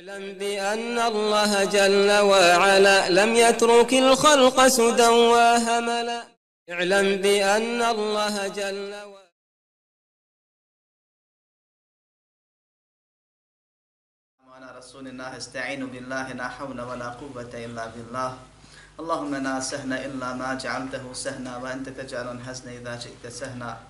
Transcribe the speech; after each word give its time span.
اعلم 0.00 0.38
بأن 0.38 0.98
الله 0.98 1.64
جل 1.64 2.10
وعلا 2.32 2.98
لم 3.10 3.34
يترك 3.34 3.92
الخلق 3.94 4.66
سدى 4.66 5.08
وهملا. 5.32 6.20
اعلم 6.70 7.06
بأن 7.24 7.82
الله 7.82 8.48
جل 8.48 8.92
وعلا 8.94 9.30
وعلى 14.46 14.68
رسول 14.78 15.04
الله 15.08 15.36
استعين 15.36 15.86
بالله 15.86 16.32
لا 16.32 16.48
حول 16.48 16.80
ولا 16.80 17.08
قوة 17.20 17.52
إلا 17.66 17.84
بالله. 17.86 18.38
اللهم 19.00 19.34
لا 19.34 19.60
سهل 19.60 19.92
إلا 19.92 20.28
ما 20.40 20.54
جعلته 20.54 21.12
سهنا 21.12 21.56
وأنت 21.56 21.88
تجعل 21.88 22.26
الحزن 22.36 22.68
إذا 22.68 22.98
شئت 23.04 23.26
سهنا. 23.26 23.89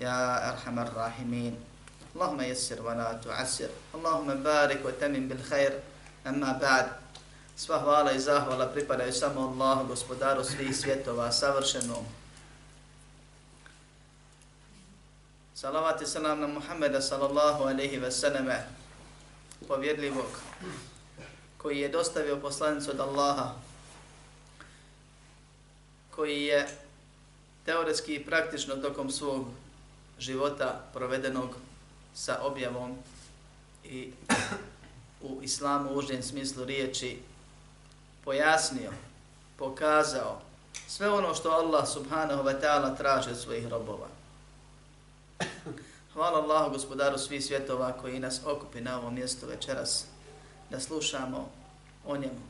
يا 0.00 0.50
أرحم 0.50 0.78
الراحمين 0.78 1.54
اللهم 2.14 2.40
يسر 2.40 2.82
ولا 2.82 3.20
تعسر 3.24 3.68
اللهم 3.94 4.42
بارك 4.42 4.80
وتمن 4.84 5.28
بالخير 5.28 5.72
أما 6.26 6.52
بعد 6.52 6.86
Sva 7.58 7.78
hvala 7.82 8.12
i 8.12 8.20
zahvala 8.20 8.70
pripadaju 8.70 9.12
samo 9.12 9.40
Allahu, 9.40 9.86
gospodaru 9.86 10.44
svih 10.44 10.76
svjetova, 10.76 11.32
savršenom. 11.32 12.06
Salavat 15.54 16.02
i 16.02 16.06
salam 16.06 16.40
na 16.40 16.46
Muhammeda 16.46 17.00
sallallahu 17.00 17.64
alaihi 17.64 17.98
ve 17.98 18.10
sallame, 18.12 18.62
povjedljivog, 19.68 20.30
koji 21.56 21.78
je 21.78 21.88
dostavio 21.88 22.36
poslanicu 22.36 22.90
od 22.90 23.00
Allaha, 23.00 23.50
koji 26.10 26.42
je 26.42 26.68
teoretski 27.64 28.14
i 28.14 28.24
praktično 28.24 28.76
tokom 28.76 29.10
svog 29.10 29.46
života 30.19 30.83
provedenog 30.93 31.49
sa 32.13 32.39
objavom 32.41 32.97
i 33.83 34.11
u 35.21 35.39
islamu 35.41 35.89
u 35.91 35.97
užem 35.97 36.23
smislu 36.23 36.65
riječi 36.65 37.19
pojasnio, 38.23 38.91
pokazao 39.57 40.41
sve 40.87 41.09
ono 41.09 41.35
što 41.35 41.49
Allah 41.49 41.87
subhanahu 41.87 42.43
wa 42.43 42.61
ta'ala 42.61 42.97
traži 42.97 43.29
od 43.29 43.39
svojih 43.39 43.67
robova. 43.67 44.07
Hvala 46.13 46.41
Allahu 46.41 46.71
gospodaru 46.71 47.17
svih 47.17 47.45
svjetova 47.45 47.91
koji 47.91 48.19
nas 48.19 48.41
okupi 48.45 48.81
na 48.81 48.99
ovom 48.99 49.13
mjestu 49.13 49.45
večeras 49.45 50.05
da 50.69 50.79
slušamo 50.79 51.49
o 52.05 52.17
njemu. 52.17 52.41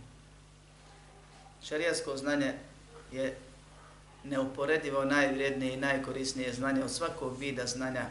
Šarijasko 1.64 2.18
znanje 2.18 2.54
je 3.12 3.38
neuporedivo 4.24 5.06
najvrijednije 5.06 5.74
i 5.74 5.78
najkorisnije 5.78 6.54
znanje 6.54 6.84
od 6.84 6.92
svakog 6.92 7.38
vida 7.38 7.68
znanja 7.68 8.06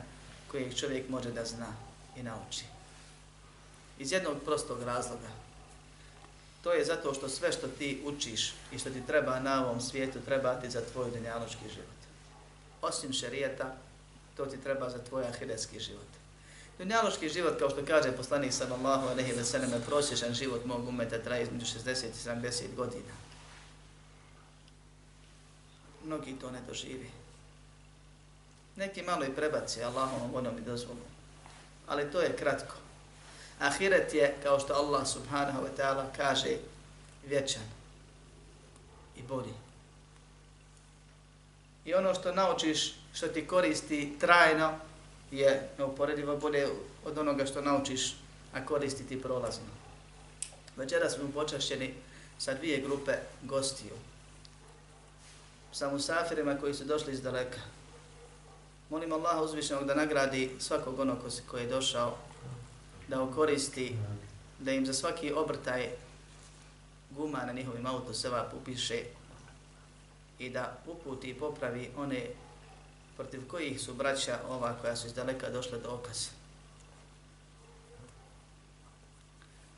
kojeg 0.51 0.75
čovjek 0.75 1.09
može 1.09 1.31
da 1.31 1.45
zna 1.45 1.73
i 2.17 2.23
nauči. 2.23 2.65
Iz 3.99 4.13
jednog 4.13 4.37
prostog 4.45 4.83
razloga. 4.83 5.29
To 6.63 6.73
je 6.73 6.85
zato 6.85 7.15
što 7.15 7.29
sve 7.29 7.53
što 7.53 7.69
ti 7.69 8.03
učiš 8.05 8.55
i 8.73 8.79
što 8.79 8.91
ti 8.91 9.07
treba 9.07 9.41
na 9.41 9.67
ovom 9.67 9.81
svijetu 9.81 10.19
treba 10.25 10.61
ti 10.61 10.71
za 10.71 10.81
tvoj 10.93 11.11
dunjaločki 11.11 11.69
život. 11.75 12.01
Osim 12.83 13.13
šerijeta, 13.13 13.77
to 14.37 14.47
ti 14.47 14.57
treba 14.63 14.91
za 14.91 14.99
tvoj 14.99 15.25
ahiretski 15.25 15.81
život. 15.81 16.07
Dunjaloški 16.79 17.29
život, 17.29 17.59
kao 17.59 17.71
što 17.71 17.87
kaže 17.87 18.13
poslanik 18.13 18.53
sallallahu 18.53 19.09
alejhi 19.09 19.33
ve 19.33 19.45
sallam, 19.45 19.83
prosječan 19.87 20.35
život 20.35 20.65
mog 20.65 20.89
umeta 20.89 21.19
traje 21.19 21.43
između 21.43 21.67
60 21.67 22.07
i 22.07 22.29
70 22.29 22.75
godina 22.77 23.22
mnogi 26.05 26.35
to 26.41 26.51
ne 26.51 26.61
doživi. 26.69 27.11
Neki 28.77 29.03
malo 29.03 29.25
i 29.25 29.35
prebaci 29.35 29.83
Allahom 29.83 30.31
voljom 30.33 30.59
i 30.59 30.61
dozvolom. 30.61 31.05
Ali 31.87 32.11
to 32.11 32.21
je 32.21 32.37
kratko. 32.37 32.75
Ahiret 33.59 34.15
je, 34.15 34.37
kao 34.43 34.61
što 34.61 34.75
Allah 34.75 35.07
subhanahu 35.07 35.63
wa 35.63 35.69
ta'ala 35.79 36.05
kaže, 36.17 36.57
vječan 37.27 37.63
i 39.17 39.23
boli. 39.23 39.55
I 41.85 41.95
ono 41.95 42.15
što 42.15 42.33
naučiš, 42.33 42.95
što 43.13 43.29
ti 43.29 43.47
koristi 43.47 44.17
trajno, 44.21 44.75
je 45.31 45.69
neuporedivo 45.79 46.37
bolje 46.37 46.69
od 47.05 47.19
onoga 47.19 47.47
što 47.47 47.61
naučiš, 47.61 48.17
a 48.53 48.67
koristi 48.67 49.07
ti 49.07 49.23
prolazno. 49.23 49.67
Večera 50.77 51.11
smo 51.11 51.33
počašćeni 51.35 51.95
sa 52.39 52.55
dvije 52.55 52.81
grupe 52.81 53.13
gostiju 53.43 53.93
sa 55.73 55.91
musafirima 55.91 56.57
koji 56.61 56.75
su 56.75 56.85
došli 56.85 57.13
iz 57.13 57.23
daleka. 57.23 57.61
Molim 58.91 59.13
Allaha 59.13 59.43
uzvišenog 59.43 59.85
da 59.85 59.95
nagradi 59.95 60.51
svakog 60.59 60.99
onog 60.99 61.19
koji 61.51 61.63
je 61.63 61.69
došao, 61.69 62.17
da 63.09 63.23
okoristi, 63.23 63.97
da 64.59 64.73
im 64.73 64.87
za 64.87 64.93
svaki 64.93 65.33
obrtaj 65.33 65.89
guma 67.11 67.45
na 67.47 67.53
njihovim 67.53 67.87
auto 67.87 68.15
seva 68.15 68.51
upiše 68.61 69.03
i 70.39 70.51
da 70.51 70.79
uputi 70.87 71.31
i 71.31 71.35
popravi 71.35 71.91
one 71.97 72.27
protiv 73.17 73.49
kojih 73.49 73.81
su 73.81 73.95
braća 73.95 74.39
ova 74.49 74.75
koja 74.81 74.97
su 74.97 75.07
iz 75.07 75.15
daleka 75.15 75.51
došla 75.51 75.79
do 75.79 75.91
okaza. 75.91 76.31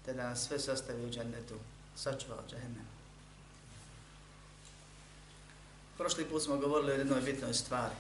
Te 0.05 0.13
da 0.13 0.29
nas 0.29 0.47
sve 0.47 0.59
sastavi 0.59 1.05
u 1.05 1.11
džennetu, 1.11 1.55
sačuva 1.97 2.37
od 2.39 2.51
džahennema. 2.51 3.04
Prošli 5.99 6.25
put 6.25 6.43
smo 6.43 6.57
govorili 6.57 6.93
o 6.93 6.95
jednoj 6.95 7.21
bitnoj 7.21 7.55
stvari. 7.55 7.95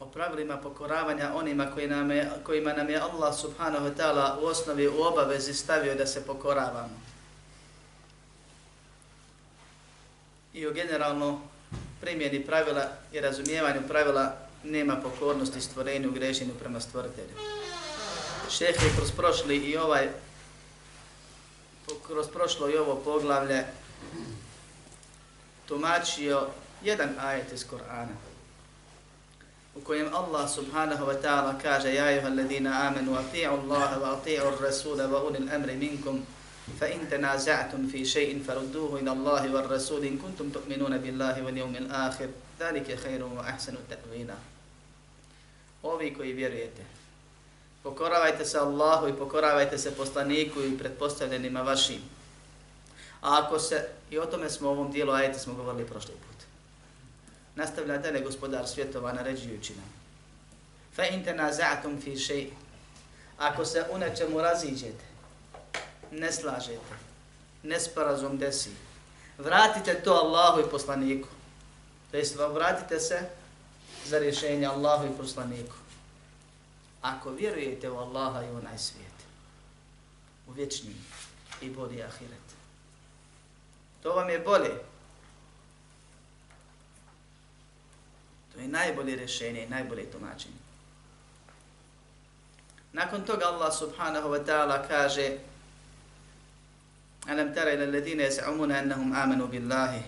O 0.00 0.06
pravilima 0.06 0.56
pokoravanja 0.56 1.32
onima 1.34 1.70
koji 1.74 1.88
nam 1.88 2.10
je, 2.10 2.30
kojima 2.44 2.72
nam 2.72 2.90
je 2.90 3.00
Allah 3.00 3.36
subhanahu 3.36 3.86
wa 3.86 3.94
ta'ala 3.96 4.38
u 4.40 4.44
osnovi 4.44 4.88
u 4.88 5.02
obavezi 5.02 5.54
stavio 5.54 5.94
da 5.94 6.06
se 6.06 6.26
pokoravamo. 6.26 7.00
I 10.54 10.66
o 10.66 10.72
generalno 10.72 11.40
primjeni 12.00 12.46
pravila 12.46 12.88
i 13.12 13.20
razumijevanju 13.20 13.88
pravila 13.88 14.36
nema 14.64 14.96
pokornosti 14.96 15.60
stvorenju, 15.60 16.12
grešenju 16.12 16.54
prema 16.60 16.80
stvoritelju. 16.80 17.36
Šeheh 18.50 18.82
je 18.82 18.96
kroz 18.96 19.12
prošli 19.12 19.56
i 19.56 19.76
ovaj 19.76 20.08
kroz 22.06 22.26
prošlo 22.28 22.70
i 22.70 22.76
ovo 22.76 22.96
poglavlje 22.96 23.64
tumačio 25.66 26.48
jedan 26.82 27.14
ajet 27.18 27.52
iz 27.52 27.64
Kur'ana 27.70 28.16
u 29.76 29.80
kojem 29.80 30.14
Allah 30.14 30.48
subhanahu 30.50 31.06
wa 31.06 31.22
ta'ala 31.22 31.58
kaže 31.62 31.94
Ja 31.94 32.10
juha 32.10 32.26
alladhina 32.26 32.88
amanu 32.88 33.18
ati'u 33.18 33.50
Allah 33.50 34.00
wa 34.00 34.16
ati'u 34.16 34.56
rasula 34.60 35.06
wa 35.06 35.22
ulil 35.22 35.48
amri 35.52 35.76
minkum 35.76 36.24
fa 36.78 36.86
in 36.88 37.06
tanaza'tum 37.10 37.90
fi 37.90 38.04
shay'in 38.04 38.44
farudduhu 38.44 38.98
ila 38.98 39.12
Allahi 39.12 39.52
wa 39.52 39.60
rasul 39.62 40.04
in 40.04 40.18
kuntum 40.18 40.50
tu'minuna 40.50 40.98
billahi 40.98 41.44
wal 41.44 41.56
yawmil 41.56 41.92
akhir 41.92 42.32
dhalika 42.58 42.96
khayrun 42.96 43.36
wa 43.36 43.44
ahsanu 43.44 43.78
ta'wila. 43.88 44.34
Ovi 45.82 46.14
koji 46.14 46.32
vjerujete 46.32 46.96
pokoravajte 47.82 48.44
se 48.44 48.58
Allahu 48.58 49.08
i 49.08 49.12
pokoravajte 49.12 49.78
se 49.78 49.94
poslaniku 49.94 50.62
i 50.62 50.78
pretpostavljenima 50.78 51.62
vašim. 51.62 52.02
A 53.20 53.42
ako 53.44 53.58
se, 53.58 53.88
i 54.10 54.18
o 54.18 54.26
tome 54.26 54.50
smo 54.50 54.68
u 54.68 54.72
ovom 54.72 54.92
dijelu 54.92 55.12
ajeta 55.12 55.38
smo 55.38 55.54
govorili 55.54 55.86
prošli 55.86 56.14
put. 56.14 56.46
Nastavlja 57.54 57.98
dalje 57.98 58.20
gospodar 58.20 58.68
svjetova 58.68 59.12
naređujući 59.12 59.74
nam. 59.74 59.92
Fa 60.94 61.06
in 61.06 61.24
tanaza'tum 61.24 62.00
fi 62.02 62.10
shay. 62.10 62.48
Ako 63.38 63.64
se 63.64 63.84
u 63.90 63.98
nečemu 63.98 64.40
raziđete, 64.40 65.04
ne 66.10 66.32
slažete, 66.32 66.94
nesporazum 67.62 68.38
desi, 68.38 68.70
vratite 69.38 69.94
to 69.94 70.12
Allahu 70.12 70.60
i 70.60 70.70
poslaniku. 70.70 71.28
To 72.10 72.16
jest, 72.16 72.36
vratite 72.36 73.00
se 73.00 73.28
za 74.04 74.18
rješenje 74.18 74.66
Allahu 74.66 75.06
i 75.06 75.16
poslaniku. 75.18 75.74
Ako 77.02 77.30
vjerujete 77.30 77.90
u 77.90 77.98
Allaha 77.98 78.42
i 78.42 78.50
u 78.50 78.56
onaj 78.56 78.78
svijet, 78.78 79.16
u 80.48 80.52
vječni 80.52 80.94
i 81.60 81.70
bolji 81.70 82.02
ahiret, 82.02 82.55
To 84.06 84.14
vam 84.14 84.30
je 84.30 84.38
bolje. 84.38 84.70
To 88.54 88.60
je 88.60 88.68
najbolje 88.68 89.16
rješenje 89.16 89.62
i 89.62 89.68
najbolje 89.68 90.10
tumačenje. 90.10 90.54
Nakon 92.92 93.24
toga 93.24 93.44
Allah 93.44 93.74
subhanahu 93.74 94.28
wa 94.28 94.46
ta'ala 94.46 94.88
kaže 94.88 95.38
Alam 97.26 97.54
tara 97.54 97.72
ila 97.72 97.82
alladhina 97.82 98.22
yas'umuna 98.22 98.78
annahum 98.78 99.12
amanu 99.12 99.48
billahi 99.48 100.02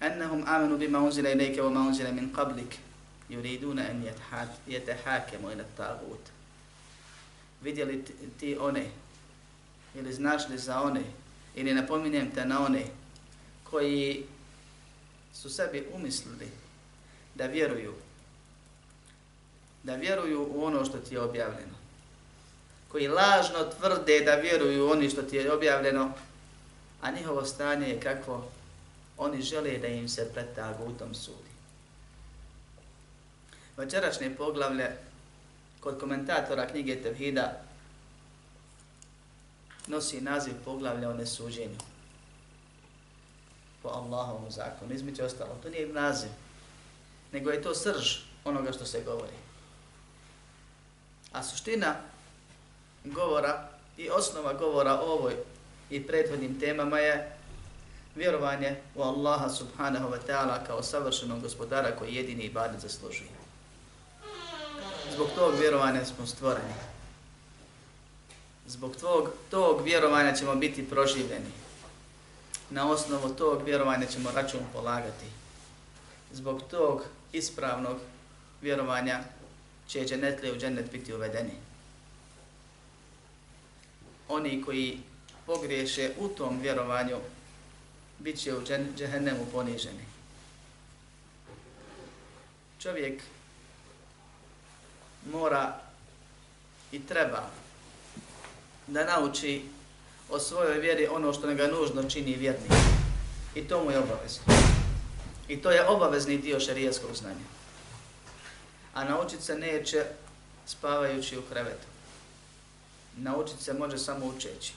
annahum 0.00 0.44
amanu 0.46 0.78
bima 0.78 0.98
unzila 0.98 1.30
ilayka 1.30 1.62
wa 1.62 1.70
ma 1.70 1.80
unzila 1.80 2.12
min 2.12 2.32
qablik 2.32 2.78
yuriduna 3.28 3.82
an 3.90 4.04
yatahakamu 4.68 5.52
ila 5.52 5.62
at-taghut 5.62 6.24
vidjeli 7.62 8.04
ti 8.40 8.56
one 8.58 8.90
ili 9.94 10.12
znaš 10.12 10.48
li 10.48 10.58
za 10.58 10.80
one 10.80 11.04
ili 11.54 11.74
napominjem 11.74 12.30
te 12.30 12.44
na 12.44 12.64
one 12.64 12.84
koji 13.70 14.24
su 15.34 15.50
sebi 15.50 15.86
umislili 15.92 16.48
da 17.34 17.46
vjeruju 17.46 17.94
da 19.82 19.94
vjeruju 19.94 20.48
u 20.54 20.64
ono 20.64 20.84
što 20.84 20.98
ti 20.98 21.14
je 21.14 21.20
objavljeno 21.20 21.74
koji 22.88 23.08
lažno 23.08 23.64
tvrde 23.78 24.20
da 24.20 24.34
vjeruju 24.34 24.86
u 24.86 24.90
oni 24.90 25.10
što 25.10 25.22
ti 25.22 25.36
je 25.36 25.52
objavljeno 25.52 26.12
a 27.00 27.10
njihovo 27.10 27.44
stanje 27.44 27.88
je 27.88 28.00
kakvo 28.00 28.50
oni 29.18 29.42
žele 29.42 29.78
da 29.78 29.86
im 29.86 30.08
se 30.08 30.30
pred 30.32 30.46
tagutom 30.54 31.14
sudi. 31.14 31.50
Večerašnje 33.76 34.34
poglavlje 34.36 34.90
kod 35.80 36.00
komentatora 36.00 36.66
knjige 36.66 37.02
Tevhida 37.02 37.62
nosi 39.86 40.20
naziv 40.20 40.54
poglavlja 40.64 41.10
o 41.10 41.14
nesuđenju 41.14 41.78
po 43.82 43.88
Allahovom 43.88 44.50
zakonu. 44.50 44.94
Između 44.94 45.24
ostalo, 45.24 45.58
to 45.62 45.70
nije 45.70 45.86
naziv, 45.86 46.30
nego 47.32 47.50
je 47.50 47.62
to 47.62 47.74
srž 47.74 48.16
onoga 48.44 48.72
što 48.72 48.84
se 48.84 49.02
govori. 49.04 49.36
A 51.32 51.42
suština 51.42 51.94
govora 53.04 53.68
i 53.96 54.10
osnova 54.10 54.52
govora 54.52 55.00
o 55.00 55.12
ovoj 55.12 55.36
i 55.90 56.06
prethodnim 56.06 56.60
temama 56.60 56.98
je 56.98 57.36
vjerovanje 58.14 58.76
u 58.94 59.02
Allaha 59.02 59.48
subhanahu 59.48 60.08
wa 60.08 60.18
ta'ala 60.28 60.66
kao 60.66 60.82
savršenog 60.82 61.40
gospodara 61.40 61.96
koji 61.96 62.14
jedini 62.14 62.42
ibadet 62.42 62.80
zaslužuje. 62.80 63.30
Zbog 65.14 65.28
tog 65.34 65.54
vjerovanja 65.60 66.04
smo 66.04 66.26
stvoreni. 66.26 66.74
Zbog 68.70 68.96
tog, 68.96 69.28
tog 69.50 69.82
vjerovanja 69.84 70.32
ćemo 70.32 70.54
biti 70.54 70.90
proživljeni. 70.90 71.50
Na 72.70 72.90
osnovu 72.90 73.28
tog 73.28 73.62
vjerovanja 73.64 74.06
ćemo 74.06 74.30
račun 74.30 74.60
polagati. 74.72 75.26
Zbog 76.32 76.62
tog 76.70 77.04
ispravnog 77.32 77.96
vjerovanja 78.62 79.20
će 79.88 80.04
dženetle 80.04 80.52
u 80.52 80.56
džennet 80.56 80.92
biti 80.92 81.14
uvedeni. 81.14 81.52
Oni 84.28 84.62
koji 84.62 85.00
pogriješe 85.46 86.10
u 86.18 86.28
tom 86.28 86.60
vjerovanju 86.60 87.16
bit 88.18 88.38
će 88.38 88.54
u 88.54 88.62
džehennemu 88.96 89.46
poniženi. 89.52 90.04
Čovjek 92.78 93.22
mora 95.32 95.80
i 96.92 97.06
treba 97.06 97.59
da 98.86 99.04
nauči 99.04 99.62
o 100.30 100.38
svojoj 100.38 100.78
vjeri 100.78 101.06
ono 101.06 101.32
što 101.32 101.54
ga 101.54 101.66
nužno 101.66 102.10
čini 102.10 102.36
vjernik. 102.36 102.72
I 103.54 103.68
to 103.68 103.84
mu 103.84 103.90
je 103.90 103.98
obavezno. 103.98 104.42
I 105.48 105.62
to 105.62 105.70
je 105.70 105.88
obavezni 105.88 106.38
dio 106.38 106.60
šarijaskog 106.60 107.14
znanja. 107.14 107.46
A 108.94 109.04
naučit 109.04 109.42
se 109.42 109.54
neće 109.54 110.04
spavajući 110.66 111.38
u 111.38 111.42
krevetu. 111.42 111.86
Naučit 113.16 113.60
se 113.60 113.72
može 113.72 113.98
samo 113.98 114.26
učeći 114.26 114.72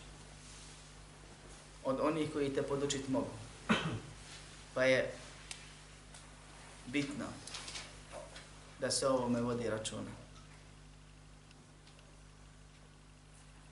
od 1.83 1.99
onih 2.01 2.33
koji 2.33 2.53
te 2.55 2.63
podučiti 2.63 3.11
mogu. 3.11 3.29
Pa 4.73 4.83
je 4.83 5.13
bitno 6.85 7.25
da 8.79 8.91
se 8.91 9.07
ovome 9.07 9.41
vodi 9.41 9.69
računa. 9.69 10.22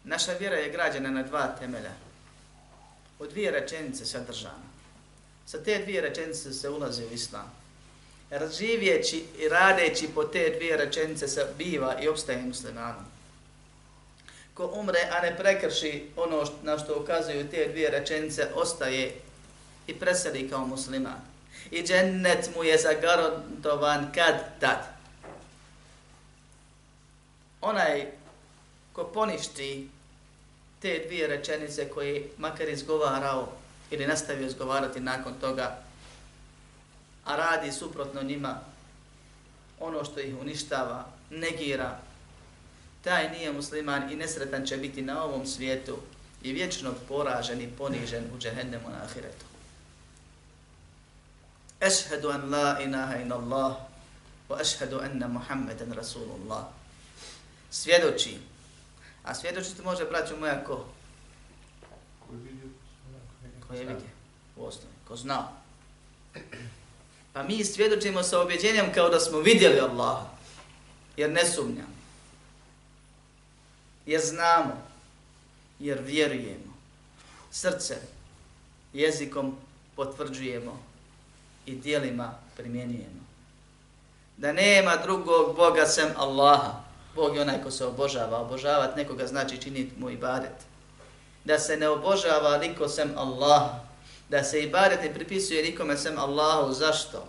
Naša 0.04 0.34
vjera 0.34 0.56
je 0.56 0.72
građena 0.72 1.10
na 1.10 1.24
dva 1.24 1.48
temelja. 1.60 1.92
U 3.20 3.28
dvije 3.28 3.52
rečenice 3.52 4.06
sadržana. 4.06 4.72
Sa 5.46 5.64
te 5.64 5.80
dvije 5.80 6.02
rečenice 6.02 6.54
se 6.54 6.70
ulazi 6.70 7.04
u 7.04 7.14
islam. 7.14 7.52
Razživjeći 8.30 9.26
i 9.40 9.50
radeći 9.50 10.10
po 10.16 10.24
te 10.24 10.54
dvije 10.58 10.78
rečenice 10.78 11.28
se 11.28 11.46
biva 11.58 12.02
i 12.02 12.08
obstaje 12.08 12.42
muslimanom 12.42 13.06
ko 14.54 14.70
umre, 14.78 15.10
a 15.12 15.22
ne 15.22 15.38
prekrši 15.38 16.12
ono 16.16 16.44
na 16.64 16.80
što 16.80 17.00
ukazuju 17.00 17.50
te 17.50 17.68
dvije 17.68 17.90
rečenice, 17.90 18.48
ostaje 18.56 19.16
i 19.88 19.94
preseli 19.94 20.50
kao 20.50 20.66
musliman. 20.66 21.22
I 21.72 21.84
džennet 21.84 22.50
mu 22.56 22.64
je 22.64 22.78
zagarantovan 22.78 24.12
kad 24.16 24.60
tad. 24.60 24.80
Onaj 27.62 28.12
ko 28.94 29.04
poništi 29.04 29.90
te 30.82 31.04
dvije 31.08 31.28
rečenice 31.28 31.90
koje 31.90 32.30
makar 32.38 32.70
izgovarao 32.70 33.48
ili 33.92 34.08
nastavio 34.08 34.48
izgovarati 34.48 35.00
nakon 35.00 35.34
toga, 35.42 35.78
a 37.26 37.36
radi 37.36 37.72
suprotno 37.72 38.24
njima, 38.24 38.60
ono 39.80 40.04
što 40.04 40.20
ih 40.20 40.36
uništava, 40.42 41.06
negira, 41.30 42.00
taj 43.04 43.30
nije 43.30 43.52
musliman 43.52 44.12
i 44.12 44.16
nesretan 44.16 44.66
će 44.66 44.78
biti 44.78 45.02
na 45.02 45.24
ovom 45.24 45.48
svijetu 45.48 45.98
i 46.44 46.54
vječno 46.54 46.94
poražen 47.08 47.62
i 47.62 47.72
ponižen 47.78 48.24
u 48.36 48.40
džehennemu 48.40 48.90
na 48.90 49.04
ahiretu. 49.04 49.46
Ešhedu 51.82 52.30
an 52.30 52.50
la 52.50 52.80
inaha 52.82 53.16
in 53.16 53.32
Allah 53.32 53.76
wa 54.50 54.62
ešhedu 54.62 55.00
anna 55.00 55.28
Muhammeden 55.28 55.94
Rasulullah. 55.94 56.66
Svjedočim 57.72 58.51
A 59.24 59.36
svjedočiti 59.36 59.82
može, 59.82 60.06
braću 60.06 60.38
moja, 60.40 60.64
ko? 60.64 60.86
Ko 63.68 63.74
je 63.74 63.80
vidio 63.80 63.96
u 64.56 64.66
osnovi, 64.66 64.94
ko 65.08 65.16
zna. 65.16 65.48
Pa 67.34 67.44
mi 67.44 67.66
svjedočimo 67.66 68.24
sa 68.24 68.42
objeđenjem 68.42 68.94
kao 68.94 69.10
da 69.10 69.20
smo 69.20 69.40
vidjeli 69.40 69.80
Allaha. 69.80 70.26
Jer 71.18 71.32
ne 71.32 71.46
sumnjamo 71.46 72.02
jer 74.06 74.22
znamo, 74.22 74.82
jer 75.80 76.02
vjerujemo. 76.02 76.74
Srce 77.52 77.98
jezikom 78.94 79.58
potvrđujemo 79.96 80.84
i 81.66 81.76
dijelima 81.76 82.34
primjenjujemo. 82.58 83.22
Da 84.38 84.54
nema 84.54 84.96
drugog 84.98 85.56
Boga 85.56 85.86
sem 85.86 86.10
Allaha. 86.18 86.91
Bog 87.16 87.36
je 87.36 87.42
onaj 87.42 87.64
ko 87.64 87.72
se 87.72 87.86
obožava. 87.86 88.40
Obožavat 88.40 88.96
nekoga 88.96 89.28
znači 89.28 89.58
činiti 89.58 90.00
mu 90.00 90.10
ibadet. 90.10 90.66
Da 91.46 91.60
se 91.60 91.78
ne 91.78 91.90
obožava 91.90 92.58
niko 92.58 92.88
sem 92.88 93.14
Allaha. 93.18 93.80
Da 94.30 94.44
se 94.44 94.64
ibadet 94.64 95.02
ne 95.04 95.14
pripisuje 95.14 95.64
nikome 95.64 95.98
sem 95.98 96.20
Allahu. 96.20 96.74
Zašto? 96.74 97.28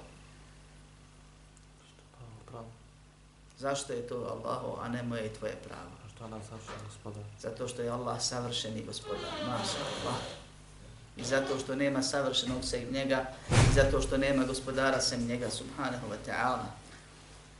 Zašto 3.59 3.93
je 3.93 4.07
to 4.07 4.15
Allahu, 4.17 4.79
a 4.83 4.89
ne 4.89 5.03
moje 5.03 5.27
i 5.27 5.35
tvoje 5.35 5.55
pravo? 5.65 5.93
Allah 6.25 6.41
gospodar. 6.87 7.23
Zato 7.41 7.69
što 7.69 7.83
je 7.83 7.91
Allah 7.91 8.23
savršeni 8.23 8.85
gospodar. 8.87 9.31
Maša 9.47 9.79
Allah. 9.79 10.21
I 11.17 11.25
zato 11.25 11.59
što 11.59 11.75
nema 11.75 12.03
savršenog 12.03 12.65
sem 12.65 12.93
njega. 12.93 13.27
I 13.51 13.75
zato 13.75 14.01
što 14.01 14.17
nema 14.17 14.45
gospodara 14.45 15.01
sem 15.01 15.27
njega. 15.27 15.51
Subhanahu 15.51 16.07
wa 16.11 16.17
ta'ala. 16.27 16.82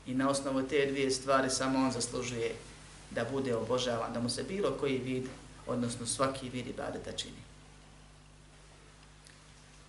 I 0.05 0.13
na 0.13 0.29
osnovu 0.29 0.63
te 0.63 0.85
dvije 0.85 1.11
stvari 1.11 1.49
samo 1.49 1.79
on 1.79 1.91
zaslužuje 1.91 2.55
da 3.11 3.23
bude 3.31 3.55
obožavan. 3.55 4.13
Da 4.13 4.19
mu 4.19 4.29
se 4.29 4.43
bilo 4.43 4.71
koji 4.79 4.97
vid, 4.97 5.27
odnosno 5.67 6.05
svaki 6.05 6.49
vid 6.49 6.67
ibadeta 6.67 7.11
čini. 7.11 7.43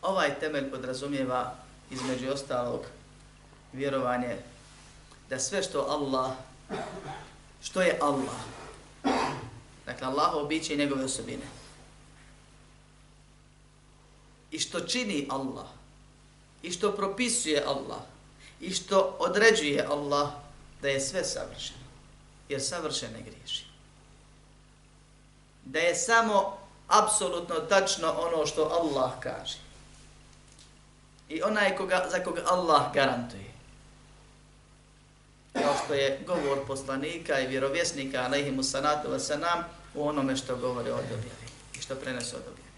Ovaj 0.03 0.41
temelj 0.41 0.71
podrazumijeva 0.71 1.55
između 1.91 2.31
ostalog 2.31 2.81
vjerovanje 3.73 4.37
da 5.31 5.39
sve 5.39 5.63
što 5.63 5.87
Allah, 5.89 6.33
što 7.63 7.83
je 7.83 7.99
Allah, 8.01 8.37
Dakle, 9.87 10.07
Allahovo 10.07 10.47
biće 10.47 10.75
i 10.75 10.77
njegove 10.77 11.05
osobine. 11.05 11.47
I 14.51 14.59
što 14.59 14.81
čini 14.81 15.27
Allah, 15.31 15.67
i 16.63 16.71
što 16.73 16.93
propisuje 16.93 17.65
Allah, 17.67 18.01
i 18.61 18.71
što 18.75 19.17
određuje 19.19 19.87
Allah, 19.91 20.29
da 20.83 20.89
je 20.89 21.01
sve 21.01 21.25
savršeno. 21.25 21.85
Jer 22.49 22.63
savršen 22.63 23.13
ne 23.13 23.23
griješi. 23.23 23.65
Da 25.65 25.79
je 25.79 25.95
samo 25.95 26.59
apsolutno 26.89 27.55
tačno 27.55 28.13
ono 28.13 28.47
što 28.47 28.63
Allah 28.63 29.13
kaže. 29.21 29.59
I 31.29 31.43
onaj 31.43 31.77
koga, 31.77 32.07
za 32.11 32.25
koga 32.25 32.43
Allah 32.47 32.95
garantuje 32.95 33.55
kao 35.63 35.75
što 35.85 35.95
je 35.95 36.21
govor 36.27 36.67
poslanika 36.67 37.41
i 37.41 37.47
vjerovjesnika, 37.47 38.23
alaihimu 38.23 38.63
sanatu 38.63 39.09
wasanam, 39.09 39.63
u 39.95 40.09
onome 40.09 40.37
što 40.37 40.57
govori 40.57 40.91
o 40.91 40.95
objavi. 40.95 41.31
što 41.81 41.95
prenese 41.95 42.37
od 42.37 42.43
objave. 42.43 42.69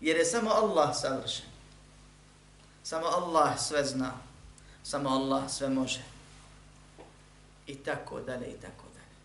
Jer 0.00 0.16
je 0.16 0.24
samo 0.24 0.50
Allah 0.50 0.96
savršen. 1.00 1.47
Samo 2.88 3.06
Allah 3.06 3.60
sve 3.60 3.84
zna. 3.84 4.12
Samo 4.82 5.08
Allah 5.08 5.42
sve 5.50 5.68
može. 5.68 6.00
I 7.66 7.74
tako 7.76 8.20
dalje, 8.20 8.46
i 8.46 8.60
tako 8.60 8.84
dalje. 8.94 9.16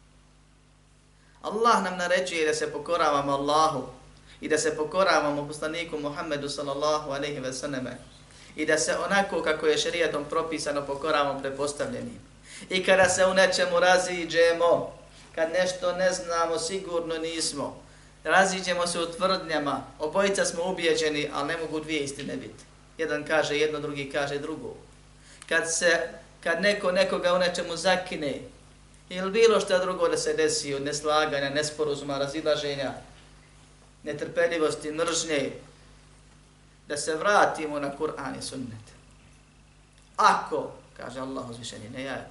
Allah 1.41 1.84
nam 1.84 1.98
naređuje 1.98 2.48
da 2.48 2.53
se 2.53 2.72
pokoravamo 2.72 3.32
Allahu 3.32 3.84
i 4.41 4.50
da 4.50 4.58
se 4.58 4.75
pokoravamo 4.75 5.48
poslaniku 5.48 6.00
Muhammedu 6.00 6.50
sallallahu 6.50 7.12
alaihi 7.12 7.39
ve 7.39 7.53
sallame 7.53 7.98
i 8.55 8.65
da 8.65 8.77
se 8.77 8.98
onako 8.98 9.41
kako 9.43 9.67
je 9.67 9.77
šerijatom 9.77 10.25
propisano 10.29 10.86
pokoravamo 10.86 11.39
prepostavljenim. 11.39 12.20
I 12.70 12.84
kada 12.86 13.10
se 13.10 13.25
u 13.25 13.34
nečemu 13.34 13.79
raziđemo, 13.79 14.91
kad 15.36 15.51
nešto 15.51 15.96
ne 15.96 16.12
znamo, 16.12 16.60
sigurno 16.60 17.17
nismo, 17.17 17.82
raziđemo 18.24 18.88
se 18.88 19.00
u 19.00 19.12
tvrdnjama, 19.12 19.84
obojica 20.00 20.46
smo 20.46 20.72
ubijeđeni, 20.72 21.29
ali 21.34 21.48
ne 21.48 21.58
mogu 21.58 21.79
dvije 21.79 22.03
istine 22.03 22.38
biti. 22.38 22.73
Jedan 22.97 23.23
kaže 23.23 23.57
jedno, 23.57 23.79
drugi 23.79 24.09
kaže 24.09 24.39
drugo. 24.39 24.75
Kad 25.50 25.73
se, 25.73 26.09
kad 26.43 26.62
neko 26.62 26.91
nekoga 26.91 27.33
u 27.33 27.39
nečemu 27.39 27.75
zakine, 27.77 28.39
ili 29.09 29.31
bilo 29.31 29.59
što 29.59 29.79
drugo 29.79 30.07
da 30.07 30.17
se 30.17 30.33
desi 30.33 30.73
od 30.73 30.81
neslaganja, 30.81 31.50
nesporozuma, 31.50 32.17
razilaženja, 32.17 32.93
netrpeljivosti, 34.03 34.91
mržnje, 34.91 35.51
da 36.88 36.97
se 36.97 37.15
vratimo 37.15 37.79
na 37.79 37.91
Kur'an 37.97 38.39
i 38.39 38.41
sunnet. 38.41 38.83
Ako, 40.17 40.71
kaže 40.97 41.19
Allah 41.19 41.50
uzvišenje, 41.50 41.89
ne 41.89 42.03
ja, 42.03 42.25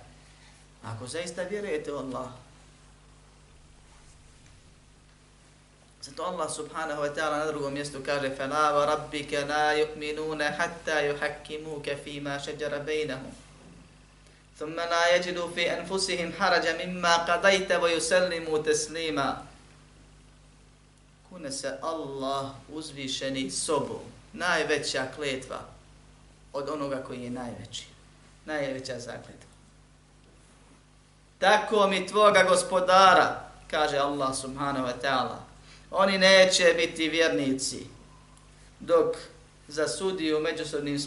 ako 0.85 1.07
zaista 1.07 1.43
vjerujete 1.43 1.93
u 1.93 1.97
Allah, 1.97 2.29
Zato 6.02 6.24
Allah 6.24 6.50
subhanahu 6.50 7.02
wa 7.02 7.10
ta'ala 7.10 7.38
na 7.38 7.52
drugom 7.52 7.74
mjestu 7.74 8.00
kaže 8.06 8.30
فَلَا 8.30 8.72
وَرَبِّكَ 8.72 9.34
لَا 9.34 9.72
يُؤْمِنُونَ 9.72 10.44
حَتَّى 10.44 11.08
يُحَكِّمُوكَ 11.10 11.90
فِي 12.04 12.20
مَا 12.20 12.38
شَجَرَ 12.38 12.78
بَيْنَهُمْ 12.78 13.32
ثُمَّ 14.60 14.76
لَا 14.76 15.16
يَجِدُوا 15.16 15.52
فِي 15.56 15.72
أَنفُسِهِمْ 15.80 16.34
حَرَجَ 16.40 16.66
مِمَّا 16.86 17.16
قَضَيْتَ 17.18 17.72
وَيُسَلِّمُوا 17.72 18.58
تَسْلِيمًا 18.64 19.44
Kune 21.30 21.52
se 21.52 21.78
Allah 21.82 22.52
uzvišeni 22.74 23.52
sobom, 23.52 24.02
najveća 24.34 25.08
kletva 25.16 25.60
od 26.54 26.70
onoga 26.70 27.04
koji 27.04 27.24
je 27.24 27.30
najveći. 27.30 27.86
Najveća 28.46 29.00
zakletva. 29.00 29.48
Tako 31.40 31.88
mi 31.88 32.08
tvoga 32.08 32.44
gospodara, 32.44 33.50
kaže 33.72 33.98
Allah 33.98 34.36
subhanahu 34.36 34.88
wa 34.88 34.94
ta'ala, 35.02 35.38
oni 35.93 36.19
neće 36.19 36.75
biti 36.77 37.09
vjernici 37.09 37.87
dok 38.81 39.17
za 39.69 39.89
sudiju 39.89 40.41
međusobnim 40.41 40.99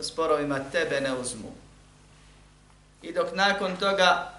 sporovima 0.00 0.60
tebe 0.72 1.00
ne 1.00 1.14
uzmu. 1.14 1.52
I 3.02 3.12
dok 3.12 3.26
nakon 3.32 3.76
toga 3.76 4.32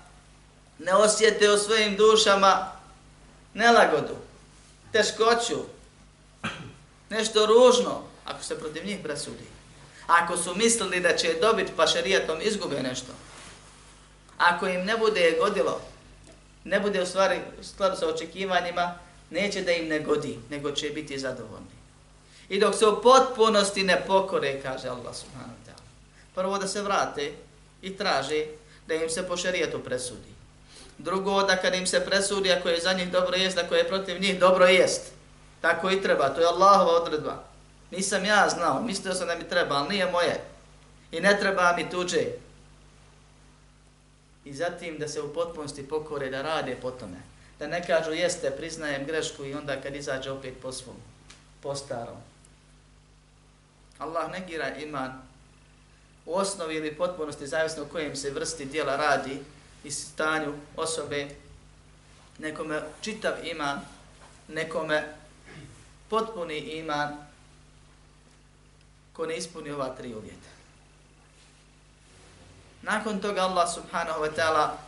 ne 0.80 0.94
osjete 0.94 1.52
u 1.52 1.58
svojim 1.58 1.96
dušama 1.96 2.72
nelagodu, 3.54 4.16
teškoću, 4.92 5.58
nešto 7.10 7.46
ružno, 7.46 8.04
ako 8.26 8.44
se 8.44 8.60
protiv 8.60 8.86
njih 8.86 9.00
presudi. 9.04 9.44
Ako 10.08 10.38
su 10.38 10.56
mislili 10.56 11.00
da 11.00 11.16
će 11.16 11.38
dobiti 11.42 11.72
pa 11.76 11.88
šarijatom 11.88 12.42
izgube 12.42 12.84
nešto. 12.84 13.12
Ako 14.38 14.68
im 14.68 14.86
ne 14.86 14.98
bude 14.98 15.38
godilo, 15.40 15.82
ne 16.64 16.80
bude 16.80 17.02
u 17.02 17.06
stvari 17.06 17.40
skladu 17.64 17.98
sa 17.98 18.08
očekivanjima, 18.08 18.96
neće 19.30 19.62
da 19.62 19.72
im 19.72 19.88
ne 19.88 20.00
godi, 20.00 20.40
nego 20.50 20.72
će 20.72 20.90
biti 20.90 21.20
zadovoljni. 21.20 21.78
I 22.50 22.60
dok 22.60 22.76
se 22.76 22.88
u 22.88 23.02
potpunosti 23.02 23.84
ne 23.84 24.04
pokore, 24.08 24.62
kaže 24.62 24.88
Allah 24.88 25.16
subhanahu 25.16 25.52
wa 25.52 25.70
ta'ala, 25.70 25.84
prvo 26.36 26.58
da 26.58 26.68
se 26.68 26.82
vrate 26.82 27.32
i 27.82 27.98
traže 27.98 28.46
da 28.88 28.94
im 28.94 29.10
se 29.10 29.28
po 29.28 29.38
šarijetu 29.38 29.80
presudi. 29.80 30.38
Drugo, 30.98 31.44
da 31.44 31.58
kad 31.58 31.76
im 31.76 31.88
se 31.88 32.06
presudi, 32.06 32.52
ako 32.52 32.70
je 32.70 32.80
za 32.80 32.94
njih 32.94 33.12
dobro 33.12 33.38
jest, 33.38 33.58
ako 33.58 33.76
je 33.76 33.88
protiv 33.88 34.22
njih 34.22 34.40
dobro 34.40 34.66
jest. 34.66 35.02
Tako 35.62 35.92
i 35.92 36.02
treba, 36.02 36.30
to 36.30 36.42
je 36.42 36.48
Allahova 36.48 37.02
odredba. 37.02 37.44
Nisam 37.92 38.26
ja 38.26 38.50
znao, 38.50 38.82
mislio 38.82 39.14
sam 39.14 39.28
da 39.28 39.36
mi 39.36 39.50
treba, 39.50 39.76
ali 39.76 39.90
nije 39.90 40.12
moje. 40.12 40.44
I 41.12 41.20
ne 41.20 41.38
treba 41.40 41.74
mi 41.78 41.90
tuđe. 41.90 42.26
I 44.46 44.54
zatim 44.54 44.98
da 45.00 45.08
se 45.08 45.22
u 45.22 45.34
potpunosti 45.34 45.88
pokore, 45.88 46.30
da 46.30 46.42
rade 46.42 46.78
po 46.82 46.92
tome 46.92 47.18
da 47.60 47.68
ne 47.68 47.88
kažu 47.88 48.12
jeste, 48.12 48.52
priznajem 48.52 49.06
grešku 49.06 49.46
i 49.46 49.54
onda 49.54 49.82
kad 49.82 49.96
izađe 49.96 50.32
opet 50.32 50.54
po 50.62 50.72
svom, 50.72 50.96
po 51.62 51.76
starom. 51.76 52.18
Allah 53.98 54.32
negira 54.32 54.76
iman 54.76 55.22
u 56.26 56.36
osnovi 56.36 56.76
ili 56.76 56.96
potpunosti, 56.96 57.48
zavisno 57.48 57.84
u 57.84 57.88
kojem 57.88 58.16
se 58.16 58.32
vrsti 58.32 58.66
dijela 58.66 58.96
radi 58.96 59.40
i 59.84 59.92
stanju 59.92 60.54
osobe, 60.76 61.28
nekome 62.38 62.82
čitav 63.02 63.34
iman, 63.44 63.80
nekome 64.48 65.14
potpuni 66.10 66.58
iman 66.58 67.28
ko 69.14 69.26
ne 69.26 69.38
ispuni 69.38 69.72
ova 69.72 69.90
tri 69.90 70.14
uvjeta. 70.14 70.50
Nakon 72.82 73.22
toga 73.22 73.42
Allah 73.42 73.74
subhanahu 73.74 74.22
wa 74.22 74.32
ta'ala 74.36 74.87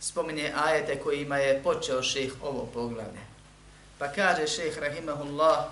spominje 0.00 0.52
ajete 0.64 1.00
kojima 1.00 1.36
je 1.36 1.62
počeo 1.62 2.02
šejh 2.02 2.32
ovo 2.42 2.66
poglavlje. 2.74 3.20
Pa 3.98 4.08
kaže 4.08 4.46
šejh 4.46 4.78
rahimahullah, 4.78 5.64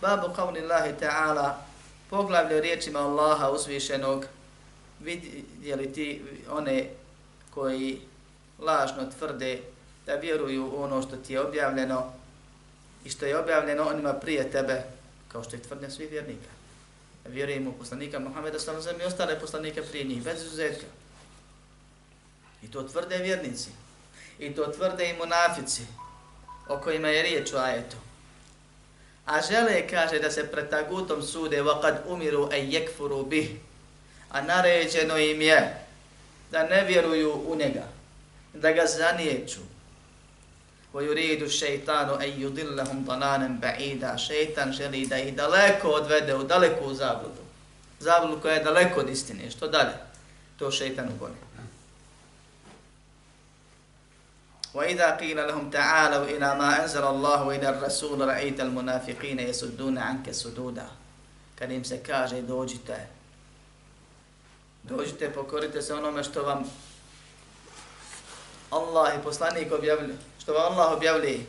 babu 0.00 0.34
qavni 0.36 0.62
Allahi 0.62 0.92
ta'ala, 1.00 1.54
poglavlje 2.10 2.56
o 2.56 2.60
riječima 2.60 2.98
Allaha 2.98 3.50
uzvišenog, 3.50 4.26
vidjeli 5.00 5.92
ti 5.92 6.22
one 6.50 6.88
koji 7.50 8.00
lažno 8.58 9.10
tvrde 9.18 9.60
da 10.06 10.14
vjeruju 10.14 10.66
u 10.66 10.82
ono 10.82 11.02
što 11.02 11.16
ti 11.16 11.32
je 11.32 11.40
objavljeno 11.40 12.12
i 13.04 13.10
što 13.10 13.26
je 13.26 13.38
objavljeno 13.38 13.88
onima 13.88 14.12
prije 14.12 14.50
tebe, 14.50 14.82
kao 15.28 15.42
što 15.42 15.56
je 15.56 15.62
tvrdnja 15.62 15.90
svih 15.90 16.10
vjernika. 16.10 16.50
Vjerujemo 17.24 17.70
u 17.70 17.72
poslanika 17.72 18.18
Muhammeda 18.18 18.58
sallam 18.58 19.00
i 19.00 19.04
ostale 19.04 19.40
poslanike 19.40 19.82
prije 19.82 20.04
njih, 20.04 20.22
bez 20.22 20.42
izuzetka. 20.42 20.86
I 22.63 22.71
to 22.71 22.83
tvrde 22.83 23.17
vjernici. 23.17 23.69
I 24.39 24.55
to 24.55 24.71
tvrde 24.71 25.09
i 25.09 25.17
munafici 25.17 25.81
o 26.67 26.77
kojima 26.77 27.07
je 27.07 27.23
riječ 27.23 27.53
u 27.53 27.57
ajetu. 27.57 27.97
A 29.25 29.41
žele, 29.41 29.87
kaže, 29.87 30.19
da 30.19 30.31
se 30.31 30.51
pred 30.51 30.69
tagutom 30.69 31.23
sude 31.23 31.61
وَقَدْ 31.61 31.95
umiru 32.07 32.49
أَيْ 32.51 32.73
يَكْفُرُوا 32.73 33.23
بِهِ 33.23 33.55
A 34.29 34.41
naređeno 34.41 35.17
im 35.17 35.41
je 35.41 35.85
da 36.51 36.63
ne 36.63 36.83
vjeruju 36.83 37.33
u 37.47 37.55
njega, 37.55 37.87
da 38.53 38.71
ga 38.71 38.85
zaniječu. 38.85 39.59
وَيُرِيدُ 40.93 41.43
الشَّيْطَانُ 41.43 42.21
أَيْ 42.21 42.41
يُدِلَّهُمْ 42.41 43.05
ضَنَانًا 43.05 43.59
بَعِيدًا 43.61 44.17
Šeitan 44.17 44.71
želi 44.71 45.05
da 45.05 45.17
ih 45.17 45.35
daleko 45.35 45.87
odvede 45.89 46.35
u 46.35 46.43
daleku 46.43 46.93
zabludu. 46.93 47.43
Zabludu 47.99 48.41
koja 48.41 48.53
je 48.53 48.63
daleko 48.63 48.99
od 48.99 49.09
istine. 49.09 49.51
Što 49.51 49.67
dalje? 49.67 49.93
To 50.59 50.71
šeitan 50.71 51.09
ugoni. 51.15 51.35
وإذا 54.73 55.15
قيل 55.15 55.47
لهم 55.47 55.69
تعالوا 55.69 56.25
إلى 56.25 56.55
ما 56.55 56.83
أنزل 56.83 57.03
الله 57.03 57.43
وإلى 57.43 57.69
الرسول 57.69 58.27
رأيت 58.27 58.59
المنافقين 58.59 59.39
يسدون 59.39 59.97
عنك 59.97 60.31
سدودا 60.31 60.87
kad 61.59 61.71
im 61.71 61.83
se 61.83 62.03
kaže 62.03 62.41
dođite 62.41 63.07
dođite 64.83 65.33
pokorite 65.33 65.81
se 65.81 65.93
onome 65.93 66.23
što 66.23 66.43
vam 66.43 66.63
Allah 68.69 69.19
i 69.19 69.23
poslanik 69.23 69.71
objavlja 69.71 70.15
što 70.39 70.53
vam 70.53 70.71
Allah 70.73 70.91
objavlji 70.97 71.45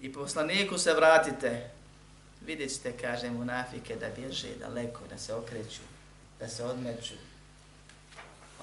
i 0.00 0.12
poslaniku 0.12 0.78
se 0.78 0.94
vratite 0.94 1.70
vidjet 2.46 2.74
ćete 2.74 2.92
kaže 2.96 3.30
munafike 3.30 3.96
da 3.96 4.06
bježe 4.16 4.48
daleko 4.58 5.00
da 5.10 5.18
se 5.18 5.34
okreću 5.34 5.82
da 6.40 6.48
se 6.48 6.64
odmeću 6.64 7.14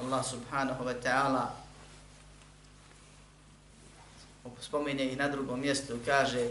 Allah 0.02 0.26
subhanahu 0.26 0.84
wa 0.84 0.96
ta'ala 1.04 1.61
spominje 4.61 5.13
i 5.13 5.17
na 5.17 5.29
drugom 5.29 5.61
mjestu, 5.61 5.99
kaže 6.07 6.49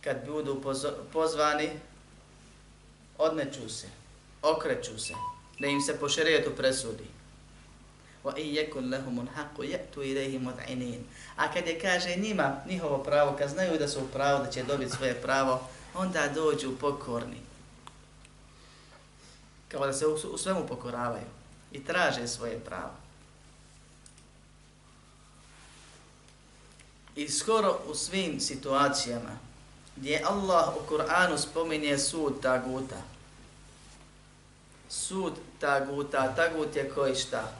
kad 0.00 0.16
budu 0.26 0.62
pozvani, 1.12 1.70
odneću 3.18 3.68
se, 3.68 3.86
okreću 4.42 4.98
se, 4.98 5.14
da 5.58 5.66
im 5.66 5.80
se 5.80 6.00
po 6.00 6.08
šerijetu 6.08 6.50
presudi. 6.56 7.04
Wa 8.24 8.32
in 8.36 8.54
yakun 8.54 8.90
lahum 8.90 9.18
al-haqq 9.18 9.56
ya'tu 9.60 10.00
ilayhi 10.00 10.40
mud'inin. 10.40 11.02
A 11.36 11.52
kad 11.52 11.66
je 11.66 11.80
kaže 11.80 12.16
njima 12.16 12.56
njihovo 12.68 12.98
pravo, 12.98 13.36
kad 13.38 13.50
znaju 13.50 13.78
da 13.78 13.88
su 13.88 14.00
u 14.00 14.08
pravu 14.12 14.44
da 14.44 14.50
će 14.50 14.62
dobiti 14.62 14.96
svoje 14.96 15.14
pravo, 15.14 15.68
onda 15.94 16.28
dođu 16.34 16.78
pokorni. 16.80 17.40
Kao 19.68 19.86
da 19.86 19.92
se 19.92 20.06
u, 20.06 20.14
u 20.14 20.38
svemu 20.38 20.66
pokoravaju 20.66 21.26
i 21.72 21.84
traže 21.84 22.28
svoje 22.28 22.60
pravo. 22.60 23.03
I 27.16 27.28
skoro 27.28 27.80
u 27.90 27.94
svim 27.94 28.40
situacijama 28.40 29.38
gdje 29.96 30.22
Allah 30.24 30.74
u 30.76 30.94
Kur'anu 30.94 31.38
spominje 31.38 31.98
sud 31.98 32.40
taguta. 32.42 33.02
Sud 34.88 35.32
taguta, 35.60 36.34
tagut 36.34 36.76
je 36.76 36.90
koji 36.90 37.14
šta? 37.14 37.52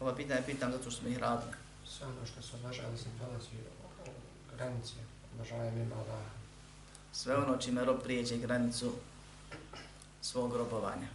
Ova 0.00 0.14
pitanje 0.14 0.42
pitam 0.46 0.72
zato 0.72 0.90
što 0.90 1.00
smo 1.00 1.08
ih 1.08 1.18
radili. 1.18 1.52
Sve 1.88 2.06
ono 2.06 2.26
što 2.26 2.42
se 2.42 2.56
obožava, 2.56 2.90
mislim, 2.90 3.12
dolazi 3.18 3.48
u 4.06 4.56
granice, 4.56 4.94
obožavaju 5.34 5.72
mimo 5.72 5.94
Allaha. 5.94 6.30
Sve 7.12 7.36
ono 7.36 7.56
čime 7.56 7.84
rob 7.84 8.02
prijeđe 8.02 8.36
granicu 8.36 8.92
svog 10.22 10.56
robovanja. 10.56 11.08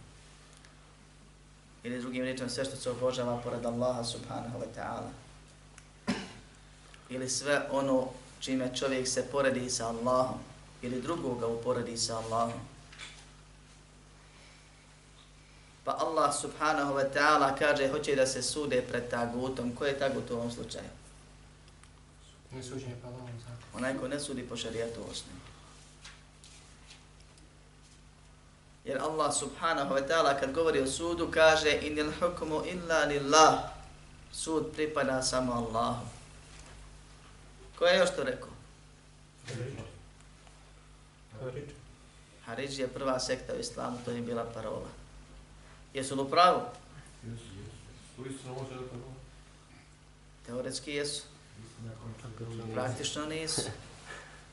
Ili 1.82 2.00
drugim 2.00 2.22
riječom, 2.22 2.50
sve 2.50 2.64
što 2.64 2.76
se 2.76 2.90
obožava 2.90 3.40
pored 3.44 3.66
Allaha 3.66 4.04
subhanahu 4.04 4.58
wa 4.58 4.66
ta'ala. 4.76 5.23
Ili 7.08 7.28
sve 7.28 7.68
ono 7.70 8.08
čime 8.40 8.76
čovjek 8.76 9.08
se 9.08 9.26
poredi 9.32 9.70
sa 9.70 9.88
Allahom 9.88 10.38
ili 10.82 11.00
drugoga 11.00 11.46
uporedi 11.46 11.96
sa 11.96 12.18
Allahom. 12.18 12.60
Pa 15.84 15.92
Allah 16.00 16.32
subhanahu 16.32 16.94
wa 16.94 17.04
ta'ala 17.12 17.56
kaže 17.58 17.88
hoće 17.88 18.16
da 18.16 18.26
se 18.26 18.42
sude 18.42 18.82
pred 18.82 19.10
tagutom. 19.10 19.76
Ko 19.76 19.84
je 19.84 19.98
tagut 19.98 20.30
u 20.30 20.34
ovom 20.34 20.50
slučaju? 20.50 20.88
Ne 22.52 22.62
pa 23.02 23.08
Allahom 23.08 23.40
zakon. 23.40 23.68
Onaj 23.76 23.98
ko 23.98 24.08
ne 24.08 24.20
sudi 24.20 24.42
po 24.42 24.56
šarijatu 24.56 25.00
osnovu. 25.10 25.38
Jer 28.84 28.98
Allah 29.00 29.34
subhanahu 29.34 29.94
wa 29.94 30.08
ta'ala 30.08 30.40
kad 30.40 30.52
govori 30.52 30.80
o 30.80 30.86
sudu 30.86 31.30
kaže 31.30 31.78
inil 31.82 32.12
hukmu 32.20 32.64
illa 32.64 33.04
lillah. 33.04 33.72
Sud 34.32 34.72
pripada 34.72 35.22
samo 35.22 35.52
Allahu. 35.52 36.06
Ko 37.78 37.86
je 37.86 37.98
još 37.98 38.10
to 38.16 38.24
rekao? 38.24 38.48
Haridž 42.44 42.78
je 42.78 42.88
prva 42.88 43.20
sekta 43.20 43.54
u 43.54 43.60
islamu, 43.60 43.98
to 44.04 44.10
je 44.10 44.20
bila 44.20 44.44
parola. 44.44 44.88
Jesu 45.94 46.22
li 46.22 46.30
pravu? 46.30 46.60
Teoretski 50.46 50.90
jesu. 50.90 51.22
Praktično 52.74 53.26
nisu. 53.26 53.62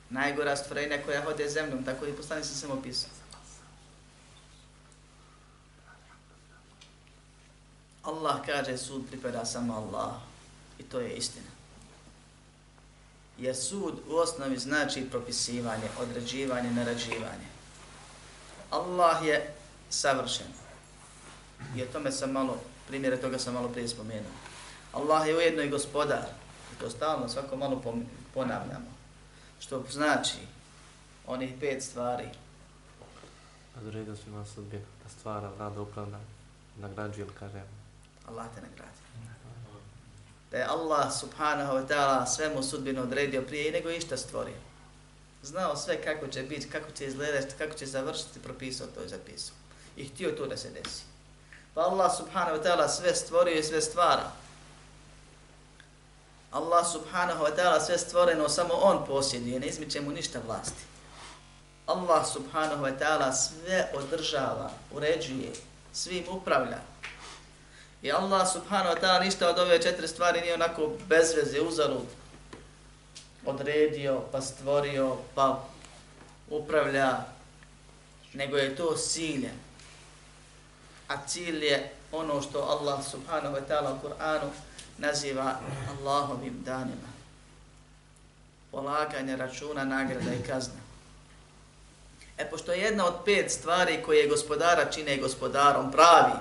Najgora 0.10 0.56
stvorenja 0.56 0.98
koja 1.06 1.24
hode 1.24 1.50
zemljom, 1.50 1.86
tako 1.86 2.06
i 2.06 2.14
poslani 2.14 2.44
sam 2.44 2.56
sam 2.56 2.72
opisao. 2.72 3.10
Allah 8.04 8.46
kaže 8.46 8.78
sud 8.78 9.02
pripada 9.08 9.46
samo 9.46 9.74
Allah. 9.74 10.14
I 10.80 10.84
to 10.84 11.00
je 11.00 11.14
istina 11.14 11.51
jer 13.42 13.56
sud 13.56 13.94
u 14.10 14.16
osnovi 14.16 14.58
znači 14.58 15.10
propisivanje, 15.10 15.90
određivanje, 16.00 16.72
naređivanje. 16.72 17.48
Allah 18.70 19.26
je 19.26 19.54
savršen. 19.90 20.48
I 21.76 21.84
o 21.84 21.86
tome 21.86 22.12
sam 22.12 22.32
malo, 22.32 22.58
primjere 22.88 23.18
toga 23.18 23.40
sam 23.40 23.54
malo 23.54 23.70
prije 23.70 23.88
spomenuo. 23.88 24.32
Allah 24.94 25.28
je 25.28 25.38
ujedno 25.38 25.62
i 25.62 25.70
gospodar. 25.70 26.26
I 26.74 26.80
to 26.80 26.90
stalno 26.90 27.30
svako 27.30 27.56
malo 27.56 27.82
ponavljamo. 28.34 28.92
Što 29.60 29.84
znači 29.92 30.38
onih 31.28 31.54
pet 31.60 31.84
stvari. 31.84 32.30
Odredio 33.82 34.16
svima 34.16 34.46
sudbinu, 34.46 34.86
da 35.04 35.10
stvara, 35.10 35.52
vlada, 35.58 35.82
upravlja, 35.82 36.20
nagrađuje 36.78 37.26
ili 37.26 37.36
kaže. 37.40 37.62
Allah 38.28 38.46
te 38.56 38.62
nagradi 38.62 39.02
da 40.52 40.58
je 40.58 40.66
Allah 40.66 41.14
subhanahu 41.20 41.74
wa 41.74 41.88
ta'ala 41.88 42.26
svemu 42.26 42.64
sudbinu 42.64 43.02
odredio 43.02 43.42
prije 43.42 43.72
nego 43.72 43.90
išta 43.90 44.18
stvorio. 44.18 44.58
Znao 45.44 45.76
sve 45.76 46.02
kako 46.02 46.28
će 46.28 46.44
biti, 46.44 46.70
kako 46.70 46.92
će 46.92 47.06
izgledati, 47.06 47.56
kako 47.58 47.74
će 47.78 47.86
završiti, 47.86 48.40
propisao 48.40 48.88
to 48.88 49.04
i 49.04 49.10
zapisao. 49.10 49.56
I 49.98 50.06
htio 50.08 50.32
to 50.32 50.46
da 50.46 50.58
se 50.58 50.70
desi. 50.70 51.04
Pa 51.74 51.82
Allah 51.82 52.12
subhanahu 52.18 52.58
wa 52.58 52.64
ta'ala 52.64 52.88
sve 52.88 53.16
stvorio 53.16 53.60
i 53.60 53.64
sve 53.64 53.82
stvara. 53.82 54.32
Allah 56.52 56.92
subhanahu 56.92 57.44
wa 57.44 57.56
ta'ala 57.56 57.80
sve 57.80 57.98
stvoreno, 57.98 58.50
samo 58.50 58.74
on 58.74 59.06
posjeduje, 59.06 59.60
ne 59.60 59.68
izmiče 59.68 60.02
mu 60.02 60.12
ništa 60.12 60.40
vlasti. 60.46 60.84
Allah 61.86 62.28
subhanahu 62.34 62.84
wa 62.84 63.00
ta'ala 63.00 63.32
sve 63.32 63.92
održava, 63.94 64.72
uređuje, 64.92 65.54
svim 65.94 66.24
upravlja. 66.30 66.91
I 68.02 68.12
Allah 68.12 68.48
subhanahu 68.48 68.96
wa 68.96 69.00
ta'ala 69.00 69.20
ništa 69.20 69.50
od 69.50 69.60
ove 69.60 69.82
četiri 69.82 70.08
stvari 70.08 70.42
nije 70.42 70.54
onako 70.54 70.92
bez 71.08 71.34
veze, 71.36 71.62
uzalud. 71.62 72.08
Odredio, 73.46 74.22
pa 74.32 74.42
stvorio, 74.42 75.18
pa 75.36 75.64
upravlja, 76.50 77.18
nego 78.34 78.58
je 78.58 78.76
to 78.76 78.96
cilje. 78.98 79.52
A 81.08 81.28
cilj 81.28 81.66
je 81.66 81.92
ono 82.12 82.42
što 82.42 82.60
Allah 82.60 83.06
subhanahu 83.12 83.56
wa 83.56 83.62
ta'ala 83.70 83.94
u 83.94 84.08
Kur'anu 84.08 84.50
naziva 84.98 85.60
Allahovim 85.90 86.64
danima. 86.66 87.12
Polaganje 88.72 89.36
računa, 89.36 89.84
nagrada 89.84 90.34
i 90.34 90.48
kazna. 90.48 90.82
E, 92.38 92.50
pošto 92.50 92.72
je 92.72 92.80
jedna 92.80 93.06
od 93.06 93.14
pet 93.26 93.52
stvari 93.52 94.04
koje 94.06 94.28
gospodara 94.28 94.92
čine 94.92 95.18
gospodarom 95.18 95.92
pravim, 95.92 96.40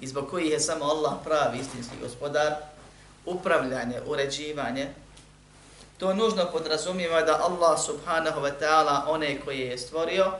i 0.00 0.06
zbog 0.06 0.30
kojih 0.30 0.50
je 0.50 0.60
samo 0.60 0.84
Allah 0.84 1.12
pravi 1.24 1.58
istinski 1.58 1.94
gospodar, 2.02 2.54
upravljanje, 3.26 4.00
uređivanje, 4.06 4.88
to 5.98 6.14
nužno 6.14 6.50
podrazumijeva 6.52 7.22
da 7.22 7.40
Allah 7.42 7.80
subhanahu 7.86 8.40
wa 8.40 8.52
ta'ala 8.60 9.02
one 9.08 9.40
koje 9.40 9.58
je 9.58 9.78
stvorio, 9.78 10.32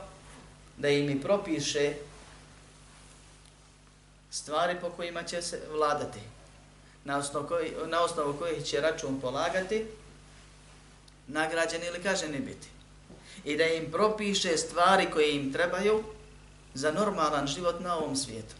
da 0.77 0.89
im 0.89 1.09
i 1.09 1.21
propiše 1.21 1.93
stvari 4.31 4.75
po 4.81 4.89
kojima 4.89 5.23
će 5.23 5.41
se 5.41 5.61
vladati, 5.71 6.19
na 7.03 7.17
osnovu, 7.17 7.47
koji, 7.47 7.71
na 7.87 8.01
osnovu 8.01 8.33
kojih 8.33 8.65
će 8.65 8.81
račun 8.81 9.21
polagati, 9.21 9.85
nagrađeni 11.27 11.85
ili 11.85 12.03
kaženi 12.03 12.39
biti. 12.39 12.67
I 13.43 13.57
da 13.57 13.65
im 13.65 13.91
propiše 13.91 14.57
stvari 14.57 15.11
koje 15.13 15.35
im 15.35 15.53
trebaju 15.53 16.03
za 16.73 16.91
normalan 16.91 17.47
život 17.47 17.79
na 17.79 17.97
ovom 17.97 18.15
svijetu. 18.15 18.55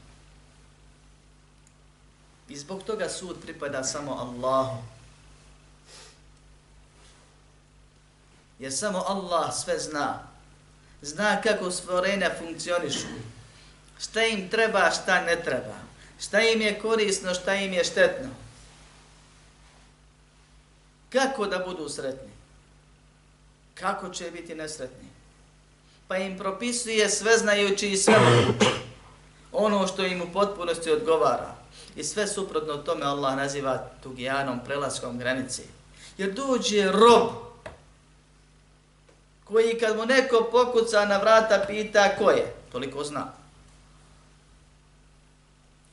I 2.50 2.58
zbog 2.58 2.84
toga 2.84 3.10
sud 3.10 3.38
pripada 3.42 3.84
samo 3.84 4.12
Allahu. 4.12 4.78
Jer 8.60 8.74
samo 8.74 9.04
Allah 9.08 9.54
sve 9.54 9.80
zna. 9.80 10.28
Zna 11.02 11.42
kako 11.42 11.72
stvorenja 11.72 12.32
funkcionišu. 12.40 13.08
Šta 14.00 14.24
im 14.24 14.50
treba, 14.50 14.92
šta 14.92 15.22
ne 15.22 15.42
treba. 15.44 15.76
Šta 16.20 16.42
im 16.42 16.62
je 16.62 16.80
korisno, 16.80 17.34
šta 17.34 17.56
im 17.56 17.74
je 17.74 17.84
štetno. 17.84 18.30
Kako 21.10 21.46
da 21.46 21.60
budu 21.60 21.90
sretni? 21.90 22.32
Kako 23.74 24.10
će 24.10 24.32
biti 24.32 24.56
nesretni? 24.56 25.10
Pa 26.08 26.18
im 26.18 26.38
propisuje 26.38 27.10
sve 27.10 27.38
znajući 27.38 27.92
i 27.92 27.98
sve 27.98 28.16
ono 29.52 29.88
što 29.88 30.06
im 30.06 30.22
u 30.22 30.34
potpunosti 30.34 30.92
odgovara. 30.92 31.59
I 31.96 32.04
sve 32.04 32.28
suprotno 32.28 32.78
tome 32.78 33.06
Allah 33.06 33.36
naziva 33.36 33.90
tugijanom, 34.04 34.60
prelaskom 34.66 35.20
granice. 35.20 35.64
Jer 36.18 36.34
dođe 36.34 36.92
rob 36.92 37.30
koji 39.44 39.80
kad 39.80 39.98
mu 39.98 40.06
neko 40.06 40.50
pokuca 40.52 41.06
na 41.06 41.18
vrata 41.18 41.66
pita 41.68 42.16
ko 42.18 42.32
je, 42.32 42.54
toliko 42.72 43.04
zna. 43.04 43.34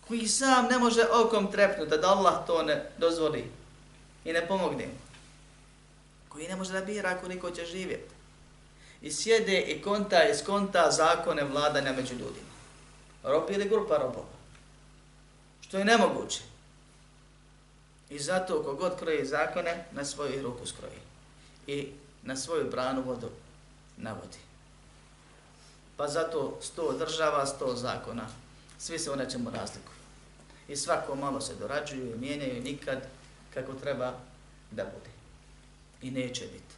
Koji 0.08 0.28
sam 0.28 0.66
ne 0.66 0.78
može 0.78 1.02
okom 1.12 1.52
trepnuti 1.52 1.98
da 1.98 2.08
Allah 2.08 2.46
to 2.46 2.62
ne 2.62 2.90
dozvoli 2.98 3.50
i 4.24 4.32
ne 4.32 4.46
pomogne 4.48 4.86
mu. 4.86 4.98
Koji 6.28 6.48
ne 6.48 6.56
može 6.56 6.72
da 6.72 6.80
bira 6.80 7.18
koliko 7.20 7.50
će 7.50 7.64
živjeti. 7.64 8.14
I 9.02 9.12
sjede 9.12 9.60
i 9.60 9.82
konta 9.82 10.24
i 10.24 10.34
skonta 10.34 10.90
zakone 10.90 11.44
vladanja 11.44 11.92
među 11.92 12.12
ljudima. 12.12 12.52
Rob 13.22 13.50
ili 13.50 13.68
grupa 13.68 13.96
robova 13.96 14.35
što 15.68 15.78
je 15.78 15.84
nemoguće. 15.84 16.40
I 18.10 18.18
zato 18.18 18.62
kogod 18.62 18.98
kroji 18.98 19.26
zakone, 19.26 19.84
na 19.92 20.04
svoju 20.04 20.42
ruku 20.42 20.66
skroji. 20.66 21.00
I 21.66 21.92
na 22.22 22.36
svoju 22.36 22.70
branu 22.70 23.02
vodu 23.02 23.30
navodi. 23.96 24.38
Pa 25.96 26.08
zato 26.08 26.58
sto 26.62 26.92
država, 26.92 27.46
sto 27.46 27.74
zakona, 27.76 28.28
svi 28.78 28.98
se 28.98 29.10
u 29.10 29.16
nečemu 29.16 29.50
razlikuju. 29.50 29.96
I 30.68 30.76
svako 30.76 31.14
malo 31.14 31.40
se 31.40 31.54
dorađuju 31.54 32.14
i 32.14 32.18
mijenjaju 32.18 32.62
nikad 32.62 33.08
kako 33.54 33.72
treba 33.72 34.12
da 34.70 34.84
bude. 34.84 35.10
I 36.02 36.10
neće 36.10 36.44
biti. 36.44 36.74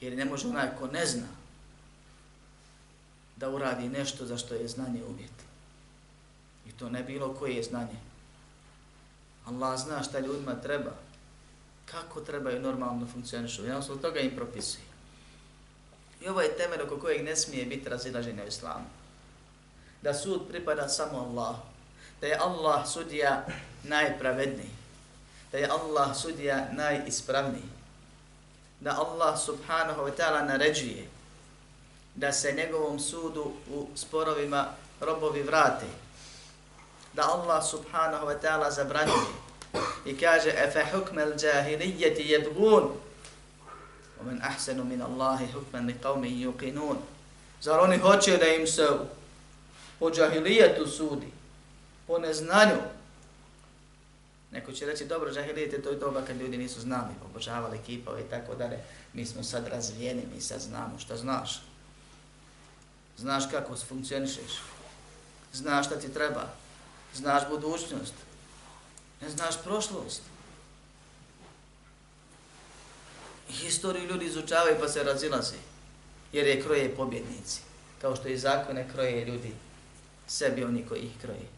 Jer 0.00 0.16
ne 0.16 0.24
može 0.24 0.48
onaj 0.48 0.68
ko 0.78 0.86
ne 0.86 1.06
zna 1.06 1.28
da 3.36 3.50
uradi 3.50 3.88
nešto 3.88 4.26
za 4.26 4.36
što 4.36 4.54
je 4.54 4.68
znanje 4.68 5.04
uvjet. 5.04 5.35
To 6.78 6.90
ne 6.90 7.02
bilo 7.02 7.34
koje 7.34 7.56
je 7.56 7.62
znanje. 7.62 7.98
Allah 9.46 9.80
zna 9.80 10.02
šta 10.02 10.18
ljudima 10.18 10.54
treba. 10.54 10.92
kako 11.86 12.20
trebaju 12.20 12.60
normalno 12.60 13.06
funkcionišu. 13.12 13.64
Jednostavno 13.64 14.02
toga 14.02 14.20
im 14.20 14.36
propisuje. 14.36 14.84
I 16.20 16.28
ovo 16.28 16.40
je 16.40 16.56
temelj 16.56 16.80
oko 16.82 16.96
kojeg 16.96 17.24
ne 17.24 17.36
smije 17.36 17.64
biti 17.64 17.88
razilaženje 17.88 18.42
u 18.44 18.48
islamu. 18.48 18.84
Da 20.02 20.14
sud 20.14 20.48
pripada 20.48 20.88
samo 20.88 21.18
Allah. 21.18 21.56
Da 22.20 22.26
je 22.26 22.38
Allah 22.40 22.88
sudija 22.88 23.46
najpravedniji. 23.84 24.70
Da 25.52 25.58
je 25.58 25.68
Allah 25.70 26.16
sudija 26.16 26.68
najispravniji. 26.72 27.70
Da 28.80 28.90
Allah 28.90 29.40
subhanahu 29.40 30.02
wa 30.02 30.12
ta'ala 30.16 30.46
naređuje 30.46 31.08
da 32.14 32.32
se 32.32 32.52
njegovom 32.52 33.00
sudu 33.00 33.52
u 33.70 33.86
sporovima 33.94 34.68
robovi 35.00 35.42
vrate 35.42 35.86
Da 37.15 37.23
Allah 37.23 37.63
subhanahu 37.63 38.25
wa 38.25 38.39
ta'ala 38.41 38.71
zabranjuje 38.71 39.25
i 40.05 40.17
kaže 40.17 40.49
efe 40.49 40.85
hukme 40.91 41.21
al 41.23 41.33
džahilijeti 41.37 42.23
jedgun 42.31 42.89
ومن 44.21 44.41
أحسن 44.41 44.77
من 44.77 45.01
الله 45.01 45.37
حكما 45.47 45.91
لقوم 45.91 46.25
يوقنون 46.25 46.97
Zar 47.61 47.79
oni 47.79 47.97
hoće 47.97 48.37
da 48.37 48.47
im 48.47 48.67
se 48.67 48.87
po 49.99 50.11
džahilijetu 50.11 50.87
sudi, 50.87 51.27
po 52.07 52.19
neznanju? 52.19 52.77
Neko 54.51 54.71
će 54.71 54.85
reći, 54.85 55.05
dobro, 55.05 55.33
džahilijet 55.33 55.73
je 55.73 55.81
to 55.81 55.91
i 55.91 55.99
doba 55.99 56.21
kad 56.21 56.41
ljudi 56.41 56.57
nisu 56.57 56.81
znali, 56.81 57.13
obožavali 57.25 57.79
kipove 57.85 58.21
i 58.21 58.29
tako 58.29 58.55
dalje. 58.55 58.79
Mi 59.13 59.25
smo 59.25 59.43
sad 59.43 59.67
razvijeni, 59.67 60.23
mi 60.35 60.41
sad 60.41 60.59
znamo 60.61 60.99
šta 60.99 61.17
znaš. 61.17 61.61
Znaš 63.17 63.43
kako 63.51 63.75
funkcionišeš. 63.75 64.61
Znaš 65.53 65.85
šta 65.85 65.95
ti 65.95 66.13
treba. 66.13 66.53
Znaš 67.16 67.48
budućnost. 67.48 68.14
Ne 69.20 69.30
znaš 69.30 69.62
prošlost. 69.64 70.22
Historiju 73.48 74.06
ljudi 74.06 74.24
izučavaju 74.24 74.76
pa 74.80 74.88
se 74.88 75.02
razilaze. 75.02 75.56
Jer 76.32 76.46
je 76.46 76.62
kroje 76.62 76.96
pobjednici. 76.96 77.60
Kao 78.00 78.16
što 78.16 78.28
i 78.28 78.38
zakone 78.38 78.88
kroje 78.92 79.24
ljudi. 79.24 79.54
Sebi 80.26 80.64
oni 80.64 80.86
koji 80.88 81.00
ih 81.00 81.12
kroje. 81.20 81.48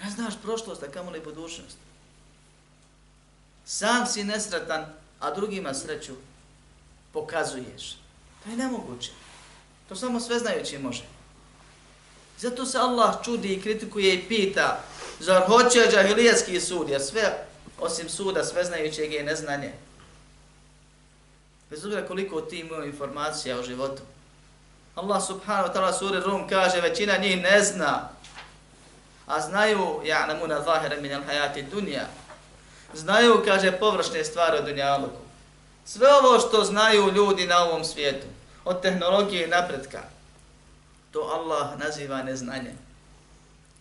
Ne 0.00 0.10
znaš 0.10 0.34
prošlost, 0.42 0.82
a 0.82 0.90
kamo 0.90 1.10
li 1.10 1.20
budućnost. 1.20 1.76
Sam 3.64 4.06
si 4.06 4.24
nesretan, 4.24 4.86
a 5.20 5.34
drugima 5.34 5.74
sreću 5.74 6.12
pokazuješ. 7.12 7.96
To 8.44 8.50
je 8.50 8.56
nemoguće. 8.56 9.10
To 9.88 9.96
samo 9.96 10.20
sveznajući 10.20 10.78
može. 10.78 11.17
Zato 12.38 12.66
se 12.66 12.78
Allah 12.78 13.14
čudi 13.24 13.54
i 13.54 13.62
kritikuje 13.62 14.14
i 14.14 14.28
pita 14.28 14.80
zar 15.20 15.42
hoće 15.46 15.88
džahilijetski 15.90 16.60
sud, 16.60 16.88
jer 16.88 17.00
sve 17.02 17.46
osim 17.80 18.08
suda 18.08 18.44
sveznajućeg 18.44 19.12
je 19.12 19.24
neznanje. 19.24 19.72
Bez 21.70 21.84
obzira 21.84 22.06
koliko 22.06 22.40
ti 22.40 22.58
imaju 22.58 22.84
informacija 22.84 23.58
o 23.58 23.62
životu. 23.62 24.02
Allah 24.94 25.26
subhanahu 25.26 25.68
wa 25.68 25.74
ta'ala 25.74 25.92
suri 25.98 26.20
Rum 26.20 26.48
kaže 26.48 26.80
većina 26.80 27.16
njih 27.16 27.42
ne 27.42 27.64
zna. 27.64 28.08
A 29.26 29.40
znaju, 29.40 30.00
ja'lamuna 30.04 30.64
zahira 30.64 31.00
min 31.00 31.12
al-hayati 31.12 31.70
dunja. 31.70 32.06
Znaju, 32.94 33.42
kaže, 33.44 33.72
površne 33.72 34.24
stvari 34.24 34.58
o 34.58 34.62
dunjaluku. 34.62 35.20
Sve 35.84 36.08
ovo 36.14 36.40
što 36.40 36.64
znaju 36.64 37.12
ljudi 37.12 37.46
na 37.46 37.64
ovom 37.64 37.84
svijetu, 37.84 38.26
od 38.64 38.82
tehnologije 38.82 39.44
i 39.44 39.50
napretka, 39.50 40.02
to 41.12 41.20
Allah 41.20 41.78
naziva 41.78 42.22
neznanje. 42.22 42.74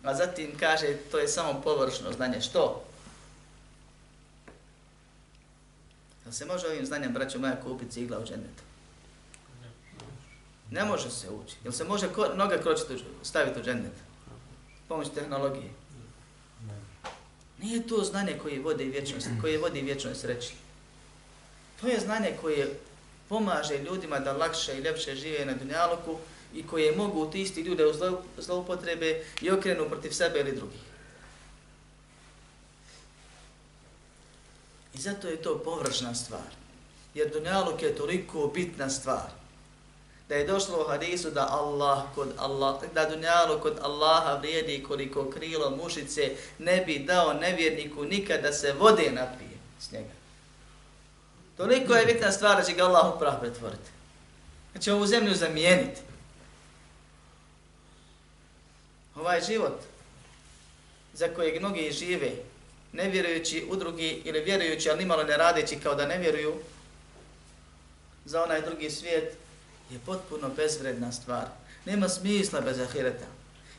A 0.04 0.14
zatim 0.14 0.58
kaže, 0.60 0.96
to 1.12 1.20
je 1.20 1.28
samo 1.28 1.62
površno 1.62 2.12
znanje. 2.12 2.42
Što? 2.42 2.84
Da 6.26 6.32
se 6.32 6.46
može 6.46 6.68
ovim 6.68 6.86
znanjem, 6.86 7.14
braćo 7.14 7.40
moja, 7.40 7.62
kupiti 7.64 7.92
cigla 7.92 8.20
u 8.20 8.26
džennetu? 8.26 8.64
Ne 10.72 10.86
može 10.86 11.12
se 11.12 11.30
ući. 11.30 11.56
Jel 11.64 11.74
se 11.74 11.84
može 11.84 12.14
ko, 12.14 12.28
noga 12.36 12.58
kročiti, 12.58 13.04
staviti 13.24 13.60
u 13.60 13.64
džennet? 13.64 13.92
Pomoć 14.88 15.08
tehnologije. 15.16 15.70
Nije 17.60 17.88
to 17.88 18.04
znanje 18.04 18.40
koje 18.42 18.60
vode 18.60 18.84
vječnost, 18.84 19.28
koje 19.42 19.58
vodi 19.58 19.82
vječnoj 19.82 20.16
sreći. 20.16 20.54
To 21.82 21.88
je 21.88 22.00
znanje 22.00 22.38
koje 22.42 22.80
pomaže 23.30 23.78
ljudima 23.78 24.20
da 24.20 24.34
lakše 24.34 24.78
i 24.78 24.82
ljepše 24.82 25.16
žive 25.16 25.46
na 25.46 25.54
dunjaluku 25.54 26.18
i 26.54 26.68
koje 26.68 26.96
mogu 26.96 27.32
ti 27.32 27.42
isti 27.42 27.62
ljude 27.62 27.86
u 27.86 27.94
zloupotrebe 28.38 29.24
i 29.42 29.52
okrenu 29.52 29.90
protiv 29.90 30.12
sebe 30.12 30.40
ili 30.40 30.56
drugih. 30.56 30.80
I 34.94 34.98
zato 35.00 35.28
je 35.28 35.42
to 35.42 35.60
površna 35.64 36.16
stvar. 36.16 36.50
Jer 37.14 37.30
dunjaluk 37.34 37.82
je 37.82 37.96
toliko 37.96 38.52
bitna 38.54 38.90
stvar. 38.90 39.30
Da 40.30 40.36
je 40.36 40.48
došlo 40.48 40.82
u 40.82 40.90
hadisu 40.90 41.32
da 41.32 41.48
Allah 41.50 42.04
kod 42.16 42.28
Allah, 42.38 42.76
da 42.94 43.10
dunjalu 43.10 43.60
kod 43.60 43.80
Allaha 43.82 44.34
vrijedi 44.34 44.84
koliko 44.88 45.30
krilo 45.30 45.70
mušice 45.70 46.36
ne 46.60 46.84
bi 46.86 47.00
dao 47.00 47.34
nevjerniku 47.34 48.06
nikada 48.06 48.42
da 48.42 48.54
se 48.54 48.74
vode 48.74 49.12
napije 49.12 49.58
s 49.80 49.92
njega. 49.92 50.18
Toliko 51.58 51.94
je 51.94 52.06
bitna 52.06 52.32
stvar 52.32 52.58
da 52.58 52.64
će 52.64 52.74
ga 52.74 52.84
Allah 52.84 53.14
prah 53.20 53.36
pretvoriti. 53.40 53.90
Da 54.74 54.80
će 54.80 54.94
ovu 54.94 55.08
zemlju 55.08 55.36
zamijeniti. 55.36 56.02
Ovaj 59.20 59.42
život 59.42 59.82
za 61.14 61.28
kojeg 61.28 61.60
mnogi 61.60 61.92
žive, 61.92 62.32
ne 62.94 63.10
vjerujući 63.10 63.66
u 63.70 63.76
drugi 63.76 64.22
ili 64.26 64.42
vjerujući, 64.42 64.90
ali 64.90 65.00
nimalo 65.00 65.24
ne 65.24 65.38
radeći 65.38 65.80
kao 65.80 65.96
da 65.96 66.06
ne 66.06 66.18
vjeruju, 66.18 66.54
za 68.26 68.44
onaj 68.44 68.62
drugi 68.62 68.90
svijet 68.90 69.38
je 69.92 70.00
potpuno 70.06 70.50
bezvredna 70.56 71.12
stvar. 71.12 71.46
Nema 71.86 72.10
smisla 72.10 72.62
bez 72.62 72.80
ahireta. 72.80 73.26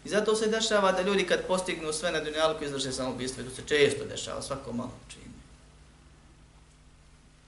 I 0.05 0.09
zato 0.09 0.37
se 0.37 0.47
dešava 0.47 0.93
da 0.93 1.03
ljudi 1.03 1.27
kad 1.27 1.47
postignu 1.47 1.93
sve 1.93 2.13
na 2.13 2.21
dunjalku 2.21 2.65
izvrše 2.65 2.93
samobijstvo, 2.93 3.45
to 3.45 3.51
se 3.51 3.63
često 3.67 4.05
dešava, 4.05 4.43
svako 4.43 4.73
malo 4.73 4.93
čini. 5.09 5.25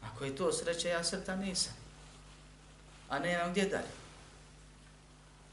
Ako 0.02 0.24
je 0.24 0.36
to 0.36 0.52
sreće, 0.52 0.88
ja 0.88 1.04
srta 1.04 1.36
nisam. 1.36 1.72
A 3.08 3.18
ne 3.18 3.28
nemam 3.28 3.50
gdje 3.50 3.64
dalje. 3.64 4.00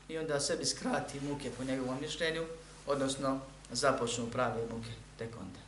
I 0.10 0.18
onda 0.18 0.40
sebi 0.40 0.66
skrati 0.66 1.20
muke 1.20 1.52
po 1.58 1.64
njegovom 1.64 1.98
mišljenju, 2.02 2.46
odnosno 2.88 3.40
započnu 3.72 4.28
prave 4.32 4.62
muke 4.72 4.92
tek 5.18 5.30
onda 5.40 5.68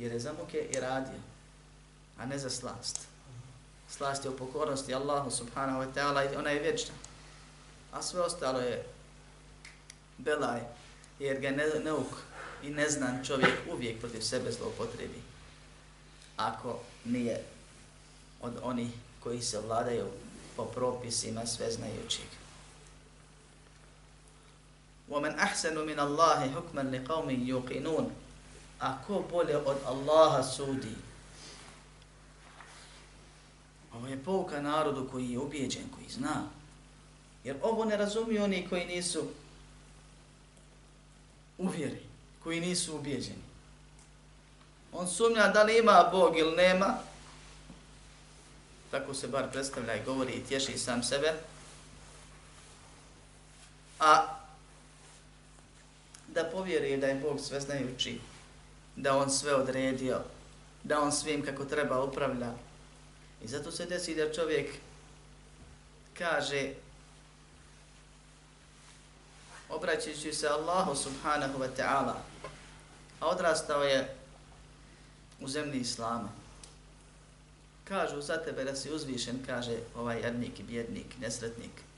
jer 0.00 0.12
je 0.12 0.20
za 0.20 0.32
muke 0.32 0.58
i 0.58 0.80
radio, 0.80 1.20
a 2.18 2.26
ne 2.26 2.38
za 2.38 2.50
slast. 2.50 3.00
Slast 3.88 4.24
je 4.24 4.30
u 4.30 4.36
pokornosti 4.36 4.94
Allahu 4.94 5.30
subhanahu 5.30 5.80
wa 5.80 5.92
ta'ala 5.94 6.32
i 6.32 6.36
ona 6.36 6.50
je 6.50 6.60
vječna. 6.60 6.94
A 7.92 8.02
sve 8.02 8.20
ostalo 8.20 8.60
je 8.60 8.84
belaj, 10.18 10.60
jer 11.18 11.40
ga 11.40 11.50
ne, 11.50 11.66
neuk 11.84 12.06
i 12.62 12.70
neznan 12.70 13.24
čovjek 13.24 13.54
uvijek 13.72 14.00
protiv 14.00 14.20
sebe 14.20 14.52
zloupotrebi. 14.52 15.22
Ako 16.36 16.80
nije 17.04 17.44
od 18.40 18.52
onih 18.62 18.92
koji 19.22 19.42
se 19.42 19.60
vladaju 19.60 20.06
po 20.56 20.64
propisima 20.64 21.46
sveznajućeg. 21.46 22.39
وَمَنْ 25.09 25.39
أَحْسَنُ 25.39 25.77
مِنَ 25.85 25.99
اللَّهِ 25.99 26.39
حُكْمًا 26.55 26.81
لِقَوْمٍ 26.81 27.29
يُقِنُونَ 27.29 28.09
a 28.79 28.97
ko 29.07 29.23
bolje 29.31 29.57
od 29.57 29.77
Allaha 29.85 30.43
sudi? 30.43 30.95
Ovo 33.93 34.07
je 34.07 34.23
pouka 34.23 34.61
narodu 34.61 35.07
koji 35.11 35.31
je 35.31 35.39
ubijeđen, 35.39 35.89
koji 35.95 36.09
zna. 36.09 36.43
Jer 37.43 37.55
ovo 37.61 37.85
ne 37.85 37.97
razumiju 37.97 38.43
oni 38.43 38.67
koji 38.69 38.85
nisu 38.85 39.27
uvjeri, 41.57 42.01
koji 42.43 42.59
nisu 42.59 42.95
ubijeđeni. 42.95 43.43
On 44.93 45.07
sumnja 45.07 45.47
da 45.47 45.63
li 45.63 45.79
ima 45.79 46.09
Bog 46.11 46.37
ili 46.37 46.55
nema, 46.55 46.97
tako 48.91 49.13
se 49.13 49.27
bar 49.27 49.51
predstavlja 49.51 49.95
i 49.95 50.03
govori 50.03 50.33
i 50.33 50.43
tješi 50.43 50.77
sam 50.77 51.03
sebe, 51.03 51.33
a 53.99 54.38
da 56.34 56.44
povjeruje 56.44 56.96
da 56.96 57.06
je 57.06 57.14
Bog 57.14 57.40
sve 57.40 57.60
znajući, 57.60 58.18
da 58.96 59.16
on 59.16 59.30
sve 59.30 59.54
odredio, 59.54 60.20
da 60.84 61.00
on 61.00 61.12
svim 61.12 61.44
kako 61.44 61.64
treba 61.64 62.04
upravlja. 62.04 62.52
I 63.44 63.48
zato 63.48 63.70
se 63.70 63.86
desi 63.86 64.14
da 64.14 64.32
čovjek 64.32 64.70
kaže 66.18 66.72
obraćajući 69.68 70.32
se 70.32 70.48
Allahu 70.48 70.94
subhanahu 70.94 71.58
wa 71.58 71.68
ta'ala, 71.78 72.14
a 73.20 73.28
odrastao 73.28 73.82
je 73.82 74.16
u 75.40 75.48
zemlji 75.48 75.80
Islama. 75.80 76.28
Kažu 77.84 78.20
za 78.20 78.36
tebe 78.36 78.64
da 78.64 78.76
si 78.76 78.92
uzvišen, 78.92 79.44
kaže 79.46 79.76
ovaj 79.96 80.20
jednik 80.20 80.60
i 80.60 80.62
bjednik, 80.62 81.06
nesretnik. 81.20 81.89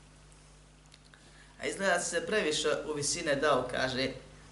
A 1.62 1.66
izgleda 1.66 2.00
se 2.00 2.26
previše 2.26 2.68
u 2.86 2.92
visine 2.92 3.34
dao, 3.34 3.68
kaže, 3.70 4.08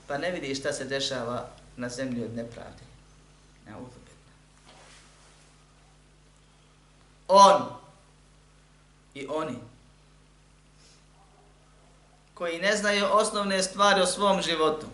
pa 0.07 0.19
ne 0.19 0.31
vidi 0.31 0.55
šta 0.55 0.73
se 0.73 0.85
dešava 0.85 1.49
na 1.77 1.89
zemlji 1.89 2.25
od 2.25 2.35
nepravde. 2.35 2.83
Na 3.67 3.79
uzubitno. 3.79 4.33
On 7.29 7.63
i 9.15 9.27
oni 9.31 9.59
koji 12.35 12.59
ne 12.59 12.77
znaju 12.77 13.07
osnovne 13.13 13.63
stvari 13.63 14.01
o 14.01 14.07
svom 14.07 14.43
životu, 14.43 14.87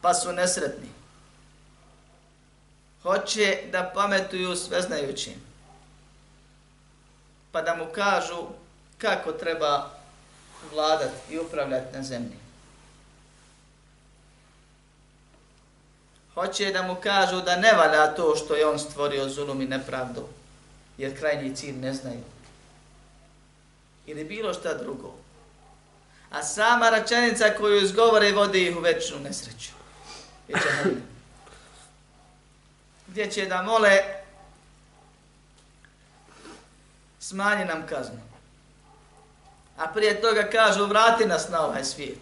pa 0.00 0.14
su 0.14 0.32
nesretni. 0.32 0.88
Hoće 3.02 3.62
da 3.72 3.92
pametuju 3.94 4.56
sveznajućim, 4.56 5.34
pa 7.52 7.62
da 7.62 7.74
mu 7.74 7.86
kažu 7.94 8.46
kako 8.98 9.32
treba 9.32 9.90
vladati 10.72 11.34
i 11.34 11.38
upravljati 11.38 11.96
na 11.96 12.02
zemlji. 12.02 12.36
Hoće 16.34 16.72
da 16.72 16.82
mu 16.82 16.94
kažu 16.94 17.40
da 17.40 17.56
ne 17.56 17.72
valja 17.72 18.14
to 18.14 18.36
što 18.36 18.54
je 18.54 18.66
on 18.66 18.78
stvorio 18.78 19.28
zulum 19.28 19.60
i 19.62 19.66
nepravdu, 19.66 20.28
jer 20.98 21.18
krajnji 21.18 21.56
cilj 21.56 21.76
ne 21.76 21.94
znaju. 21.94 22.24
Ili 24.06 24.24
bilo 24.24 24.54
šta 24.54 24.74
drugo. 24.74 25.14
A 26.30 26.42
sama 26.42 26.90
račanica 26.90 27.54
koju 27.58 27.82
izgovore 27.82 28.32
vodi 28.32 28.68
ih 28.68 28.76
u 28.76 28.80
večnu 28.80 29.18
nesreću. 29.20 29.70
Gdje 33.06 33.30
će 33.30 33.46
da 33.46 33.62
mole 33.62 34.02
smanji 37.20 37.64
nam 37.64 37.86
kaznu. 37.86 38.33
A 39.76 39.86
prije 39.88 40.20
toga 40.20 40.42
kažu 40.52 40.86
vrati 40.86 41.26
nas 41.26 41.48
na 41.48 41.66
ovaj 41.66 41.84
svijet. 41.84 42.18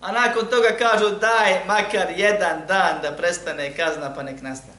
A 0.00 0.12
nakon 0.12 0.46
toga 0.46 0.68
kažu 0.78 1.10
daj 1.10 1.64
makar 1.66 2.10
jedan 2.16 2.66
dan 2.68 3.02
da 3.02 3.12
prestane 3.12 3.76
kazna 3.76 4.14
pa 4.14 4.22
nek 4.22 4.42
nastane. 4.42 4.78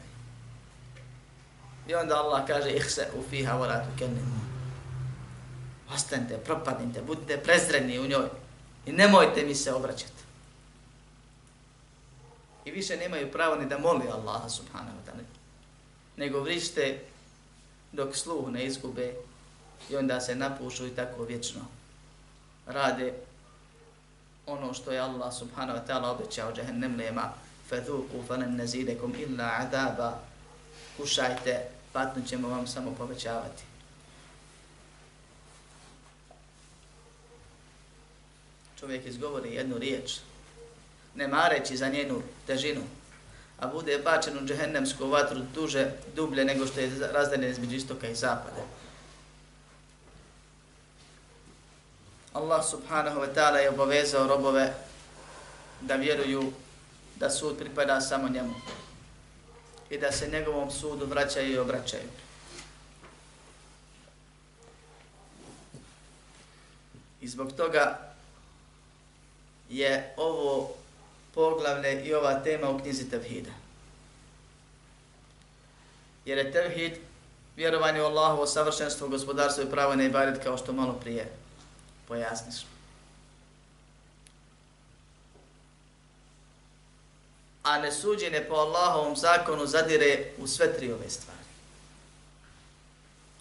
I 1.87 1.95
onda 1.95 2.15
Allah 2.15 2.47
kaže 2.47 2.71
ih 2.71 2.91
se 2.91 3.07
u 3.19 3.23
fiha 3.29 3.53
voratu 3.53 3.89
kennimu. 3.99 4.39
Ostanite, 5.93 6.37
propadnite, 6.37 7.01
budite 7.01 7.37
prezreni 7.37 7.99
u 7.99 8.07
njoj 8.07 8.27
i 8.85 8.91
nemojte 8.91 9.45
mi 9.45 9.55
se 9.55 9.73
obraćati. 9.73 10.23
I 12.65 12.71
više 12.71 12.97
nemaju 12.97 13.31
pravo 13.31 13.55
ni 13.55 13.65
da 13.65 13.77
moli 13.77 14.07
Allaha 14.07 14.49
subhanahu 14.49 14.97
wa 14.97 15.11
ta'ala. 15.11 15.23
Nego 16.17 16.39
vrište 16.39 16.99
dok 17.91 18.15
sluh 18.15 18.49
ne 18.49 18.65
izgube 18.65 19.13
i 19.89 19.95
onda 19.95 20.21
se 20.21 20.35
napušu 20.35 20.87
i 20.87 20.95
tako 20.95 21.23
vječno 21.23 21.61
rade 22.65 23.13
ono 24.45 24.73
što 24.73 24.91
je 24.91 24.99
Allah 24.99 25.33
subhanahu 25.33 25.79
wa 25.79 25.87
ta'ala 25.87 26.11
obećao 26.11 26.53
džahennem 26.53 26.97
lema 26.97 27.33
fadhuku 27.69 28.23
falan 28.27 28.55
nazidekum 28.55 29.15
illa 29.15 29.51
adaba 29.59 30.19
kušajte, 30.97 31.65
patnut 31.93 32.27
ćemo 32.27 32.49
vam 32.49 32.67
samo 32.67 32.95
povećavati. 32.97 33.63
Čovjek 38.79 39.05
izgovori 39.05 39.53
jednu 39.53 39.77
riječ, 39.77 40.17
ne 41.15 41.27
mareći 41.27 41.77
za 41.77 41.89
njenu 41.89 42.21
težinu, 42.47 42.81
a 43.59 43.67
bude 43.67 43.97
bačen 43.97 44.37
u 44.37 44.47
džehennemsku 44.47 45.07
vatru 45.07 45.41
duže, 45.53 45.91
dublje 46.15 46.45
nego 46.45 46.67
što 46.67 46.79
je 46.79 46.91
razdeljen 47.11 47.51
između 47.51 47.75
istoka 47.75 48.07
i 48.07 48.15
zapada. 48.15 48.78
Allah 52.33 52.61
subhanahu 52.61 53.19
wa 53.19 53.33
ta'ala 53.33 53.57
je 53.57 53.69
obavezao 53.69 54.27
robove 54.27 54.73
da 55.81 55.95
vjeruju 55.95 56.51
da 57.15 57.29
sud 57.29 57.57
pripada 57.57 58.01
samo 58.01 58.29
njemu 58.29 58.53
i 59.89 59.97
da 59.97 60.11
se 60.11 60.29
njegovom 60.31 60.71
sudu 60.71 61.05
vraćaju 61.05 61.53
i 61.53 61.57
obraćaju. 61.57 62.09
I 67.21 67.27
zbog 67.27 67.51
toga 67.51 67.99
je 69.69 70.13
ovo 70.17 70.75
poglavlje 71.33 72.05
i 72.05 72.13
ova 72.13 72.39
tema 72.39 72.69
u 72.69 72.79
knjizi 72.79 73.09
Tevhida. 73.09 73.51
Jer 76.25 76.37
je 76.37 76.51
Tevhid 76.51 76.93
vjerovanje 77.55 78.01
u 78.01 78.05
Allahovo 78.05 78.47
savršenstvo, 78.47 79.07
gospodarstvo 79.07 79.63
i 79.63 79.71
pravo 79.71 79.95
na 79.95 80.03
ibadet 80.03 80.43
kao 80.43 80.57
što 80.57 80.73
malo 80.73 80.93
prije 80.93 81.39
pojasniš. 82.09 82.65
A 87.63 87.77
nesuđenje 87.79 88.45
po 88.49 88.55
Allahovom 88.55 89.15
zakonu 89.15 89.65
zadire 89.65 90.31
u 90.37 90.47
sve 90.47 90.73
tri 90.77 90.91
ove 90.91 91.09
stvari. 91.09 91.39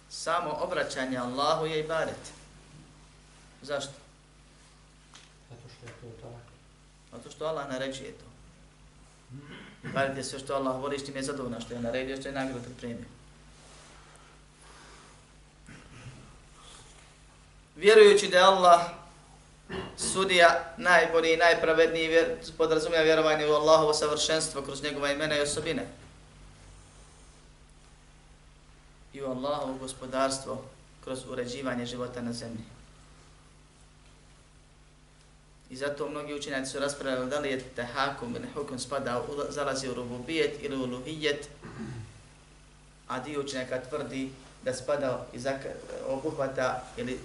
Samo 0.09 0.49
obraćanje 0.49 1.17
Allahu 1.17 1.65
je 1.65 1.79
ibadet. 1.79 2.23
Zašto? 3.61 3.93
Zato 5.49 5.61
što 5.77 5.85
je 5.85 5.91
to 5.91 6.21
tako. 6.21 6.51
Zato 7.11 7.31
što 7.31 7.45
Allah 7.45 7.69
naređuje 7.69 8.11
to. 8.11 8.25
Ibadet 9.83 10.17
je 10.17 10.23
sve 10.23 10.39
što 10.39 10.53
Allah 10.53 10.81
voli, 10.81 10.99
što 10.99 11.11
je 11.11 11.23
zadovoljno, 11.23 11.61
što 11.61 11.73
je 11.73 11.81
naredio, 11.81 12.17
što 12.17 12.27
je 12.29 12.33
nagradu 12.33 12.63
pripremio. 12.63 13.05
Vjerujući 17.79 18.27
da 18.27 18.37
je 18.37 18.43
Allah 18.43 18.81
sudija 19.97 20.73
najbolji 20.77 21.33
i 21.33 21.37
najpravedniji 21.37 22.07
vjer, 22.07 22.25
podrazumija 22.57 23.01
vjerovanje 23.01 23.47
u 23.47 23.53
Allahovo 23.53 23.93
savršenstvo 23.93 24.61
kroz 24.61 24.83
njegova 24.83 25.11
imena 25.11 25.37
i 25.37 25.41
osobine. 25.41 25.87
I 29.13 29.21
u 29.21 29.25
Allahovo 29.25 29.77
gospodarstvo 29.77 30.63
kroz 31.03 31.19
uređivanje 31.29 31.85
života 31.85 32.21
na 32.21 32.33
zemlji. 32.33 32.63
I 35.69 35.75
zato 35.75 36.09
mnogi 36.09 36.33
učenjaci 36.33 36.71
su 36.71 36.79
raspravljali 36.79 37.29
da 37.29 37.39
li 37.39 37.49
je 37.49 37.63
tehakum 37.75 38.35
ili 38.35 38.47
hukum 38.53 38.79
spada, 38.79 39.23
zalazi 39.49 39.89
u 39.89 39.93
rububijet 39.93 40.57
ili 40.61 40.77
u 40.77 40.85
luhijet, 40.85 41.49
a 43.07 43.19
dio 43.19 43.39
učenjaka 43.41 43.81
tvrdi 43.89 44.31
da 44.63 44.73
spada 44.73 45.25
i 45.33 45.39
obuhvata 46.07 46.83
ili 46.97 47.19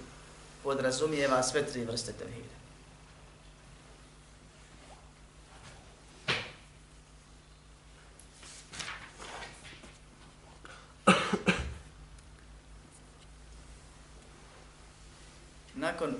podrazumijeva 0.65 1.43
sve 1.43 1.65
tri 1.65 1.83
vrste 1.85 2.13
tevhida. 2.13 2.55
Nakon 15.75 16.15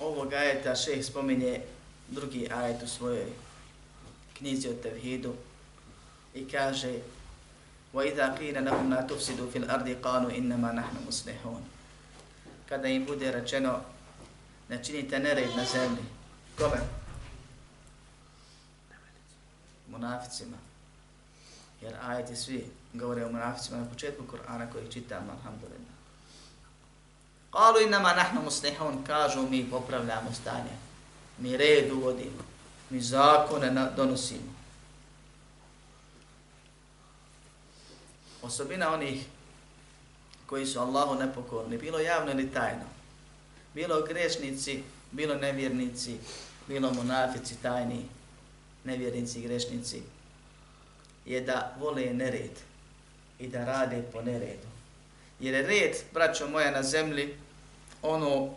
ovog 0.00 0.32
ajeta 0.32 0.76
šeh 0.76 1.04
spominje 1.04 1.60
drugi 2.08 2.48
ajet 2.52 2.82
u 2.82 2.88
svojoj 2.88 3.26
knjizi 4.38 4.68
o 4.68 4.82
tevhidu 4.82 5.34
i 6.34 6.48
kaže 6.48 6.94
وَإِذَا 7.97 8.33
قِيلَ 8.41 8.65
لَهُمْ 8.65 8.89
لَا 8.89 9.01
تُفْسِدُوا 9.05 9.51
فِي 9.53 9.57
الْأَرْضِ 9.57 9.87
قَالُوا 10.01 10.31
إِنَّمَا 10.33 10.71
نَحْنُ 10.73 10.95
مُسْلِحُونَ 11.07 11.61
Kada 12.69 12.87
im 12.87 13.05
bude 13.05 13.31
rečeno 13.31 13.81
ne 14.69 14.83
činite 14.83 15.19
nered 15.19 15.55
na 15.55 15.65
zemlji. 15.65 16.03
Kome? 16.57 16.79
Munaficima. 19.87 20.57
Jer 21.81 21.93
ajeti 22.01 22.35
svi 22.35 22.65
govore 22.93 23.25
o 23.25 23.31
munaficima 23.31 23.77
na 23.77 23.89
početku 23.89 24.23
Kur'ana 24.23 24.71
koji 24.71 24.91
čitamo, 24.91 25.31
alhamdulillah. 25.31 25.93
Qalu 27.51 27.85
innama 27.85 28.13
nahnu 28.13 28.41
muslihun, 28.41 29.03
kažu 29.03 29.41
mi 29.49 29.69
popravljamo 29.69 30.31
stanje. 30.41 30.73
Mi 31.37 31.57
red 31.57 31.91
uvodimo. 31.91 32.43
Mi 32.89 33.01
zakone 33.01 33.91
donosimo. 33.95 34.56
Osobina 38.42 38.94
onih 38.94 39.26
koji 40.46 40.66
su 40.66 40.80
Allahu 40.80 41.14
nepokorni, 41.14 41.78
bilo 41.78 41.98
javno 41.98 42.32
ili 42.32 42.52
tajno, 42.52 42.84
bilo 43.74 44.02
grešnici, 44.02 44.82
bilo 45.10 45.34
nevjernici, 45.34 46.16
bilo 46.68 46.92
munafici 46.92 47.56
tajni, 47.62 48.04
nevjernici 48.84 49.38
i 49.38 49.42
grešnici, 49.42 50.02
je 51.26 51.40
da 51.40 51.76
vole 51.80 52.04
nered 52.04 52.50
i 53.38 53.48
da 53.48 53.64
rade 53.64 54.02
po 54.12 54.22
neredu. 54.22 54.68
Jer 55.40 55.54
je 55.54 55.62
red, 55.62 55.96
braćo 56.12 56.48
moja, 56.48 56.70
na 56.70 56.82
zemlji 56.82 57.34
ono 58.02 58.54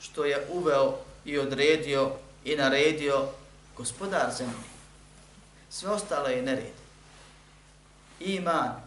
što 0.00 0.24
je 0.24 0.46
uveo 0.52 0.98
i 1.24 1.38
odredio 1.38 2.12
i 2.44 2.56
naredio 2.56 3.28
gospodar 3.76 4.32
zemlji. 4.38 4.68
Sve 5.70 5.90
ostalo 5.90 6.28
je 6.28 6.42
nered. 6.42 6.72
Iman, 8.20 8.83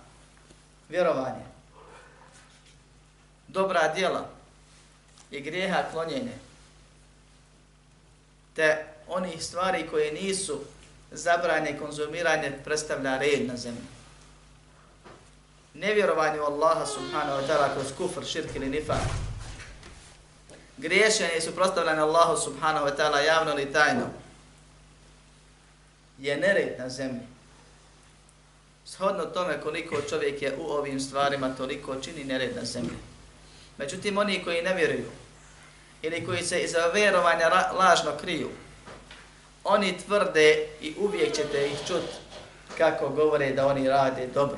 vjerovanje, 0.90 1.46
dobra 3.48 3.94
djela 3.96 4.30
i 5.32 5.42
grijeha 5.42 5.84
klonjenje, 5.92 6.34
te 8.56 8.86
onih 9.08 9.44
stvari 9.44 9.88
koje 9.92 10.12
nisu 10.12 10.62
zabranje 11.12 11.78
konzumiranje 11.80 12.60
predstavlja 12.64 13.18
red 13.18 13.48
na 13.48 13.58
zemlji. 13.58 13.84
u 16.40 16.46
Allaha 16.46 16.86
subhanahu 16.86 17.42
wa 17.42 17.48
ta'ala 17.48 17.74
kroz 17.74 17.88
kufr, 17.98 18.26
širk 18.26 18.56
ili 18.56 18.70
nifak, 18.70 19.02
griješenje 20.78 21.34
i 21.38 21.42
suprostavljanje 21.42 22.02
Allahu 22.02 22.42
subhanahu 22.42 22.86
wa 22.86 22.98
ta'ala 22.98 23.18
javno 23.18 23.52
ili 23.52 23.74
tajno, 23.74 24.06
je 26.18 26.38
nered 26.38 26.80
na 26.80 26.90
zemlji. 26.90 27.37
Shodno 28.88 29.26
tome 29.26 29.62
koliko 29.62 30.02
čovjek 30.10 30.42
je 30.42 30.58
u 30.58 30.64
ovim 30.64 31.00
stvarima, 31.00 31.56
toliko 31.56 31.96
čini 31.96 32.24
nered 32.24 32.56
na 32.56 32.66
zemlji. 32.66 32.98
Međutim, 33.78 34.18
oni 34.18 34.44
koji 34.44 34.62
ne 34.62 34.74
vjeruju, 34.74 35.10
ili 36.02 36.26
koji 36.26 36.44
se 36.44 36.60
iza 36.60 36.88
vjerovanja 36.88 37.48
lažno 37.80 38.12
kriju, 38.22 38.50
oni 39.64 39.98
tvrde 39.98 40.68
i 40.82 40.96
uvijek 41.00 41.36
ćete 41.36 41.68
ih 41.68 41.88
čut 41.88 42.04
kako 42.78 43.10
govore 43.10 43.52
da 43.52 43.68
oni 43.68 43.90
rade 43.90 44.28
dobro, 44.34 44.58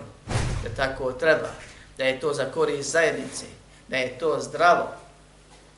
da 0.63 0.69
tako 0.75 1.11
treba, 1.11 1.49
da 1.97 2.03
je 2.05 2.19
to 2.19 2.33
za 2.33 2.45
korist 2.45 2.91
zajednice, 2.91 3.45
da 3.87 3.97
je 3.97 4.19
to 4.19 4.39
zdravo, 4.39 4.87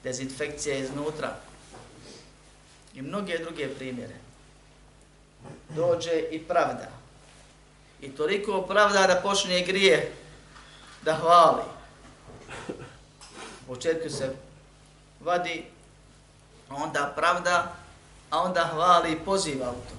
dezinfekcija 0.03 0.77
iznutra 0.77 1.35
i 2.93 3.01
mnoge 3.01 3.37
druge 3.37 3.67
primjere. 3.67 4.15
Dođe 5.69 6.23
i 6.31 6.39
pravda. 6.39 7.00
I 8.01 8.09
toliko 8.09 8.61
pravda 8.61 9.07
da 9.07 9.21
počne 9.23 9.61
grije 9.61 10.11
da 11.01 11.13
hvali. 11.13 11.63
U 13.67 13.73
početku 13.73 14.09
se 14.09 14.35
vadi, 15.19 15.65
onda 16.69 17.13
pravda, 17.15 17.75
a 18.29 18.39
onda 18.39 18.69
hvali 18.73 19.11
i 19.11 19.19
poziva 19.25 19.71
u 19.71 19.89
to. 19.89 19.95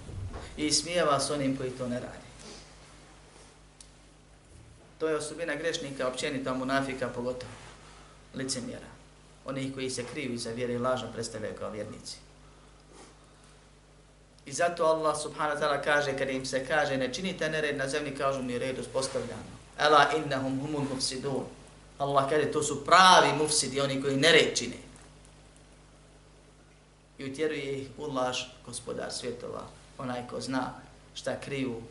I 0.56 0.72
smijeva 0.72 1.20
s 1.20 1.30
onim 1.30 1.56
koji 1.56 1.70
to 1.70 1.88
ne 1.88 2.00
radi. 2.00 2.22
To 4.98 5.08
je 5.08 5.16
osobina 5.16 5.54
grešnika, 5.54 6.08
općenita 6.08 6.54
munafika 6.54 7.08
pogotovo, 7.08 7.52
licemjera. 8.34 8.86
Onih 9.44 9.74
koji 9.74 9.90
se 9.90 10.04
kriju 10.04 10.32
iza 10.32 10.50
vjere 10.50 10.72
i 10.72 10.78
lažno 10.78 11.08
predstavljaju 11.12 11.54
kao 11.58 11.70
vjernici. 11.70 12.16
I 14.46 14.52
zato 14.52 14.84
Allah 14.84 15.16
subhanahu 15.16 15.56
wa 15.56 15.60
ta'ala 15.60 15.82
kaže, 15.82 16.18
kada 16.18 16.30
im 16.30 16.46
se 16.46 16.66
kaže, 16.66 16.96
ne 16.96 17.14
činite 17.14 17.48
nered 17.48 17.76
na 17.76 17.88
zemlji, 17.88 18.16
kažu 18.16 18.42
mi 18.42 18.58
red 18.58 18.78
uspostavljano. 18.78 19.42
Ela 19.78 20.10
innahum 20.16 20.60
humul 20.60 20.84
mufsidun. 20.94 21.44
Allah 21.98 22.30
kaže, 22.30 22.52
to 22.52 22.62
su 22.62 22.84
pravi 22.84 23.32
mufsidi, 23.38 23.80
oni 23.80 24.02
koji 24.02 24.16
nered 24.16 24.56
čine 24.56 24.76
i 27.22 27.30
utjeruje 27.30 27.78
ih 27.78 27.88
u 27.98 28.06
laž 28.06 28.42
gospodar 28.66 29.12
svjetova, 29.12 29.62
onaj 29.98 30.26
ko 30.30 30.40
zna 30.40 30.72
šta 31.14 31.40
kriju 31.40 31.82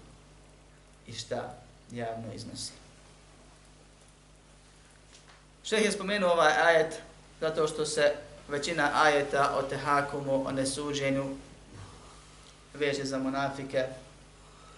i 1.08 1.14
šta 1.14 1.54
javno 1.92 2.34
iznosi. 2.34 2.72
Šeh 5.64 5.86
je 5.86 5.92
spomenuo 5.92 6.32
ovaj 6.32 6.54
ajet 6.54 7.00
zato 7.42 7.68
što 7.68 7.86
se 7.86 8.16
većina 8.48 8.92
ajeta 8.94 9.56
o 9.58 9.62
tehakumu, 9.62 10.48
o 10.48 10.52
nesuđenju 10.52 11.26
veže 12.75 13.05
za 13.05 13.19
monafike 13.19 13.85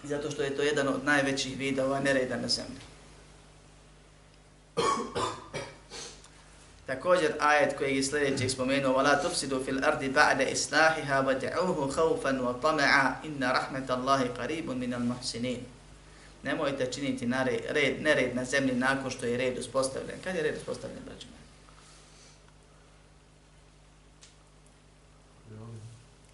zato 0.03 0.31
što 0.31 0.41
je 0.41 0.55
to 0.55 0.61
jedan 0.61 0.87
od 0.87 1.03
najvećih 1.03 1.57
vidova 1.57 1.99
nereda 1.99 2.37
na 2.37 2.47
zemlji. 2.47 2.79
Također 6.85 7.33
ajet 7.39 7.77
koji 7.77 7.95
je 7.95 8.03
sljedećeg 8.03 8.49
spomenuo 8.49 8.93
وَلَا 8.93 9.23
تُفْسِدُوا 9.23 9.63
فِي 9.65 9.71
الْأَرْضِ 9.71 10.13
بَعْدَ 10.13 10.41
إِسْلَاحِهَا 10.41 11.19
وَدَعُوهُ 11.27 11.91
خَوْفًا 11.91 12.41
وَطَمَعًا 12.41 13.15
إِنَّ 13.25 13.43
رَحْمَةَ 13.43 13.87
اللَّهِ 13.89 14.21
قَرِيبٌ 14.39 14.65
مِنَ 14.69 14.93
الْمُحْسِنِينَ 14.93 15.61
Nemojte 16.43 16.91
činiti 16.91 17.29
red, 17.69 18.01
nered 18.01 18.35
na 18.35 18.45
zemlji 18.45 18.75
nakon 18.75 19.11
što 19.11 19.25
je 19.25 19.37
red 19.37 19.57
uspostavljen. 19.57 20.15
Kad 20.23 20.35
je 20.35 20.43
red 20.43 20.57
uspostavljen, 20.57 20.99
braćima? 21.05 21.33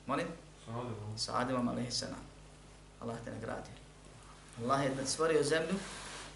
Molim? 0.08 0.28
Sa 1.21 1.37
Ademom, 1.37 1.69
alaihi 1.69 1.93
salam. 1.93 2.25
Allah 3.01 3.17
te 3.25 3.31
nagradio. 3.31 3.77
Allah 4.63 4.85
je 4.85 5.07
stvorio 5.07 5.43
zemlju 5.43 5.75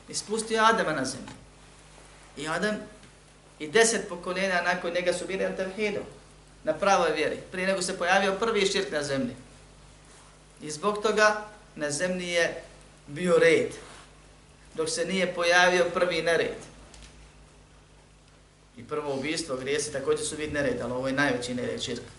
i 0.09 0.15
spustio 0.15 0.63
Adama 0.63 0.93
na 0.93 1.05
zemlju. 1.05 1.33
I 2.37 2.49
Adam 2.49 2.77
I 3.59 3.69
deset 3.69 4.09
pokoljenja 4.09 4.63
nakon 4.63 4.93
njega 4.93 5.13
su 5.13 5.27
bili 5.27 5.45
na 5.45 5.57
tevhidu, 5.57 6.01
na 6.65 6.75
pravoj 6.75 7.13
vjeri, 7.13 7.39
prije 7.53 7.67
nego 7.67 7.83
se 7.83 7.99
pojavio 7.99 8.35
prvi 8.35 8.67
širk 8.67 8.91
na 8.91 9.03
zemlji. 9.03 9.37
I 10.63 10.71
zbog 10.71 11.03
toga 11.03 11.47
na 11.77 11.91
zemlji 11.91 12.29
je 12.29 12.63
bio 13.07 13.39
red, 13.39 13.71
dok 14.75 14.89
se 14.91 15.05
nije 15.05 15.35
pojavio 15.35 15.85
prvi 15.95 16.23
nered. 16.23 16.57
I 18.77 18.85
prvo 18.85 19.15
ubistvo, 19.15 19.57
grijesi, 19.57 19.93
također 19.93 20.27
su 20.27 20.37
vid 20.37 20.53
nered, 20.53 20.81
ali 20.81 20.93
ovo 20.93 21.09
je 21.09 21.15
najveći 21.15 21.55
nered 21.55 21.83
širka. 21.83 22.14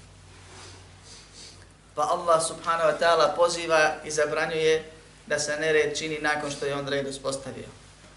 Pa 1.95 2.03
Allah 2.03 2.43
subhanahu 2.43 2.89
wa 2.91 2.97
ta'ala 2.99 3.36
poziva 3.36 3.95
i 4.03 4.12
zabranjuje 4.12 4.91
da 5.27 5.39
se 5.39 5.58
nered 5.60 5.97
čini 5.97 6.19
nakon 6.21 6.51
što 6.51 6.65
je 6.65 6.75
on 6.75 6.88
red 6.88 7.08
uspostavio. 7.08 7.67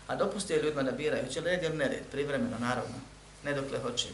A 0.06 0.16
dopustio 0.16 0.62
ljudima 0.62 0.82
da 0.82 0.92
biraju, 0.92 1.32
će 1.32 1.40
red 1.40 1.62
ili 1.62 1.76
nered, 1.76 2.02
privremeno, 2.10 2.56
naravno, 2.58 2.94
ne 3.44 3.54
dokle 3.54 3.78
hoće. 3.78 4.08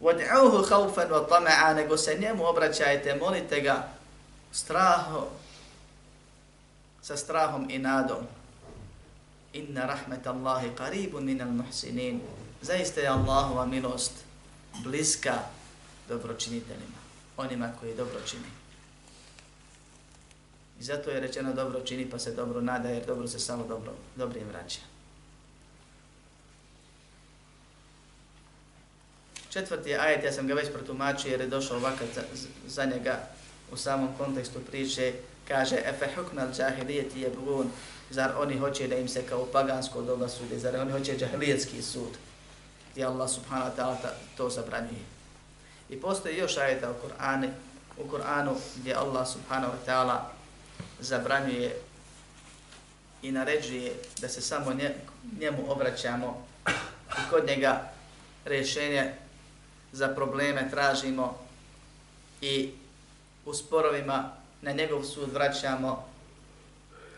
Wad'uhu 0.00 0.64
khawfan 0.68 1.08
wa 1.08 1.28
tama'a, 1.28 1.74
nego 1.74 1.96
se 1.96 2.14
njemu 2.14 2.46
obraćajte, 2.46 3.14
molite 3.14 3.60
ga 3.60 3.88
straho, 4.52 5.28
sa 7.02 7.16
strahom 7.16 7.70
i 7.70 7.78
nadom. 7.78 8.26
Inna 9.52 9.86
rahmet 9.86 10.26
Allahi 10.26 10.70
qaribun 10.78 11.24
minal 11.24 11.48
muhsinin. 11.48 12.20
Zaista 12.62 13.00
je 13.00 13.08
Allahova 13.08 13.66
milost 13.66 14.12
bliska 14.84 15.34
dobročiniteljima, 16.08 16.95
onima 17.36 17.72
koji 17.80 17.96
dobro 17.96 18.20
čini. 18.26 18.46
I 20.80 20.82
zato 20.82 21.10
je 21.10 21.20
rečeno 21.20 21.52
dobro 21.52 21.80
čini 21.80 22.10
pa 22.10 22.18
se 22.18 22.32
dobro 22.32 22.60
nada 22.60 22.88
jer 22.88 23.06
dobro 23.06 23.28
se 23.28 23.38
samo 23.38 23.66
dobro, 23.66 23.92
dobrim 24.16 24.48
vraća. 24.48 24.80
Četvrti 29.50 29.94
ajet, 29.94 30.24
ja 30.24 30.32
sam 30.32 30.46
ga 30.46 30.54
već 30.54 30.72
protumačio 30.72 31.30
jer 31.30 31.40
je 31.40 31.46
došao 31.46 31.76
ovakav 31.76 32.06
za, 32.14 32.22
za 32.66 32.84
njega 32.84 33.28
u 33.72 33.76
samom 33.76 34.08
kontekstu 34.18 34.60
priče, 34.70 35.12
kaže 35.48 35.76
Efe 35.84 36.08
hukna 36.14 36.52
džahilijeti 36.52 37.20
je 37.20 37.30
bugun, 37.30 37.70
zar 38.10 38.32
oni 38.38 38.58
hoće 38.58 38.88
da 38.88 38.96
im 38.96 39.08
se 39.08 39.22
kao 39.22 39.46
pagansko 39.52 40.02
doba 40.02 40.28
sude, 40.28 40.58
zar 40.58 40.76
oni 40.76 40.92
hoće 40.92 41.18
džahilijetski 41.18 41.82
sud. 41.82 42.16
gdje 42.92 43.04
Allah 43.04 43.30
subhanahu 43.30 43.70
wa 43.70 43.76
ta'ala 43.76 44.08
to 44.36 44.48
zabranjuje. 44.50 45.15
I 45.90 46.00
postoji 46.00 46.36
još 46.36 46.56
ajeta 46.56 46.90
u 46.90 46.94
Kur'anu, 46.94 47.50
u 47.98 48.10
Kur'anu 48.10 48.54
gdje 48.76 48.94
Allah 48.94 49.28
subhanahu 49.28 49.72
wa 49.72 49.90
ta'ala 49.90 50.18
zabranjuje 51.00 51.76
i 53.22 53.32
naređuje 53.32 53.92
da 54.20 54.28
se 54.28 54.40
samo 54.40 54.72
njemu 55.40 55.72
obraćamo 55.72 56.46
i 57.08 57.30
kod 57.30 57.46
njega 57.46 57.92
rješenje 58.44 59.14
za 59.92 60.08
probleme 60.08 60.70
tražimo 60.70 61.38
i 62.40 62.70
u 63.44 63.54
sporovima 63.54 64.32
na 64.62 64.72
njegov 64.72 65.04
sud 65.04 65.32
vraćamo 65.32 66.04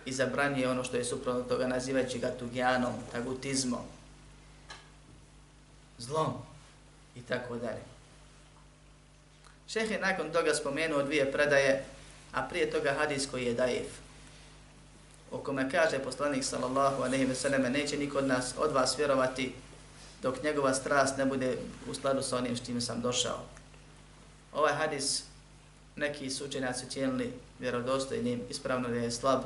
i 0.04 0.12
zabranjuje 0.12 0.70
ono 0.70 0.84
što 0.84 0.96
je 0.96 1.04
suprotno 1.04 1.42
toga 1.42 1.66
nazivajući 1.66 2.18
ga 2.18 2.30
tugijanom, 2.38 2.92
tagutizmom, 3.12 3.82
zlom 5.98 6.32
i 7.16 7.20
tako 7.20 7.56
dalje. 7.56 7.97
Šeh 9.68 9.90
je 9.90 10.00
nakon 10.00 10.32
toga 10.32 10.54
spomenuo 10.54 11.02
dvije 11.02 11.32
predaje 11.32 11.84
a 12.32 12.42
prije 12.42 12.70
toga 12.70 12.92
hadis 12.98 13.26
koji 13.30 13.44
je 13.44 13.54
daif. 13.54 13.86
O 15.30 15.38
kome 15.38 15.70
kaže 15.70 15.98
poslanik 15.98 16.44
sallallahu 16.44 17.02
alejhi 17.02 17.24
ve 17.24 17.34
selleme 17.34 17.70
neće 17.70 17.96
niko 17.96 18.18
od 18.18 18.26
nas 18.26 18.54
od 18.58 18.72
vas 18.72 18.98
vjerovati 18.98 19.52
dok 20.22 20.42
njegova 20.42 20.74
strast 20.74 21.18
ne 21.18 21.24
bude 21.24 21.56
u 21.90 21.94
skladu 21.94 22.22
sa 22.22 22.36
onim 22.36 22.56
što 22.56 22.80
sam 22.80 23.00
došao. 23.00 23.44
Ovaj 24.52 24.72
hadis 24.72 25.22
neki 25.96 26.30
su 26.30 26.44
učenjaci 26.44 26.90
cijenili 26.90 27.32
vjerodostojnim, 27.58 28.40
ispravno 28.50 28.88
da 28.88 28.94
je 28.94 29.10
slab. 29.10 29.40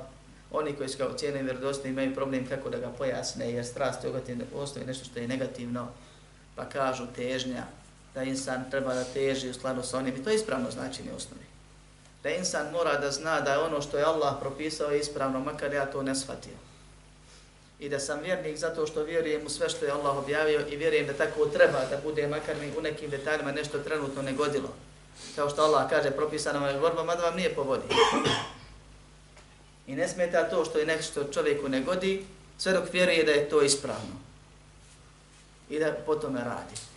Oni 0.51 0.73
koji 0.73 0.89
su 0.89 0.99
ga 0.99 1.07
ocijenili 1.07 1.45
vjerodostojnim 1.45 1.93
imaju 1.93 2.15
problem 2.15 2.47
kako 2.47 2.71
da 2.71 2.79
ga 2.79 2.89
pojasne 2.89 3.53
jer 3.53 3.67
strast 3.67 4.05
je 4.05 4.11
ogotin 4.11 4.43
ostaje 4.55 4.87
nešto 4.87 5.05
što 5.05 5.19
je 5.19 5.29
negativno 5.29 5.89
pa 6.57 6.69
kažu 6.69 7.07
težnja 7.17 7.67
da 8.15 8.23
insan 8.23 8.71
treba 8.71 8.95
da 8.95 9.05
teži 9.05 9.51
u 9.51 9.55
skladu 9.55 9.83
sa 9.83 9.99
onim 9.99 10.17
i 10.17 10.25
to 10.25 10.31
je 10.31 10.37
ispravno 10.37 10.71
značenje 10.71 11.13
osnovi 11.17 11.53
da 12.23 12.31
insan 12.31 12.71
mora 12.73 12.99
da 12.99 13.11
zna 13.11 13.41
da 13.41 13.53
je 13.53 13.59
ono 13.59 13.83
što 13.83 13.99
je 13.99 14.05
Allah 14.05 14.35
propisao 14.41 14.91
je 14.91 15.01
ispravno, 15.01 15.41
makar 15.41 15.75
ja 15.75 15.87
to 15.87 16.03
ne 16.03 16.15
shvatio. 16.15 16.53
I 17.79 17.89
da 17.89 17.99
sam 17.99 18.21
vjernik 18.21 18.57
zato 18.57 18.87
što 18.87 19.03
vjerujem 19.03 19.47
u 19.47 19.49
sve 19.49 19.69
što 19.69 19.85
je 19.85 19.91
Allah 19.91 20.19
objavio 20.19 20.61
i 20.71 20.77
vjerujem 20.77 21.07
da 21.07 21.13
tako 21.13 21.47
treba 21.47 21.79
da 21.91 22.01
bude, 22.05 22.27
makar 22.27 22.57
mi 22.61 22.73
u 22.79 22.83
nekim 22.83 23.11
detaljima 23.11 23.53
nešto 23.53 23.79
trenutno 23.79 24.23
ne 24.23 24.33
godilo. 24.33 24.69
Kao 25.37 25.51
što 25.51 25.63
Allah 25.63 25.91
kaže, 25.91 26.11
propisano 26.11 26.69
je 26.69 26.79
gorba, 26.79 27.05
mada 27.05 27.23
vam 27.23 27.37
nije 27.37 27.55
povodi. 27.55 27.87
I 29.87 29.95
ne 29.95 30.09
smeta 30.09 30.51
to 30.51 30.65
što 30.65 30.79
je 30.79 30.87
nešto 30.87 31.25
čovjeku 31.25 31.69
ne 31.69 31.81
godi, 31.81 32.25
sve 32.59 32.73
dok 32.73 32.93
vjeruje 32.93 33.25
da 33.25 33.33
je 33.33 33.49
to 33.49 33.63
ispravno 33.63 34.15
i 35.71 35.79
da 35.79 35.93
po 36.07 36.15
tome 36.15 36.41
radi. 36.41 36.92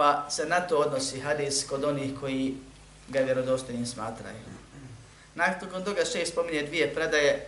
Pa 0.00 0.26
se 0.30 0.46
na 0.46 0.60
to 0.60 0.78
odnosi 0.78 1.20
hadis 1.20 1.66
kod 1.68 1.84
onih 1.84 2.12
koji 2.20 2.54
ga 3.08 3.20
vjerodostojnim 3.20 3.86
smatraju. 3.86 4.36
Nakon 5.34 5.84
toga 5.84 6.04
šeh 6.04 6.28
spominje 6.28 6.62
dvije 6.62 6.94
predaje 6.94 7.46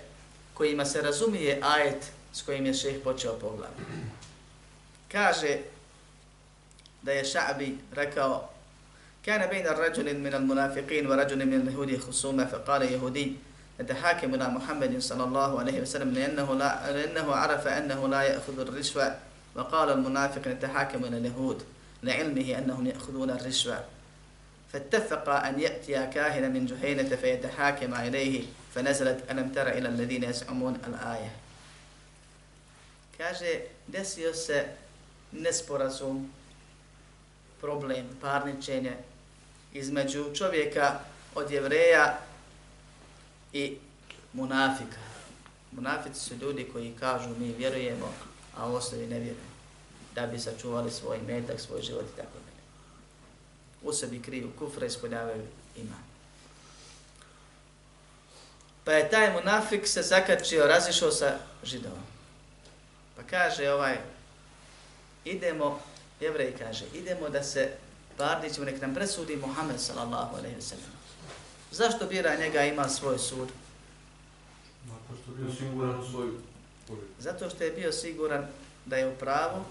kojima 0.55 0.85
se 0.85 1.03
razumije 1.03 1.61
ajet 1.63 2.05
s 2.33 2.43
kojim 2.43 2.67
je 2.67 2.75
šeh 2.75 2.97
počeo 3.05 3.33
poglavlje. 3.33 3.85
Kaže 5.13 5.59
da 7.03 7.13
je 7.13 7.25
Ša'bi 7.25 7.77
rekao 7.93 8.49
كان 9.29 9.47
بين 9.47 9.67
الرجل 9.67 10.19
من 10.19 10.35
المنافقين 10.35 11.07
ورجل 11.07 11.47
من 11.47 11.61
اليهود 11.61 12.01
خصومة 12.01 12.45
فقال 12.45 12.83
يهودي 12.83 13.37
نتحاكم 13.81 14.35
إلى 14.35 14.49
محمد 14.49 14.99
صلى 14.99 15.25
الله 15.25 15.61
عليه 15.61 15.81
وسلم 15.83 16.11
لأنه, 16.15 16.55
لا 16.55 16.93
لأنه 16.93 17.35
عرف 17.35 17.67
أنه 17.67 18.09
لا 18.09 18.23
يأخذ 18.23 18.61
الرشوة 18.61 19.15
وقال 19.55 19.91
المنافق 19.91 20.49
نتحاكم 20.49 21.05
إلى 21.05 21.17
اليهود 21.19 21.63
لعلمه 22.03 22.59
أنهم 22.59 22.87
يأخذون 22.87 23.31
الرشوة 23.31 23.85
فاتفق 24.73 25.29
أن 25.29 25.61
يأتي 25.61 26.07
كاهنا 26.07 26.49
من 26.49 26.67
جهينة 26.67 27.17
فيتحاكم 27.17 27.95
إليه 27.95 28.45
فنزلت 28.75 29.31
ألم 29.31 29.49
تر 29.53 29.69
إلى 29.69 29.89
الذين 29.89 30.25
يزعمون 30.25 30.79
الآية 30.87 31.31
kaže, 33.19 33.61
desio 33.87 34.35
se 34.35 34.67
nesporazum, 35.33 36.31
problem, 37.61 38.07
parničenje 38.21 38.93
između 39.73 40.35
čovjeka 40.35 41.01
od 41.35 41.51
jevreja 41.51 42.19
i 43.53 43.77
munafika. 44.33 44.99
Munafici 45.73 46.21
su 46.21 46.35
ljudi 46.35 46.69
koji 46.73 46.95
kažu 47.01 47.29
mi 47.39 47.55
vjerujemo, 47.59 48.15
a 48.57 48.67
ostali 48.67 49.07
ne 49.07 49.19
vjeruju, 49.19 49.45
da 50.16 50.28
bi 50.28 50.40
sačuvali 50.40 50.92
svoj 50.92 51.20
metak, 51.28 51.60
svoj 51.60 51.82
život 51.82 52.06
i 52.14 52.18
tako 52.18 52.34
dalje. 52.34 52.62
U 53.84 53.94
sebi 53.94 54.22
kriju 54.22 54.52
kufra 54.60 54.86
i 54.86 54.90
spoljavaju 54.90 55.44
iman. 55.76 56.04
Pa 58.84 58.92
je 58.92 59.10
taj 59.10 59.34
munafik 59.34 59.88
se 59.88 60.02
zakačio, 60.02 60.68
razišao 60.68 61.12
sa 61.12 61.38
židovom. 61.64 62.04
Pa 63.16 63.24
kaže 63.24 63.72
ovaj, 63.72 63.98
idemo, 65.26 65.80
jevrej 66.20 66.58
kaže, 66.58 66.86
idemo 66.94 67.30
da 67.30 67.44
se 67.44 67.72
parnićemo, 68.18 68.66
nek 68.66 68.82
nam 68.82 68.94
presudi 68.94 69.36
Muhammed 69.36 69.80
sallallahu 69.80 70.36
alaihi 70.38 70.56
wa 70.56 70.62
sallam. 70.62 70.92
Zašto 71.72 72.06
bira 72.06 72.36
njega 72.36 72.64
ima 72.64 72.90
svoj 72.90 73.20
sud? 73.20 73.50
Zato 77.20 77.50
što 77.50 77.64
je 77.64 77.72
bio 77.72 77.92
siguran 77.92 78.48
da 78.86 78.98
je 78.98 79.08
u 79.08 79.16
pravu, 79.16 79.64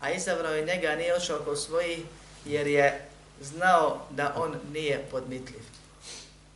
a 0.00 0.10
izabrao 0.10 0.54
je 0.54 0.64
njega, 0.64 0.96
nije 0.96 1.16
ošao 1.16 1.38
kod 1.38 1.60
svojih, 1.60 2.00
jer 2.44 2.66
je 2.66 3.08
znao 3.40 4.06
da 4.10 4.34
on 4.36 4.56
nije 4.72 5.06
podmitljiv. 5.10 5.62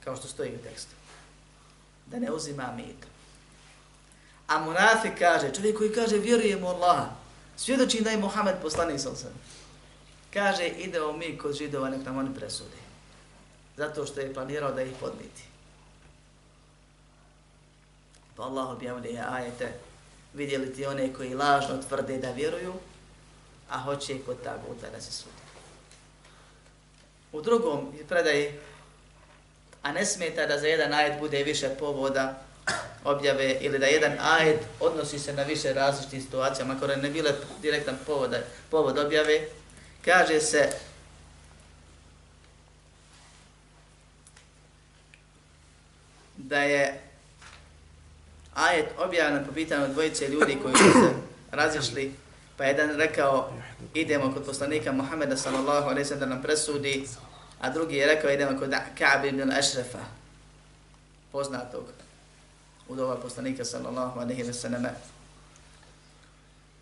Kao 0.05 0.16
što 0.16 0.28
stoji 0.28 0.55
u 0.55 0.59
tekstu. 0.59 0.90
Da 2.07 2.18
ne 2.18 2.32
uzima 2.32 2.72
mito. 2.76 3.07
A 4.47 4.59
munafik 4.59 5.12
kaže, 5.18 5.55
čovjek 5.55 5.76
koji 5.76 5.92
kaže 5.92 6.16
vjerujemo 6.16 6.68
Allah, 6.68 7.07
svjedoči 7.57 8.03
da 8.03 8.11
je 8.11 8.16
Muhammed 8.16 8.55
poslanik 8.62 9.01
sa 9.01 9.11
osam. 9.11 9.32
Kaže, 10.32 10.66
idemo 10.66 11.12
mi 11.12 11.38
kod 11.38 11.55
židova, 11.55 11.90
nek 11.90 12.05
nam 12.05 12.18
oni 12.18 12.34
presude. 12.34 12.76
Zato 13.76 14.07
što 14.07 14.20
je 14.20 14.34
planirao 14.34 14.72
da 14.72 14.82
ih 14.82 14.92
podmiti. 15.01 15.42
Pa 18.36 18.42
Allah 18.42 18.68
objavljuje 18.68 19.24
ajete, 19.28 19.72
vidjeli 20.34 20.74
ti 20.74 20.86
one 20.86 21.12
koji 21.12 21.34
lažno 21.34 21.82
tvrde 21.88 22.18
da 22.18 22.30
vjeruju, 22.30 22.74
a 23.71 23.79
hoće 23.81 24.19
kod 24.27 24.43
taguta 24.43 24.91
da 24.91 25.01
se 25.01 25.12
sudi. 25.12 25.35
U 27.33 27.43
drugom 27.43 27.93
predaji, 28.09 28.53
a 29.83 29.93
ne 29.93 30.07
smeta 30.07 30.47
da 30.47 30.59
za 30.59 30.67
jedan 30.67 30.93
ajet 30.93 31.21
bude 31.21 31.43
više 31.43 31.69
povoda 31.79 32.43
objave 33.05 33.57
ili 33.61 33.79
da 33.79 33.87
jedan 33.87 34.12
ajet 34.21 34.61
odnosi 34.81 35.19
se 35.19 35.33
na 35.33 35.43
više 35.43 35.73
različitih 35.73 36.23
situacija, 36.23 36.67
makar 36.67 36.99
ne 36.99 37.11
bile 37.11 37.33
direktan 37.62 37.99
povod, 38.07 38.37
povod 38.71 38.99
objave, 38.99 39.41
kaže 40.05 40.41
se 40.41 40.71
da 46.37 46.59
je 46.59 47.01
ajet 48.55 48.87
objavljen 48.99 49.45
po 49.47 49.53
pitanju 49.53 49.93
dvojice 49.93 50.29
ljudi 50.29 50.59
koji 50.62 50.75
su 50.77 50.93
se 50.93 51.11
razišli, 51.51 52.15
pa 52.57 52.65
jedan 52.65 52.97
rekao 52.97 53.53
idemo 53.95 54.35
kod 54.35 54.47
poslanika 54.47 54.93
Muhammeda 54.93 55.37
sallallahu 55.37 55.89
alaihi 55.89 56.05
sallam 56.05 56.21
da 56.21 56.35
nam 56.35 56.43
presudi, 56.43 57.09
a 57.61 57.71
drugi 57.71 57.97
je 57.97 58.07
rekao 58.07 58.31
idemo 58.31 58.59
kod 58.59 58.71
Ka'b 58.99 59.25
ibn 59.25 59.53
Ašrefa, 59.53 59.99
poznatog 61.33 61.85
u 62.89 62.95
doba 62.95 63.17
poslanika 63.17 63.65
sallallahu 63.65 64.21
alaihi 64.21 64.53
sallam. 64.53 64.87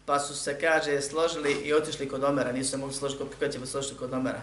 Pa 0.07 0.19
su 0.19 0.35
se, 0.35 0.61
kaže, 0.61 1.01
složili 1.01 1.53
i 1.53 1.75
otišli 1.75 2.09
kod 2.09 2.25
Omera, 2.25 2.53
nisu 2.53 2.71
se 2.71 2.77
mogli 2.77 2.95
složiti 2.95 3.25
kako 3.41 3.53
će 3.53 3.67
složiti 3.67 3.97
kod 3.97 4.13
Omera. 4.13 4.41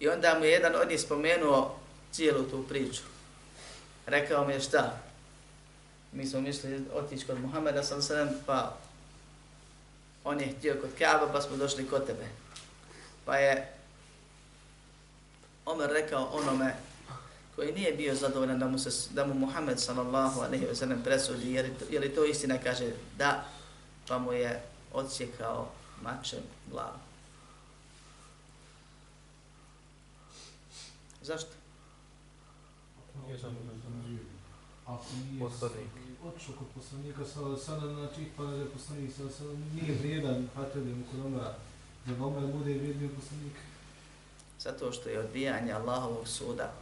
I 0.00 0.08
onda 0.08 0.38
mu 0.38 0.44
je 0.44 0.50
jedan 0.50 0.74
od 0.74 0.88
njih 0.88 1.00
spomenuo 1.00 1.78
cijelu 2.12 2.42
tu 2.42 2.64
priču. 2.68 3.02
Rekao 4.06 4.46
mi 4.46 4.52
je 4.52 4.60
šta? 4.60 4.98
Mi 6.12 6.26
smo 6.26 6.40
mišli 6.40 6.84
otići 6.94 7.26
kod 7.26 7.40
Muhameda 7.40 7.82
sallallahu 7.82 8.12
alaihi 8.12 8.28
sallam, 8.28 8.44
pa 8.46 8.76
on 10.28 10.40
je 10.40 10.54
htio 10.58 10.76
kod 10.80 10.90
Kaaba, 10.98 11.32
pa 11.32 11.40
smo 11.40 11.56
došli 11.56 11.86
kod 11.86 12.06
tebe. 12.06 12.26
Pa 13.24 13.36
je 13.36 13.72
Omer 15.66 15.90
rekao 15.90 16.24
onome 16.24 16.74
koji 17.56 17.72
nije 17.72 17.92
bio 17.92 18.14
zadovoljan 18.14 18.58
da 18.58 18.68
mu, 18.68 18.78
se, 18.78 19.10
da 19.10 19.26
mu 19.26 19.34
Muhammed 19.34 19.80
sallallahu 19.80 20.40
alaihi 20.40 20.66
wa 20.66 20.74
sallam 20.74 21.02
presudi, 21.02 21.52
jer, 21.52 21.70
je 21.90 22.00
li 22.00 22.14
to 22.14 22.24
istina, 22.24 22.58
kaže 22.64 22.92
da, 23.18 23.44
pa 24.08 24.18
mu 24.18 24.32
je 24.32 24.62
odsjekao 24.92 25.68
mačem 26.02 26.40
glavu. 26.70 26.98
Zašto? 31.22 31.50
Ako 34.88 35.04
nije 35.30 35.44
otišao 36.24 36.54
kod 36.58 36.66
poslanika 36.74 37.24
sada, 37.24 37.56
sada 37.56 37.94
znači 37.94 38.26
pa 38.36 38.42
da 38.42 38.56
je 38.56 38.70
poslanik 38.70 39.12
sada, 39.16 39.30
sada 39.30 39.50
nije 39.74 39.98
vrijedan 39.98 40.48
hatredem 40.54 41.04
kod 41.10 41.26
Omera, 41.26 41.54
da 42.06 42.24
Omer 42.24 42.52
bude 42.52 42.74
vrijedniji 42.74 43.08
poslanik. 43.08 43.52
Zato 44.60 44.92
što 44.92 45.08
je 45.08 45.18
odbijanje 45.18 45.72
Allahovog 45.72 46.28
suda 46.28 46.72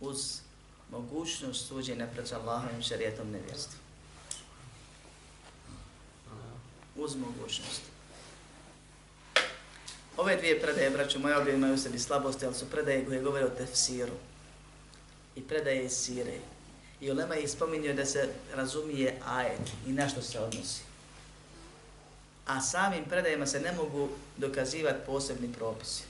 uz 0.00 0.40
mogućnost 0.90 1.68
suđenja 1.68 2.06
pred 2.12 2.32
Allahovim 2.32 2.82
šarijetom 2.82 3.30
nevjerstva. 3.30 3.78
Uz 6.96 7.16
mogućnost. 7.16 7.82
Ove 10.16 10.36
dvije 10.36 10.60
predaje, 10.60 10.90
braću 10.90 11.18
moje, 11.18 11.36
obje 11.36 11.54
imaju 11.54 11.74
u 11.74 11.78
sebi 11.78 11.98
slabosti, 11.98 12.46
ali 12.46 12.54
su 12.54 12.70
predaje 12.70 13.06
koje 13.06 13.22
govore 13.22 13.44
o 13.44 13.56
tefsiru. 13.58 14.14
I 15.36 15.42
predaje 15.42 15.84
iz 15.84 15.92
sire. 15.92 16.38
I 17.00 17.10
Ulema 17.10 17.34
je 17.34 17.48
spominje 17.48 17.92
da 17.92 18.06
se 18.06 18.28
razumije 18.54 19.20
ajet 19.26 19.70
i 19.86 19.92
na 19.92 20.08
što 20.08 20.22
se 20.22 20.40
odnosi. 20.40 20.82
A 22.46 22.60
samim 22.60 23.04
predajama 23.04 23.46
se 23.46 23.60
ne 23.60 23.72
mogu 23.72 24.08
dokazivati 24.36 25.06
posebni 25.06 25.52
propisi. 25.52 26.02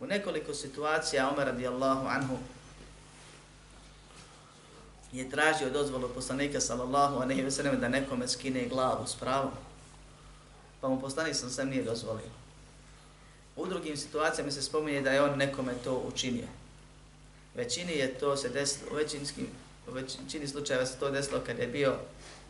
U 0.00 0.06
nekoliko 0.06 0.54
situacija 0.54 1.30
Omer 1.30 1.46
radijallahu 1.46 2.06
anhu 2.06 2.38
je 5.12 5.30
tražio 5.30 5.70
dozvolu 5.70 6.08
poslanika 6.08 6.60
sallallahu 6.60 7.20
alejhi 7.22 7.42
ve 7.42 7.50
sellem 7.50 7.80
da 7.80 7.88
nekome 7.88 8.28
skine 8.28 8.68
glavu 8.68 9.06
s 9.06 9.14
pravom. 9.14 9.52
Pa 10.80 10.88
mu 10.88 11.00
poslanik 11.00 11.36
sam 11.36 11.50
sam 11.50 11.68
nije 11.68 11.82
dozvolio. 11.82 12.30
U 13.56 13.66
drugim 13.66 13.96
situacijama 13.96 14.50
se 14.50 14.62
spominje 14.62 15.00
da 15.00 15.10
je 15.10 15.22
on 15.22 15.38
nekome 15.38 15.74
to 15.84 16.02
učinio. 16.14 16.46
Većini 17.54 17.92
je 17.92 18.14
to 18.14 18.36
se 18.36 18.48
desilo, 18.48 18.90
u 18.92 18.94
većinskim, 18.94 19.46
u 19.88 19.92
većini 19.92 20.48
slučajeva 20.48 20.86
se 20.86 20.98
to 20.98 21.10
desilo 21.10 21.40
kad 21.46 21.58
je 21.58 21.66
bio 21.66 21.94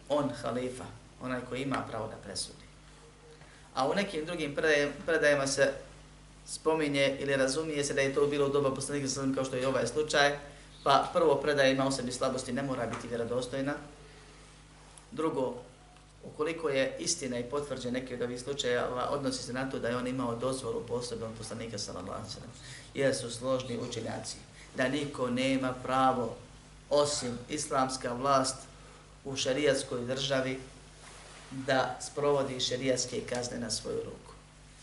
on 0.09 0.30
halifa, 0.42 0.84
onaj 1.22 1.40
koji 1.48 1.62
ima 1.62 1.84
pravo 1.88 2.07
da 2.07 2.16
presudi. 2.16 2.64
A 3.74 3.88
u 3.88 3.94
nekim 3.94 4.24
drugim 4.24 4.57
predajama 5.07 5.46
se 5.46 5.72
spominje 6.46 7.16
ili 7.20 7.36
razumije 7.36 7.84
se 7.84 7.94
da 7.94 8.00
je 8.00 8.14
to 8.14 8.26
bilo 8.26 8.46
u 8.46 8.50
doba 8.50 8.74
poslanika 8.74 9.09
sallam 9.09 9.34
kao 9.34 9.44
što 9.44 9.57
je 9.57 9.68
ovaj 9.68 9.86
slučaj, 9.86 10.38
pa 10.84 11.11
prvo 11.12 11.34
predaje 11.34 11.72
ima 11.72 11.86
u 11.86 11.92
sebi 11.92 12.12
slabosti, 12.12 12.53
ne 12.53 12.62
mora 12.62 12.86
biti 12.86 13.09
vjerodostojna. 13.09 13.74
Drugo, 15.11 15.55
ukoliko 16.24 16.68
je 16.68 16.96
istina 16.98 17.38
i 17.38 17.50
potvrđe 17.50 17.90
neke 17.90 18.14
od 18.14 18.22
ovih 18.22 18.40
slučajeva, 18.40 19.09
odnosi 19.11 19.42
se 19.42 19.53
na 19.53 19.70
to 19.70 19.78
da 19.78 19.88
je 19.88 19.96
on 19.96 20.07
imao 20.07 20.36
dozvolu 20.36 20.82
posebno 20.88 21.26
od 21.26 21.32
poslanika 21.38 21.78
sallam 21.78 22.07
jer 22.94 23.14
su 23.14 23.30
složni 23.30 23.78
učenjaci 23.78 24.36
da 24.77 24.89
niko 24.89 25.31
nema 25.31 25.73
pravo 25.73 26.37
osim 26.91 27.39
islamska 27.49 28.12
vlast 28.12 28.57
u 29.25 29.37
šarijatskoj 29.37 30.01
državi 30.01 30.61
da 31.51 31.99
sprovodi 32.01 32.61
šarijatske 32.61 33.20
kazne 33.20 33.59
na 33.59 33.70
svoju 33.70 33.99
ruku. 34.05 34.33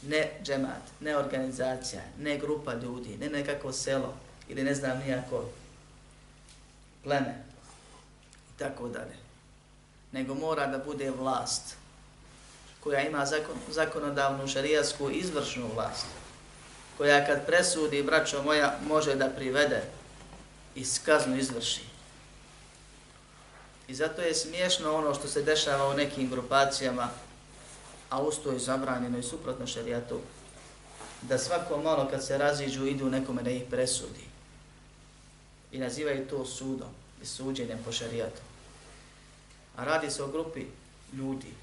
Ne 0.01 0.31
džemat, 0.43 0.81
ne 0.99 1.17
organizacija, 1.17 2.01
ne 2.19 2.37
grupa 2.37 2.73
ljudi, 2.73 3.17
ne 3.17 3.29
nekako 3.29 3.71
selo 3.71 4.13
ili 4.47 4.63
ne 4.63 4.75
znam 4.75 4.97
nijako 4.97 5.45
pleme 7.03 7.43
i 8.55 8.59
tako 8.59 8.87
dalje. 8.87 9.17
Nego 10.11 10.33
mora 10.35 10.67
da 10.67 10.77
bude 10.77 11.11
vlast 11.11 11.75
koja 12.79 13.01
ima 13.01 13.25
zakon, 13.25 13.55
zakonodavnu 13.71 14.47
šarijatsku 14.47 15.09
izvršnu 15.09 15.69
vlast, 15.75 16.05
koja 16.99 17.25
kad 17.25 17.45
presudi, 17.45 18.03
braćo 18.03 18.43
moja, 18.43 18.79
može 18.87 19.15
da 19.15 19.29
privede 19.29 19.83
i 20.75 20.85
kaznu 21.05 21.37
izvrši. 21.37 21.81
I 23.87 23.95
zato 23.95 24.21
je 24.21 24.35
smiješno 24.35 24.95
ono 24.95 25.13
što 25.13 25.27
se 25.27 25.41
dešava 25.41 25.87
u 25.87 25.93
nekim 25.93 26.29
grupacijama, 26.29 27.09
a 28.09 28.21
usto 28.21 28.51
je 28.51 28.59
zabranjeno 28.59 29.17
i 29.17 29.23
suprotno 29.23 29.67
šarijatu, 29.67 30.19
da 31.21 31.37
svako 31.37 31.77
malo 31.77 32.07
kad 32.11 32.25
se 32.25 32.37
raziđu 32.37 32.85
idu 32.85 33.09
nekome 33.09 33.43
da 33.43 33.49
ih 33.49 33.63
presudi. 33.69 34.27
I 35.71 35.79
nazivaju 35.79 36.27
to 36.27 36.45
sudom 36.45 36.89
i 37.21 37.25
suđenjem 37.25 37.79
po 37.85 37.91
šarijatu. 37.91 38.41
A 39.75 39.83
radi 39.83 40.11
se 40.11 40.23
o 40.23 40.27
grupi 40.27 40.65
ljudi 41.13 41.53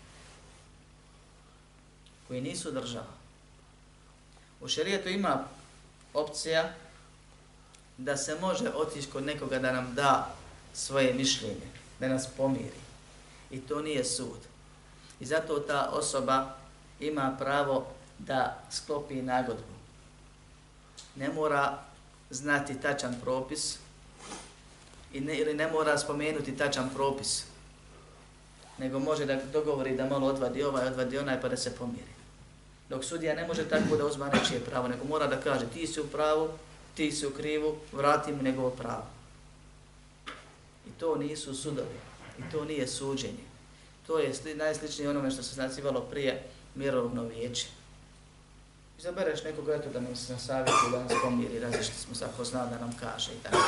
koji 2.29 2.41
nisu 2.41 2.71
država. 2.71 3.16
U 4.61 4.69
šarijetu 4.69 5.09
ima 5.09 5.45
opcija 6.15 6.73
da 7.99 8.17
se 8.17 8.37
može 8.41 8.71
otići 8.75 9.09
kod 9.11 9.25
nekoga 9.25 9.59
da 9.59 9.73
nam 9.73 9.95
da 9.95 10.35
svoje 10.75 11.15
mišljenje, 11.15 11.71
da 12.01 12.09
nas 12.09 12.29
pomiri. 12.37 12.81
I 13.51 13.61
to 13.61 13.81
nije 13.81 14.05
sud. 14.05 14.39
I 15.21 15.27
zato 15.27 15.59
ta 15.59 15.91
osoba 15.93 16.55
ima 17.01 17.37
pravo 17.39 17.87
da 18.19 18.63
sklopi 18.71 19.23
nagodbu. 19.23 19.77
Ne 21.17 21.29
mora 21.29 21.79
znati 22.31 22.81
tačan 22.81 23.21
propis 23.21 23.79
i 25.13 25.21
ne, 25.21 25.39
ili 25.39 25.55
ne 25.55 25.71
mora 25.71 25.99
spomenuti 25.99 26.57
tačan 26.57 26.91
propis, 26.95 27.45
nego 28.79 28.99
može 28.99 29.27
da 29.27 29.41
dogovori 29.53 29.97
da 29.97 30.07
malo 30.07 30.27
odvadi 30.27 30.63
ovaj, 30.63 30.87
odvadi 30.87 31.19
onaj 31.19 31.41
pa 31.41 31.49
da 31.49 31.57
se 31.57 31.77
pomiri. 31.77 32.16
Dok 32.89 33.05
sudija 33.05 33.35
ne 33.35 33.47
može 33.47 33.69
tako 33.69 33.97
da 33.97 34.07
uzma 34.07 34.29
nečije 34.29 34.61
pravo, 34.61 34.89
nego 34.89 35.05
mora 35.05 35.27
da 35.27 35.41
kaže 35.41 35.67
ti 35.75 35.87
si 35.87 36.01
u 36.01 36.07
pravu, 36.07 36.49
ti 36.95 37.13
si 37.13 37.27
u 37.27 37.31
krivu, 37.31 37.77
vrati 37.93 38.33
mu 38.33 38.43
njegovo 38.43 38.71
pravo. 38.71 39.07
I 40.87 40.91
to 40.99 41.17
nisu 41.17 41.55
sudovi. 41.55 41.99
I 42.39 42.43
to 42.53 42.65
nije 42.65 42.87
suđenje. 42.87 43.45
To 44.07 44.19
je 44.19 44.35
sli, 44.35 44.55
najsličnije 44.55 45.11
onome 45.11 45.31
što 45.31 45.43
se 45.43 45.63
nazivalo 45.63 46.01
prije 46.01 46.43
mirovno 46.75 47.23
vijeće. 47.23 47.67
Izabereš 48.99 49.45
nekog 49.45 49.69
eto 49.69 49.91
da 49.93 50.01
nam 50.01 50.17
se 50.17 50.33
na 50.33 50.39
savjetu, 50.39 50.91
da 50.93 51.03
nas 51.03 51.13
pomiri, 51.23 51.61
različite 51.61 51.99
smo 51.99 52.15
se 52.15 52.25
ko 52.37 52.45
zna 52.45 52.67
da 52.67 52.79
nam 52.79 52.97
kaže 53.01 53.33
i 53.33 53.43
tako. 53.43 53.59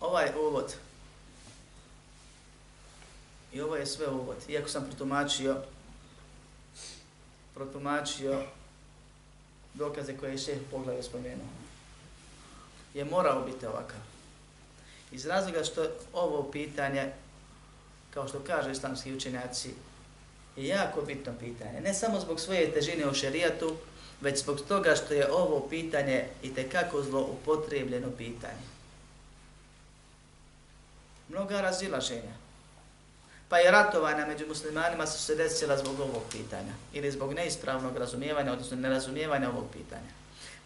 Ovaj 0.00 0.30
uvod 0.40 0.74
I 3.52 3.60
ovo 3.60 3.76
je 3.76 3.86
sve 3.86 4.08
uvod. 4.08 4.36
Iako 4.48 4.68
sam 4.68 4.84
protumačio 4.84 5.56
protumačio 7.58 8.42
dokaze 9.74 10.16
koje 10.16 10.30
je 10.30 10.38
šeh 10.38 10.58
pogledao 10.70 11.02
spomenuo. 11.02 11.46
Je 12.94 13.04
morao 13.04 13.46
biti 13.46 13.66
ovakav. 13.66 14.00
Iz 15.12 15.26
razloga 15.26 15.64
što 15.64 15.86
ovo 16.12 16.50
pitanje, 16.52 17.12
kao 18.14 18.28
što 18.28 18.40
kaže 18.46 18.72
islamski 18.72 19.14
učenjaci, 19.14 19.70
je 20.56 20.66
jako 20.66 21.02
bitno 21.02 21.32
pitanje. 21.40 21.80
Ne 21.80 21.94
samo 21.94 22.20
zbog 22.20 22.40
svoje 22.40 22.72
težine 22.72 23.08
u 23.08 23.14
šerijatu, 23.14 23.76
već 24.20 24.40
zbog 24.40 24.60
toga 24.68 24.96
što 24.96 25.14
je 25.14 25.32
ovo 25.32 25.68
pitanje 25.68 26.24
i 26.42 26.54
tekako 26.54 27.02
zlo 27.02 27.20
upotrebljeno 27.20 28.10
pitanje. 28.18 28.66
Mnoga 31.28 31.60
razilaženja 31.60 32.47
pa 33.48 33.58
je 33.58 33.70
ratovanja 33.70 34.26
među 34.26 34.46
muslimanima 34.48 35.06
su 35.06 35.22
se 35.22 35.34
desila 35.34 35.78
zbog 35.78 36.00
ovog 36.00 36.22
pitanja 36.30 36.72
ili 36.92 37.10
zbog 37.10 37.34
neispravnog 37.34 37.96
razumijevanja, 37.96 38.52
odnosno 38.52 38.76
nerazumijevanja 38.76 39.48
ovog 39.48 39.64
pitanja. 39.72 40.10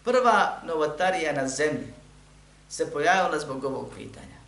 Prva 0.05 0.61
novotarija 0.67 1.33
na 1.33 1.49
zemlji 1.49 1.93
se 2.69 2.91
pojavila 2.91 3.39
zbog 3.39 3.65
ovog 3.65 3.89
pitanja. 3.97 4.43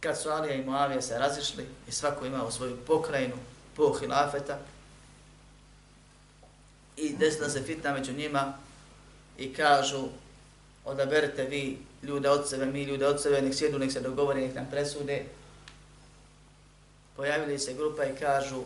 Kad 0.00 0.18
su 0.18 0.28
Alija 0.28 0.54
i 0.54 0.64
Moavija 0.64 1.02
se 1.02 1.18
razišli 1.18 1.66
i 1.88 1.92
svako 1.92 2.26
imao 2.26 2.50
svoju 2.50 2.76
pokrajinu 2.86 3.36
po 3.76 3.92
hilafeta 3.92 4.58
i 6.96 7.16
desila 7.16 7.48
se 7.48 7.62
fitna 7.62 7.92
među 7.92 8.12
njima 8.12 8.54
i 9.38 9.54
kažu 9.54 10.08
odaberite 10.84 11.44
vi 11.44 11.78
ljude 12.02 12.28
od 12.28 12.48
sebe, 12.48 12.66
mi 12.66 12.82
ljude 12.82 13.06
od 13.06 13.22
sebe, 13.22 13.42
nek 13.42 13.54
sjedu, 13.54 13.78
nek 13.78 13.92
se 13.92 14.00
dogovore, 14.00 14.40
nek 14.40 14.54
nam 14.54 14.66
presude, 14.70 15.24
pojavili 17.16 17.58
se 17.58 17.74
grupa 17.74 18.04
i 18.04 18.16
kažu 18.16 18.62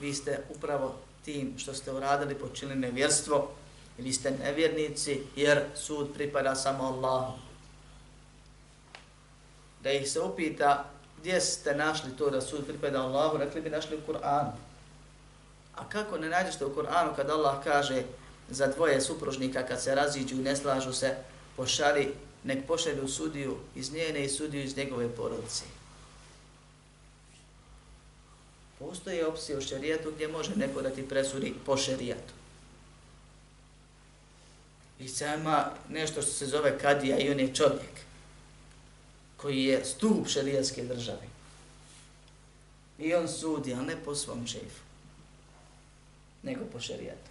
vi 0.00 0.14
ste 0.14 0.38
upravo 0.56 0.94
tim 1.24 1.54
što 1.58 1.74
ste 1.74 1.92
uradili 1.92 2.34
počinili 2.34 2.78
nevjerstvo 2.78 3.50
i 3.98 4.02
vi 4.02 4.12
ste 4.12 4.30
nevjernici 4.30 5.20
jer 5.36 5.62
sud 5.74 6.14
pripada 6.14 6.54
samo 6.54 6.84
Allahu. 6.84 7.38
Da 9.82 9.90
ih 9.90 10.10
se 10.10 10.20
upita 10.20 10.84
gdje 11.20 11.40
ste 11.40 11.74
našli 11.74 12.10
to 12.18 12.30
da 12.30 12.40
sud 12.40 12.66
pripada 12.66 13.02
Allahu, 13.02 13.36
rekli 13.36 13.60
bi 13.60 13.70
našli 13.70 13.96
u 13.96 14.12
Kur'anu. 14.12 14.52
A 15.74 15.88
kako 15.88 16.18
ne 16.18 16.28
nađeš 16.28 16.58
to 16.58 16.66
u 16.66 16.74
Kur'anu 16.74 17.16
kad 17.16 17.30
Allah 17.30 17.64
kaže 17.64 18.02
za 18.48 18.66
dvoje 18.66 19.00
supružnika 19.00 19.66
kad 19.66 19.82
se 19.82 19.94
raziđu 19.94 20.34
i 20.36 20.42
ne 20.42 20.56
slažu 20.56 20.92
se, 20.92 21.16
pošali, 21.56 22.14
nek 22.44 22.66
pošalju 22.66 23.08
sudiju 23.08 23.56
iz 23.74 23.92
njene 23.92 24.24
i 24.24 24.28
sudiju 24.28 24.62
iz 24.62 24.76
njegove 24.76 25.08
porodice. 25.08 25.64
Postoje 28.78 29.26
opcije 29.26 29.58
u 29.58 29.60
šerijatu 29.60 30.12
gdje 30.14 30.28
može 30.28 30.56
neko 30.56 30.82
da 30.82 30.90
ti 30.90 31.08
presudi 31.08 31.54
po 31.66 31.76
šerijatu. 31.76 32.32
I 34.98 35.08
sama 35.08 35.70
nešto 35.88 36.22
što 36.22 36.30
se 36.30 36.46
zove 36.46 36.78
kadija 36.78 37.18
i 37.18 37.30
on 37.30 37.40
je 37.40 37.54
čovjek 37.54 37.96
koji 39.36 39.64
je 39.64 39.84
stup 39.84 40.28
šerijatske 40.28 40.84
države. 40.84 41.28
I 42.98 43.14
on 43.14 43.28
sudi, 43.28 43.74
ali 43.74 43.86
ne 43.86 43.96
po 44.04 44.14
svom 44.14 44.46
šefu, 44.46 44.82
nego 46.42 46.64
po 46.72 46.80
šerijatu. 46.80 47.30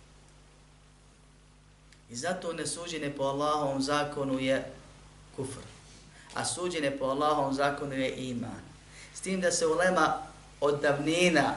I 2.10 2.16
zato 2.16 2.54
nesuđene 2.54 3.16
po 3.16 3.24
Allahovom 3.24 3.82
zakonu 3.82 4.40
je 4.40 4.72
kufr. 5.36 5.62
A 6.34 6.46
suđene 6.46 6.98
po 6.98 7.06
Allahovom 7.06 7.54
zakonu 7.54 7.94
je 7.94 8.16
iman. 8.16 8.62
S 9.14 9.22
tim 9.22 9.42
da 9.42 9.52
se 9.52 9.68
ulema 9.68 10.22
od 10.66 10.82
davnina 10.82 11.54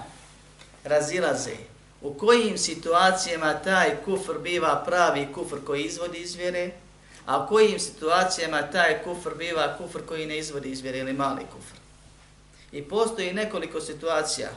razilaze 0.85 1.57
u 2.03 2.15
kojim 2.15 2.59
situacijama 2.59 3.55
taj 3.55 3.97
kufr 4.05 4.39
biva 4.39 4.83
pravi 4.87 5.29
kufr 5.35 5.57
koji 5.67 5.85
izvodi 5.85 6.19
iz 6.19 6.35
vjere, 6.35 6.71
a 7.27 7.45
u 7.45 7.49
kojim 7.49 7.79
situacijama 7.79 8.63
taj 8.63 9.03
kufr 9.05 9.35
biva 9.35 9.77
kufr 9.79 10.07
koji 10.07 10.27
ne 10.27 10.39
izvodi 10.39 10.71
iz 10.71 10.81
vjere 10.81 10.99
ili 10.99 11.13
mali 11.13 11.43
kufr. 11.53 11.79
I 12.73 12.83
postoji 12.83 13.33
nekoliko 13.33 13.81
situacija 13.81 14.49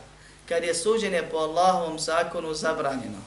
kad 0.49 0.63
je 0.63 0.75
suđenje 0.75 1.23
po 1.31 1.37
Allahovom 1.37 1.99
zakonu 1.99 2.53
zabranjeno. 2.53 3.17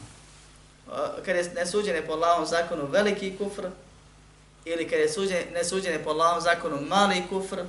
Kad 1.25 1.37
je 1.37 1.53
nesuđenje 1.55 2.03
po 2.03 2.12
Allahovom 2.12 2.47
zakonu 2.47 2.87
veliki 2.87 3.37
kufr, 3.39 3.66
ili 4.64 4.89
kad 4.89 4.99
je 4.99 5.09
suđenje, 5.09 5.47
nesuđenje 5.55 5.99
po 6.05 6.11
Allahovom 6.11 6.43
zakonu 6.43 6.81
mali 6.81 7.22
kufr, 7.29 7.61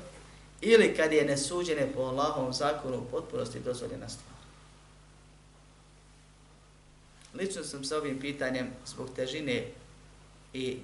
ili 0.66 0.95
kad 0.95 1.13
je 1.13 1.26
nesuđene 1.26 1.93
po 1.93 2.01
Allahovom 2.01 2.53
zakonu 2.53 2.97
u 2.97 3.11
potpunosti 3.11 3.59
dozvoljena 3.59 4.09
stvar. 4.09 4.36
Lično 7.34 7.63
sam 7.63 7.84
sa 7.84 7.97
ovim 7.97 8.20
pitanjem 8.20 8.68
zbog 8.86 9.09
težine 9.16 9.68
i 10.53 10.78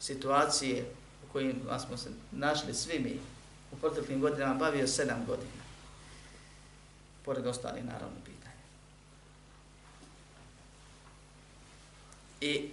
situacije 0.00 0.84
u 1.24 1.32
kojim 1.32 1.62
smo 1.86 1.96
se 1.96 2.10
našli 2.32 2.74
svi 2.74 2.98
mi 2.98 3.20
u 3.72 3.76
proteklim 3.76 4.20
godinama 4.20 4.54
bavio 4.54 4.86
sedam 4.86 5.24
godina. 5.26 5.62
Pored 7.24 7.46
ostali 7.46 7.82
naravno 7.82 8.16
pitanja. 8.24 8.62
I 12.40 12.68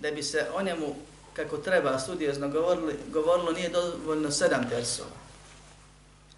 da 0.00 0.10
bi 0.10 0.22
se 0.22 0.46
o 0.54 0.62
njemu 0.62 0.96
kako 1.32 1.56
treba 1.56 1.98
studiozno 1.98 2.48
govorili, 2.48 2.94
govorilo 3.12 3.52
nije 3.52 3.68
dovoljno 3.68 4.30
sedam 4.30 4.68
tersova 4.68 5.27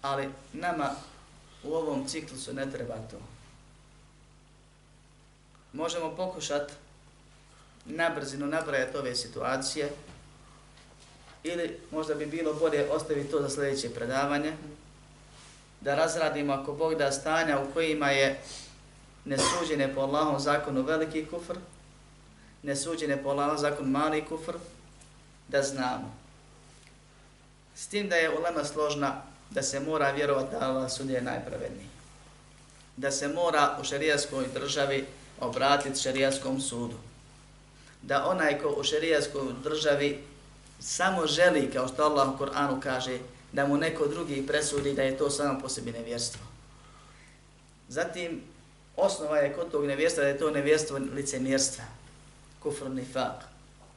Ali 0.01 0.29
nama 0.53 0.89
u 1.63 1.73
ovom 1.73 2.07
ciklusu 2.07 2.53
ne 2.53 2.71
treba 2.71 2.95
to. 2.95 3.17
Možemo 5.73 6.15
pokušati 6.15 6.73
na 7.85 8.09
brzinu 8.09 8.47
nabrajati 8.47 8.97
ove 8.97 9.15
situacije 9.15 9.89
ili 11.43 11.79
možda 11.91 12.15
bi 12.15 12.25
bilo 12.25 12.53
bolje 12.53 12.89
ostaviti 12.91 13.31
to 13.31 13.41
za 13.41 13.49
sljedeće 13.49 13.89
predavanje, 13.89 14.53
da 15.81 15.95
razradimo 15.95 16.53
ako 16.53 16.73
Bog 16.73 16.95
da 16.95 17.11
stanja 17.11 17.59
u 17.59 17.73
kojima 17.73 18.09
je 18.09 18.41
nesuđene 19.25 19.95
po 19.95 20.01
Allahom 20.01 20.39
zakonu 20.39 20.81
veliki 20.81 21.25
kufr, 21.25 21.57
nesuđene 22.63 23.23
po 23.23 23.29
Allahom 23.29 23.57
zakonu 23.57 23.89
mali 23.89 24.25
kufr, 24.25 24.53
da 25.47 25.63
znamo. 25.63 26.15
S 27.75 27.87
tim 27.87 28.09
da 28.09 28.15
je 28.15 28.37
ulema 28.37 28.63
složna 28.63 29.21
da 29.51 29.63
se 29.63 29.79
mora 29.79 30.11
vjerovati 30.11 30.51
da 30.51 30.59
Allah 30.59 30.91
sudje 30.91 31.21
najpravedniji. 31.21 31.87
Da 32.97 33.11
se 33.11 33.27
mora 33.27 33.77
u 33.81 33.83
šarijaskoj 33.83 34.45
državi 34.53 35.05
obratiti 35.39 35.99
šarijaskom 35.99 36.61
sudu. 36.61 36.97
Da 38.01 38.25
onaj 38.25 38.59
ko 38.59 38.75
u 38.77 38.83
šarijaskoj 38.83 39.53
državi 39.63 40.23
samo 40.79 41.27
želi, 41.27 41.71
kao 41.73 41.87
što 41.87 42.03
Allah 42.03 42.29
u 42.29 42.37
Koranu 42.37 42.81
kaže, 42.83 43.19
da 43.51 43.67
mu 43.67 43.77
neko 43.77 44.07
drugi 44.07 44.47
presudi 44.47 44.93
da 44.93 45.01
je 45.01 45.17
to 45.17 45.29
samo 45.29 45.59
po 45.59 45.69
sebi 45.69 45.91
nevjerstvo. 45.91 46.41
Zatim, 47.89 48.41
osnova 48.95 49.37
je 49.37 49.53
kod 49.53 49.71
tog 49.71 49.85
nevjerstva 49.85 50.23
da 50.23 50.29
je 50.29 50.37
to 50.37 50.51
nevjerstvo 50.51 50.97
licemjerstva, 50.97 51.83
kufr 52.59 52.89
nifak, 52.89 53.43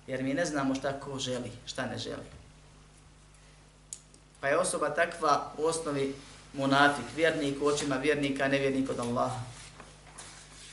jer 0.06 0.22
mi 0.22 0.34
ne 0.34 0.44
znamo 0.44 0.74
šta 0.74 1.00
ko 1.00 1.18
želi, 1.18 1.52
šta 1.66 1.86
ne 1.86 1.98
želi. 1.98 2.33
Pa 4.44 4.48
je 4.48 4.58
osoba 4.58 4.90
takva 4.90 5.52
u 5.58 5.64
osnovi 5.64 6.14
munafik, 6.52 7.04
vjernik 7.16 7.62
u 7.62 7.66
očima 7.66 7.96
vjernika, 7.96 8.48
nevjernik 8.48 8.90
od 8.90 9.00
Allaha. 9.00 9.40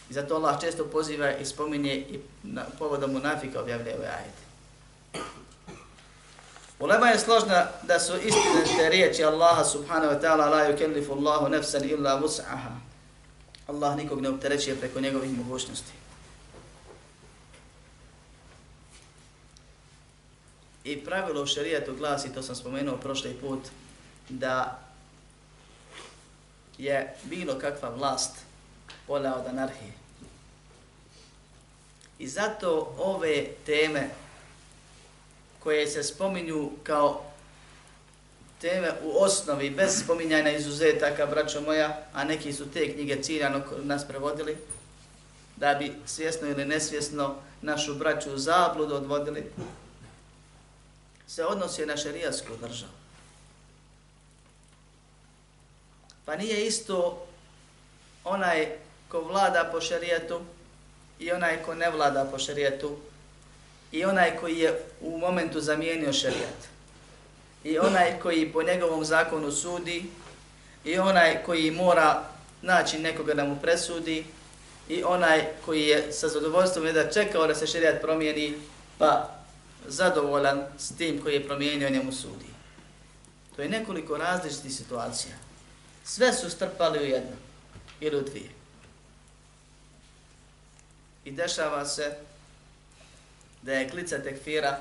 I 0.09 0.13
zato 0.13 0.35
Allah 0.35 0.61
često 0.61 0.85
poziva 0.85 1.31
i 1.31 1.45
spominje 1.45 1.95
i 1.95 2.19
na 2.43 2.65
povodom 2.79 3.11
munafika 3.11 3.61
objavlja 3.61 3.95
ove 3.95 4.07
ajete. 4.07 4.41
Ulema 6.79 7.07
je 7.07 7.19
složna 7.19 7.67
da 7.83 7.99
su 7.99 8.13
istine 8.15 8.77
te 8.77 8.89
riječi 8.89 9.23
Allaha 9.23 9.63
subhanahu 9.63 10.13
wa 10.13 10.21
ta'ala 10.21 10.49
la 10.49 10.71
yukellifu 10.71 11.11
Allahu 11.11 11.49
nefsan 11.49 11.83
illa 11.83 12.21
vus'aha. 12.21 12.75
Allah 13.67 13.97
nikog 13.97 14.21
ne 14.21 14.29
opterećuje 14.29 14.75
preko 14.75 14.99
njegovih 14.99 15.37
mogućnosti. 15.37 15.91
I 20.83 21.05
pravilo 21.05 21.43
u 21.43 21.45
šarijetu 21.45 21.95
glasi, 21.95 22.33
to 22.33 22.43
sam 22.43 22.55
spomenuo 22.55 22.97
prošli 22.97 23.33
put, 23.33 23.59
da 24.29 24.79
je 26.77 27.15
bilo 27.23 27.59
kakva 27.59 27.89
vlast 27.89 28.31
bolja 29.07 29.35
od 29.35 29.47
anarhije. 29.47 29.91
I 32.19 32.27
zato 32.27 32.95
ove 32.97 33.45
teme 33.65 34.09
koje 35.59 35.87
se 35.87 36.03
spominju 36.03 36.71
kao 36.83 37.31
teme 38.61 38.91
u 39.03 39.23
osnovi, 39.23 39.69
bez 39.69 40.03
spominjanja 40.03 40.51
izuzetaka, 40.51 41.25
braćo 41.25 41.61
moja, 41.61 42.05
a 42.13 42.23
neki 42.23 42.53
su 42.53 42.71
te 42.71 42.93
knjige 42.93 43.23
ciljano 43.23 43.61
nas 43.83 44.07
prevodili, 44.07 44.57
da 45.55 45.73
bi 45.73 45.93
svjesno 46.05 46.47
ili 46.47 46.65
nesvjesno 46.65 47.35
našu 47.61 47.95
braću 47.95 48.33
u 48.33 48.37
zabludu 48.37 48.95
odvodili, 48.95 49.43
se 51.35 51.45
odnosi 51.45 51.85
na 51.85 51.97
šerijasku 51.97 52.47
državu. 52.61 52.91
Pa 56.25 56.35
nije 56.35 56.65
isto 56.65 57.25
onaj 58.23 58.67
ko 59.09 59.21
vlada 59.21 59.69
po 59.71 59.81
šerijetu 59.81 60.41
i 61.19 61.31
onaj 61.31 61.63
ko 61.63 61.75
ne 61.75 61.89
vlada 61.89 62.25
po 62.31 62.39
šerijetu 62.39 62.97
i 63.91 64.05
onaj 64.05 64.37
koji 64.37 64.59
je 64.59 64.83
u 65.01 65.17
momentu 65.17 65.61
zamijenio 65.61 66.13
šerijet 66.13 66.69
i 67.63 67.79
onaj 67.79 68.19
koji 68.19 68.53
po 68.53 68.63
njegovom 68.63 69.05
zakonu 69.05 69.51
sudi 69.51 70.05
i 70.85 70.97
onaj 70.97 71.43
koji 71.43 71.71
mora 71.71 72.23
naći 72.61 72.99
nekoga 72.99 73.33
da 73.33 73.45
mu 73.45 73.59
presudi 73.61 74.25
i 74.89 75.03
onaj 75.03 75.45
koji 75.65 75.81
je 75.81 76.11
sa 76.11 76.27
zadovoljstvom 76.27 76.93
da 76.93 77.11
čekao 77.11 77.47
da 77.47 77.55
se 77.55 77.67
šerijat 77.67 78.01
promijeni 78.01 78.57
pa 78.97 79.40
zadovoljan 79.87 80.63
s 80.77 80.95
tim 80.97 81.21
koji 81.21 81.33
je 81.33 81.47
promijenio 81.47 81.89
njemu 81.89 82.11
sudi. 82.11 82.45
To 83.55 83.61
je 83.61 83.69
nekoliko 83.69 84.17
različitih 84.17 84.73
situacija. 84.75 85.35
Sve 86.03 86.33
su 86.33 86.49
strpali 86.49 86.99
u 86.99 87.05
jedno 87.05 87.35
ili 87.99 88.17
u 88.17 88.21
dvije. 88.21 88.49
I 91.25 91.31
dešava 91.31 91.85
se 91.85 92.17
da 93.61 93.73
je 93.73 93.89
klica 93.89 94.23
tekfira 94.23 94.77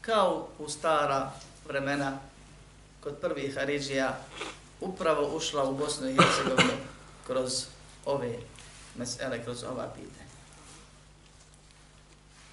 kao 0.00 0.48
u 0.58 0.68
stara 0.68 1.32
vremena 1.68 2.18
kod 3.00 3.16
prvih 3.20 3.54
Haridžija 3.54 4.18
upravo 4.80 5.36
ušla 5.36 5.64
u 5.64 5.74
Bosnu 5.74 6.08
i 6.08 6.16
Hercegovinu 6.16 6.78
kroz 7.26 7.64
ove 8.04 8.38
mesele, 8.96 9.44
kroz 9.44 9.64
ova 9.64 9.88
pitanja. 9.94 10.25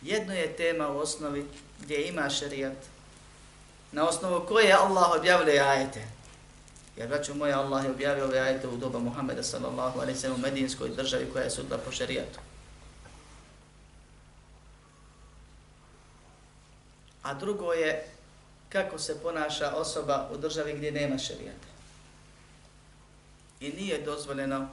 Jedno 0.04 0.34
je 0.34 0.56
tema 0.56 0.90
u 0.90 0.98
osnovi 0.98 1.46
gdje 1.82 2.08
ima 2.08 2.30
šerijat, 2.30 2.78
na 3.92 4.08
osnovu 4.08 4.46
koje 4.48 4.74
Allah 4.74 5.12
objavljuje 5.18 5.60
ajete. 5.60 6.08
Jer 6.98 7.08
braću 7.08 7.36
moja, 7.36 7.60
Allah 7.60 7.86
je 7.86 7.92
objavio 7.92 8.26
ove 8.26 8.40
ajete 8.40 8.68
u 8.68 8.78
doba 8.78 9.00
Muhammeda 9.00 9.44
sallallahu 9.44 10.00
alaihi 10.00 10.20
sallam 10.20 10.40
u 10.40 10.42
medinskoj 10.42 10.90
državi 10.90 11.30
koja 11.34 11.44
je 11.44 11.50
sudla 11.50 11.78
po 11.78 11.92
šerijatu. 11.92 12.40
A 17.24 17.34
drugo 17.34 17.74
je 17.74 18.08
kako 18.70 19.00
se 19.00 19.22
ponaša 19.22 19.76
osoba 19.76 20.30
u 20.34 20.38
državi 20.38 20.74
gdje 20.74 20.92
nema 20.92 21.18
šerijata. 21.18 21.68
I 23.60 23.70
nije 23.70 24.02
dozvoljeno 24.02 24.68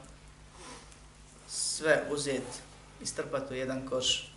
sve 1.48 2.02
uzeti 2.10 2.58
i 3.02 3.06
strpati 3.06 3.54
u 3.54 3.56
jedan 3.56 3.88
koš 3.88 4.29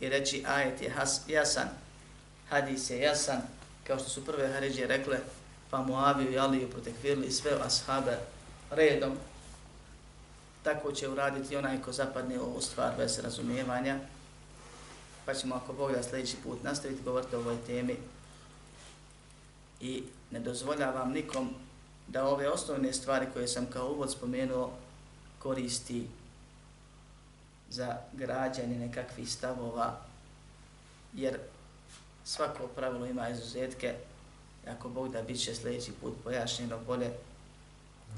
i 0.00 0.08
reći 0.08 0.44
ajet 0.46 0.82
je 0.82 0.90
has, 0.90 1.20
jasan, 1.28 1.68
hadis 2.48 2.90
je 2.90 2.98
jasan, 2.98 3.40
kao 3.86 3.98
što 3.98 4.08
su 4.08 4.24
prve 4.24 4.52
Haridžije 4.52 4.86
rekle, 4.86 5.18
pa 5.70 5.82
Muaviju 5.82 6.32
i 6.32 6.38
Aliju 6.38 6.70
protekvirili 6.70 7.32
sve 7.32 7.52
ashabe 7.64 8.18
redom, 8.70 9.16
tako 10.62 10.92
će 10.92 11.08
uraditi 11.08 11.56
onaj 11.56 11.82
ko 11.82 11.92
zapadne 11.92 12.38
u 12.38 12.42
ovu 12.42 12.60
stvar 12.60 12.92
bez 12.96 13.18
razumijevanja, 13.18 13.98
pa 15.24 15.34
ćemo 15.34 15.54
ako 15.54 15.72
Bog 15.72 15.92
da 15.92 16.02
sljedeći 16.02 16.36
put 16.44 16.62
nastaviti 16.62 17.02
govoriti 17.02 17.36
o 17.36 17.38
ovoj 17.38 17.56
temi. 17.66 17.96
I 19.80 20.02
ne 20.30 20.40
dozvoljavam 20.40 21.12
nikom 21.12 21.54
da 22.06 22.28
ove 22.28 22.48
osnovne 22.48 22.92
stvari 22.92 23.26
koje 23.32 23.48
sam 23.48 23.66
kao 23.66 23.88
uvod 23.88 24.12
spomenuo 24.12 24.72
koristi 25.38 26.06
za 27.70 27.96
građanje 28.12 28.78
nekakvih 28.78 29.32
stavova, 29.32 30.00
jer 31.14 31.38
svako 32.24 32.66
pravilo 32.66 33.06
ima 33.06 33.28
izuzetke, 33.28 33.94
ako 34.68 34.88
Bog 34.88 35.12
da 35.12 35.22
bit 35.22 35.44
će 35.44 35.54
sljedeći 35.54 35.92
put 35.92 36.14
pojašnjeno 36.24 36.78
bolje, 36.86 37.10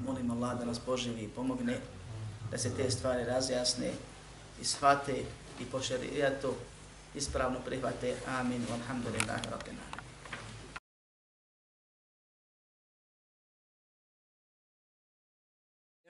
molim 0.07 0.30
Allah 0.30 0.59
da 0.59 0.64
nas 0.64 0.78
poživi 0.78 1.22
i 1.22 1.28
pomogne, 1.28 1.78
da 2.51 2.59
se 2.59 2.74
te 2.76 2.90
stvari 2.90 3.24
razjasne 3.24 3.90
i 4.61 4.64
shvate 4.64 5.24
i 5.61 5.64
po 5.64 5.80
šarijatu 5.80 6.55
ispravno 7.14 7.59
prihvate. 7.66 8.14
Amin. 8.26 8.66
Alhamdulillah. 8.72 9.40
Rabbil 9.51 9.89